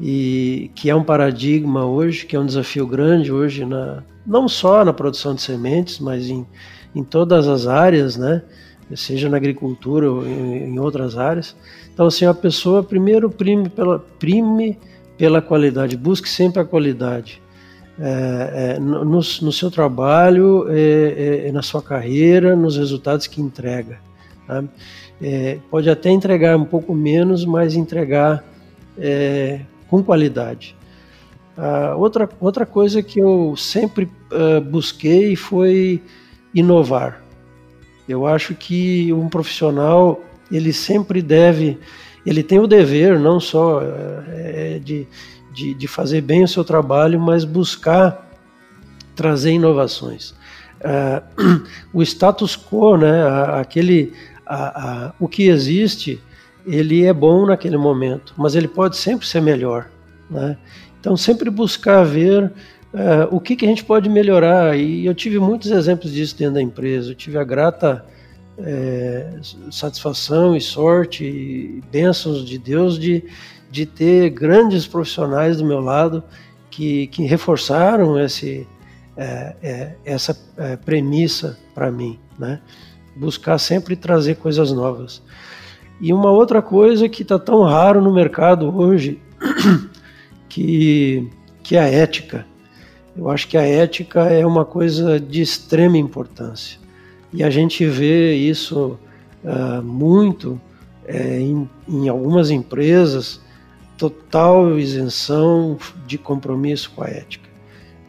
e 0.00 0.70
que 0.74 0.90
é 0.90 0.94
um 0.94 1.04
paradigma 1.04 1.86
hoje, 1.86 2.26
que 2.26 2.34
é 2.34 2.40
um 2.40 2.46
desafio 2.46 2.86
grande 2.86 3.30
hoje, 3.32 3.64
na, 3.64 4.02
não 4.26 4.48
só 4.48 4.84
na 4.84 4.92
produção 4.92 5.34
de 5.34 5.42
sementes, 5.42 6.00
mas 6.00 6.28
em, 6.28 6.44
em 6.94 7.04
todas 7.04 7.46
as 7.46 7.66
áreas, 7.66 8.16
né? 8.16 8.42
seja 8.94 9.28
na 9.28 9.36
agricultura 9.36 10.10
ou 10.10 10.26
em, 10.26 10.64
em 10.64 10.78
outras 10.78 11.16
áreas. 11.16 11.56
Então, 11.92 12.06
assim, 12.06 12.26
a 12.26 12.34
pessoa 12.34 12.82
primeiro 12.82 13.30
prime 13.30 13.68
pela, 13.68 13.98
prime 13.98 14.78
pela 15.16 15.40
qualidade, 15.40 15.96
busque 15.96 16.28
sempre 16.28 16.60
a 16.60 16.64
qualidade 16.64 17.40
é, 17.98 18.74
é, 18.76 18.80
no, 18.80 19.04
no, 19.04 19.22
seu 19.22 19.70
trabalho, 19.70 20.66
é, 20.68 21.46
é, 21.46 21.52
na 21.52 21.62
sua 21.62 21.80
carreira, 21.80 22.56
nos 22.56 22.76
resultados 22.76 23.26
que 23.26 23.40
entrega. 23.40 23.98
Tá? 24.46 24.64
É, 25.22 25.58
pode 25.70 25.88
até 25.88 26.10
entregar 26.10 26.56
um 26.56 26.64
pouco 26.64 26.92
menos, 26.92 27.44
mas 27.44 27.76
entregar 27.76 28.44
é, 28.98 29.60
com 29.88 30.02
qualidade. 30.02 30.76
Outra, 31.96 32.28
outra 32.40 32.66
coisa 32.66 33.00
que 33.00 33.20
eu 33.20 33.54
sempre 33.56 34.10
busquei 34.72 35.36
foi 35.36 36.02
inovar. 36.52 37.22
Eu 38.08 38.26
acho 38.26 38.56
que 38.56 39.12
um 39.12 39.28
profissional 39.28 40.20
ele 40.50 40.72
sempre 40.72 41.22
deve, 41.22 41.78
ele 42.26 42.42
tem 42.42 42.58
o 42.58 42.66
dever 42.66 43.20
não 43.20 43.38
só 43.38 43.80
é, 43.82 44.80
de 44.82 45.06
de, 45.54 45.72
de 45.72 45.86
fazer 45.86 46.20
bem 46.20 46.44
o 46.44 46.48
seu 46.48 46.64
trabalho, 46.64 47.20
mas 47.20 47.44
buscar 47.44 48.28
trazer 49.14 49.52
inovações. 49.52 50.34
Uh, 50.80 51.64
o 51.94 52.02
status 52.02 52.56
quo, 52.56 52.96
né, 52.96 53.26
aquele, 53.58 54.12
a, 54.44 55.06
a, 55.06 55.12
o 55.18 55.28
que 55.28 55.44
existe, 55.44 56.20
ele 56.66 57.04
é 57.04 57.12
bom 57.12 57.46
naquele 57.46 57.76
momento, 57.76 58.34
mas 58.36 58.54
ele 58.54 58.68
pode 58.68 58.96
sempre 58.96 59.26
ser 59.26 59.40
melhor. 59.40 59.88
Né? 60.28 60.56
Então, 61.00 61.16
sempre 61.16 61.48
buscar 61.50 62.02
ver 62.02 62.44
uh, 62.44 63.28
o 63.30 63.38
que, 63.38 63.54
que 63.54 63.64
a 63.64 63.68
gente 63.68 63.84
pode 63.84 64.08
melhorar. 64.08 64.76
E 64.76 65.06
eu 65.06 65.14
tive 65.14 65.38
muitos 65.38 65.70
exemplos 65.70 66.12
disso 66.12 66.36
dentro 66.36 66.54
da 66.54 66.62
empresa. 66.62 67.10
Eu 67.10 67.14
tive 67.14 67.38
a 67.38 67.44
grata 67.44 68.04
é, 68.58 69.32
satisfação 69.70 70.56
e 70.56 70.60
sorte 70.60 71.24
e 71.24 71.82
bênçãos 71.90 72.44
de 72.44 72.56
Deus 72.58 72.98
de, 72.98 73.24
de 73.74 73.84
ter 73.86 74.30
grandes 74.30 74.86
profissionais 74.86 75.56
do 75.56 75.64
meu 75.64 75.80
lado 75.80 76.22
que, 76.70 77.08
que 77.08 77.24
reforçaram 77.24 78.16
esse, 78.16 78.68
é, 79.16 79.56
é, 79.60 79.94
essa 80.04 80.38
é, 80.56 80.76
premissa 80.76 81.58
para 81.74 81.90
mim, 81.90 82.16
né? 82.38 82.60
Buscar 83.16 83.58
sempre 83.58 83.96
trazer 83.96 84.36
coisas 84.36 84.70
novas. 84.70 85.20
E 86.00 86.12
uma 86.12 86.30
outra 86.30 86.62
coisa 86.62 87.08
que 87.08 87.22
está 87.22 87.36
tão 87.36 87.62
raro 87.64 88.00
no 88.00 88.14
mercado 88.14 88.72
hoje, 88.76 89.20
que, 90.48 91.28
que 91.60 91.74
é 91.74 91.80
a 91.80 91.88
ética. 91.88 92.46
Eu 93.16 93.28
acho 93.28 93.48
que 93.48 93.58
a 93.58 93.66
ética 93.66 94.20
é 94.26 94.46
uma 94.46 94.64
coisa 94.64 95.18
de 95.18 95.42
extrema 95.42 95.98
importância. 95.98 96.78
E 97.32 97.42
a 97.42 97.50
gente 97.50 97.84
vê 97.86 98.34
isso 98.34 99.00
uh, 99.42 99.82
muito 99.82 100.60
é, 101.06 101.40
em, 101.40 101.68
em 101.88 102.08
algumas 102.08 102.50
empresas 102.50 103.42
total 104.10 104.78
isenção 104.78 105.78
de 106.06 106.18
compromisso 106.18 106.90
com 106.94 107.02
a 107.02 107.08
ética. 107.08 107.48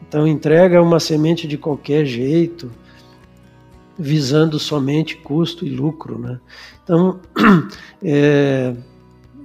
Então 0.07 0.27
entrega 0.27 0.81
uma 0.81 0.99
semente 0.99 1.47
de 1.47 1.57
qualquer 1.57 2.05
jeito, 2.05 2.69
visando 3.97 4.59
somente 4.59 5.15
custo 5.15 5.65
e 5.65 5.69
lucro, 5.69 6.19
né? 6.19 6.39
Então 6.83 7.19
é, 8.03 8.75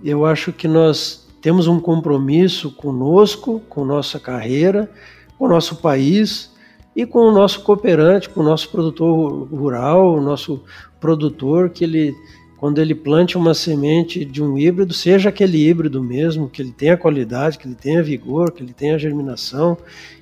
eu 0.02 0.26
acho 0.26 0.52
que 0.52 0.66
nós 0.66 1.28
temos 1.40 1.68
um 1.68 1.78
compromisso 1.78 2.72
conosco, 2.72 3.60
com 3.68 3.84
nossa 3.84 4.18
carreira, 4.18 4.90
com 5.38 5.46
o 5.46 5.48
nosso 5.48 5.76
país 5.76 6.50
e 6.94 7.06
com 7.06 7.20
o 7.20 7.32
nosso 7.32 7.62
cooperante, 7.62 8.28
com 8.28 8.40
o 8.40 8.44
nosso 8.44 8.68
produtor 8.70 9.48
rural, 9.48 10.16
o 10.16 10.20
nosso 10.20 10.62
produtor, 11.00 11.70
que 11.70 11.84
ele, 11.84 12.14
quando 12.60 12.78
ele 12.78 12.94
plante 12.94 13.38
uma 13.38 13.54
semente 13.54 14.22
de 14.22 14.42
um 14.42 14.58
híbrido, 14.58 14.92
seja 14.92 15.30
aquele 15.30 15.66
híbrido 15.66 16.04
mesmo, 16.04 16.46
que 16.46 16.60
ele 16.60 16.72
tenha 16.72 16.94
qualidade, 16.94 17.56
que 17.56 17.66
ele 17.66 17.74
tenha 17.74 18.02
vigor, 18.02 18.52
que 18.52 18.62
ele 18.62 18.74
tenha 18.74 18.98
germinação, 18.98 19.78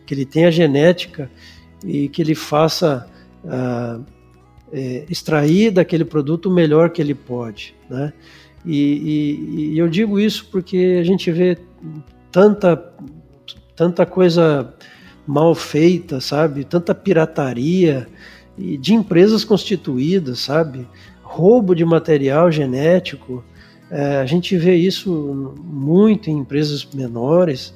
que 0.07 0.15
ele 0.15 0.25
tenha 0.25 0.49
genética 0.49 1.29
e 1.85 2.09
que 2.09 2.23
ele 2.23 2.37
faça 2.37 3.11
ah, 3.45 3.99
é, 4.73 5.05
extrair 5.11 5.73
daquele 5.73 6.05
produto 6.05 6.47
o 6.47 6.55
melhor 6.55 6.91
que 6.91 7.03
ele 7.03 7.13
pode, 7.13 7.75
né? 7.91 8.13
E, 8.65 8.77
e, 8.77 9.75
e 9.75 9.79
eu 9.79 9.89
digo 9.89 10.21
isso 10.21 10.47
porque 10.49 10.97
a 11.01 11.03
gente 11.03 11.33
vê 11.33 11.59
tanta, 12.31 12.93
tanta 13.75 14.07
coisa 14.07 14.73
mal 15.27 15.57
feita, 15.57 16.21
sabe? 16.21 16.63
Tanta 16.63 16.95
pirataria 16.95 18.07
e 18.57 18.77
de 18.77 18.95
empresas 18.95 19.45
constituídas, 19.45 20.39
sabe? 20.39 20.87
Roubo 21.39 21.73
de 21.73 21.85
material 21.85 22.51
genético. 22.51 23.45
É, 23.89 24.17
a 24.17 24.27
gente 24.27 24.57
vê 24.57 24.75
isso 24.75 25.55
muito 25.63 26.29
em 26.29 26.39
empresas 26.39 26.85
menores. 26.93 27.73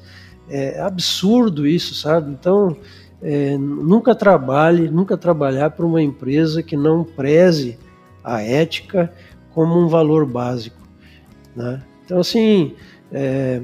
É 0.50 0.80
absurdo 0.80 1.64
isso, 1.64 1.94
sabe? 1.94 2.32
Então, 2.32 2.76
é, 3.22 3.56
nunca 3.56 4.16
trabalhe, 4.16 4.90
nunca 4.90 5.16
trabalhar 5.16 5.70
para 5.70 5.86
uma 5.86 6.02
empresa 6.02 6.60
que 6.60 6.76
não 6.76 7.04
preze 7.04 7.78
a 8.24 8.42
ética 8.42 9.12
como 9.54 9.78
um 9.78 9.86
valor 9.86 10.26
básico. 10.26 10.82
Né? 11.54 11.80
Então, 12.04 12.18
assim, 12.18 12.74
é, 13.12 13.62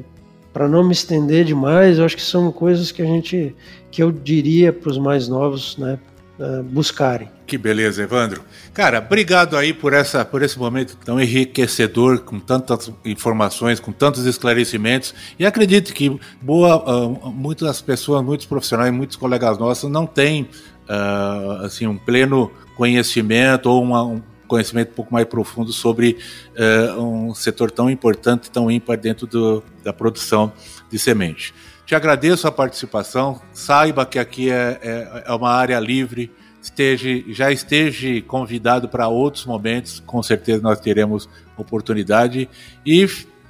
para 0.53 0.69
não 0.69 0.85
me 0.85 0.93
estender 0.93 1.45
demais, 1.45 1.99
eu 1.99 2.05
acho 2.05 2.15
que 2.15 2.23
são 2.23 2.53
coisas 2.53 2.93
que 2.93 3.03
a 3.03 3.05
gente, 3.05 3.53
que 3.91 4.01
eu 4.01 4.13
diria 4.13 4.73
para 4.73 4.91
os 4.91 4.99
mais 4.99 5.27
novos, 5.27 5.77
né, 5.77 5.99
é, 6.41 6.63
buscarem. 6.63 7.29
Que 7.47 7.59
beleza, 7.59 8.03
Evandro. 8.03 8.43
Cara, 8.73 8.99
obrigado 8.99 9.57
aí 9.57 9.73
por 9.73 9.93
essa, 9.93 10.25
por 10.25 10.41
esse 10.41 10.57
momento 10.57 10.97
tão 11.05 11.21
enriquecedor, 11.21 12.21
com 12.21 12.39
tantas 12.39 12.93
informações, 13.05 13.81
com 13.81 13.91
tantos 13.91 14.25
esclarecimentos. 14.25 15.13
E 15.37 15.45
acredito 15.45 15.93
que 15.93 16.17
boa, 16.41 17.07
uh, 17.07 17.33
muitas 17.33 17.81
pessoas, 17.81 18.25
muitos 18.25 18.47
profissionais, 18.47 18.93
muitos 18.93 19.17
colegas 19.17 19.59
nossos 19.59 19.91
não 19.91 20.07
têm 20.07 20.43
uh, 20.89 21.65
assim 21.65 21.87
um 21.89 21.99
pleno 21.99 22.53
conhecimento 22.77 23.69
ou 23.69 23.83
uma, 23.83 24.05
um 24.05 24.23
conhecimento 24.47 24.91
um 24.93 24.95
pouco 24.95 25.13
mais 25.13 25.27
profundo 25.27 25.73
sobre 25.73 26.19
uh, 26.57 27.03
um 27.03 27.35
setor 27.35 27.71
tão 27.71 27.91
importante, 27.91 28.51
tão 28.51 28.71
ímpar 28.71 28.97
dentro 28.97 29.27
do, 29.27 29.63
da 29.83 29.93
produção 29.93 30.53
de 30.89 30.99
semente. 30.99 31.53
Te 31.89 31.95
agradeço 31.95 32.47
a 32.47 32.53
participação. 32.53 33.41
Saiba 33.51 34.05
que 34.05 34.19
aqui 34.19 34.51
é, 34.51 34.79
é, 34.83 35.23
é 35.25 35.33
uma 35.33 35.51
área 35.51 35.81
livre. 35.81 36.31
Esteja, 36.61 37.09
já 37.31 37.51
esteja 37.51 38.21
convidado 38.27 38.91
para 38.91 39.09
outros 39.09 39.47
momentos. 39.47 39.99
Com 39.99 40.23
certeza 40.23 40.61
nós 40.61 40.79
teremos 40.81 41.27
oportunidade. 41.57 42.47
E 42.85 43.09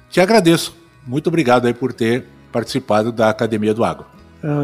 te 0.09 0.21
agradeço. 0.21 0.73
Muito 1.05 1.27
obrigado 1.27 1.67
aí 1.67 1.73
por 1.73 1.91
ter 1.91 2.23
participado 2.49 3.11
da 3.11 3.29
Academia 3.29 3.73
do 3.73 3.83
Agro. 3.83 4.05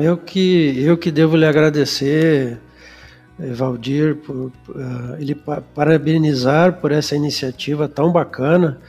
Eu 0.02 0.16
que, 0.16 0.82
eu 0.82 0.98
que 0.98 1.12
devo 1.12 1.36
lhe 1.36 1.46
agradecer 1.46 2.58
Valdir, 3.38 4.16
por, 4.16 4.54
uh, 4.70 5.16
ele 5.20 5.36
parabenizar 5.76 6.80
por 6.80 6.94
essa 6.94 7.14
iniciativa 7.14 7.90
tão 7.90 8.10
bacana 8.10 8.80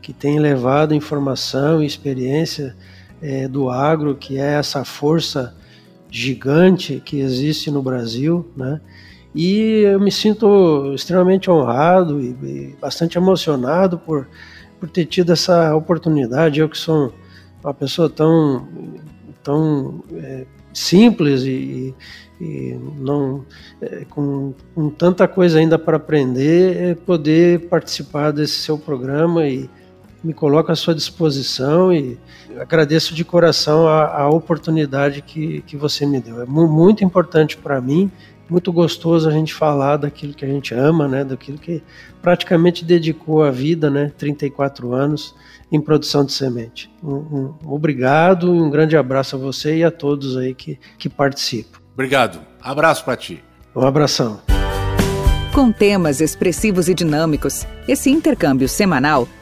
que 0.00 0.12
tem 0.12 0.38
levado 0.38 0.94
informação 0.94 1.82
e 1.82 1.86
experiência 1.86 2.76
é, 3.22 3.46
do 3.48 3.70
agro, 3.70 4.14
que 4.14 4.38
é 4.38 4.54
essa 4.54 4.84
força 4.84 5.54
gigante 6.10 7.00
que 7.04 7.20
existe 7.20 7.70
no 7.70 7.82
Brasil, 7.82 8.50
né? 8.56 8.80
E 9.34 9.82
eu 9.84 10.00
me 10.00 10.10
sinto 10.10 10.92
extremamente 10.92 11.48
honrado 11.48 12.20
e, 12.20 12.30
e 12.42 12.76
bastante 12.80 13.16
emocionado 13.16 13.96
por, 13.98 14.26
por 14.80 14.88
ter 14.88 15.06
tido 15.06 15.32
essa 15.32 15.74
oportunidade. 15.76 16.58
Eu 16.58 16.68
que 16.68 16.76
sou 16.76 17.14
uma 17.62 17.72
pessoa 17.72 18.10
tão, 18.10 18.66
tão 19.42 20.02
é, 20.14 20.46
simples 20.72 21.42
e, 21.42 21.94
e 22.40 22.76
não 22.98 23.44
é, 23.80 24.04
com, 24.08 24.52
com, 24.74 24.90
tanta 24.90 25.28
coisa 25.28 25.60
ainda 25.60 25.78
para 25.78 25.96
aprender, 25.96 26.76
é 26.76 26.94
poder 26.94 27.68
participar 27.68 28.32
desse 28.32 28.54
seu 28.54 28.76
programa 28.78 29.46
e 29.46 29.70
me 30.22 30.34
coloco 30.34 30.70
à 30.70 30.76
sua 30.76 30.94
disposição 30.94 31.92
e 31.92 32.18
agradeço 32.58 33.14
de 33.14 33.24
coração 33.24 33.88
a, 33.88 34.22
a 34.22 34.28
oportunidade 34.28 35.22
que, 35.22 35.62
que 35.62 35.76
você 35.76 36.04
me 36.04 36.20
deu. 36.20 36.42
É 36.42 36.46
muito 36.46 37.02
importante 37.04 37.56
para 37.56 37.80
mim, 37.80 38.10
muito 38.48 38.72
gostoso 38.72 39.28
a 39.28 39.32
gente 39.32 39.54
falar 39.54 39.96
daquilo 39.96 40.34
que 40.34 40.44
a 40.44 40.48
gente 40.48 40.74
ama, 40.74 41.06
né, 41.06 41.24
daquilo 41.24 41.56
que 41.56 41.82
praticamente 42.20 42.84
dedicou 42.84 43.44
a 43.44 43.50
vida, 43.50 43.88
né, 43.88 44.12
34 44.18 44.92
anos 44.92 45.34
em 45.70 45.80
produção 45.80 46.24
de 46.24 46.32
semente. 46.32 46.90
Um, 47.02 47.14
um, 47.14 47.54
obrigado 47.64 48.54
e 48.54 48.60
um 48.60 48.68
grande 48.68 48.96
abraço 48.96 49.36
a 49.36 49.38
você 49.38 49.78
e 49.78 49.84
a 49.84 49.90
todos 49.90 50.36
aí 50.36 50.54
que, 50.54 50.78
que 50.98 51.08
participam. 51.08 51.78
Obrigado. 51.94 52.40
Abraço 52.60 53.04
para 53.04 53.16
ti. 53.16 53.42
Um 53.74 53.86
abração. 53.86 54.40
Com 55.54 55.70
temas 55.70 56.20
expressivos 56.20 56.88
e 56.88 56.94
dinâmicos, 56.94 57.66
esse 57.86 58.10
intercâmbio 58.10 58.68
semanal 58.68 59.28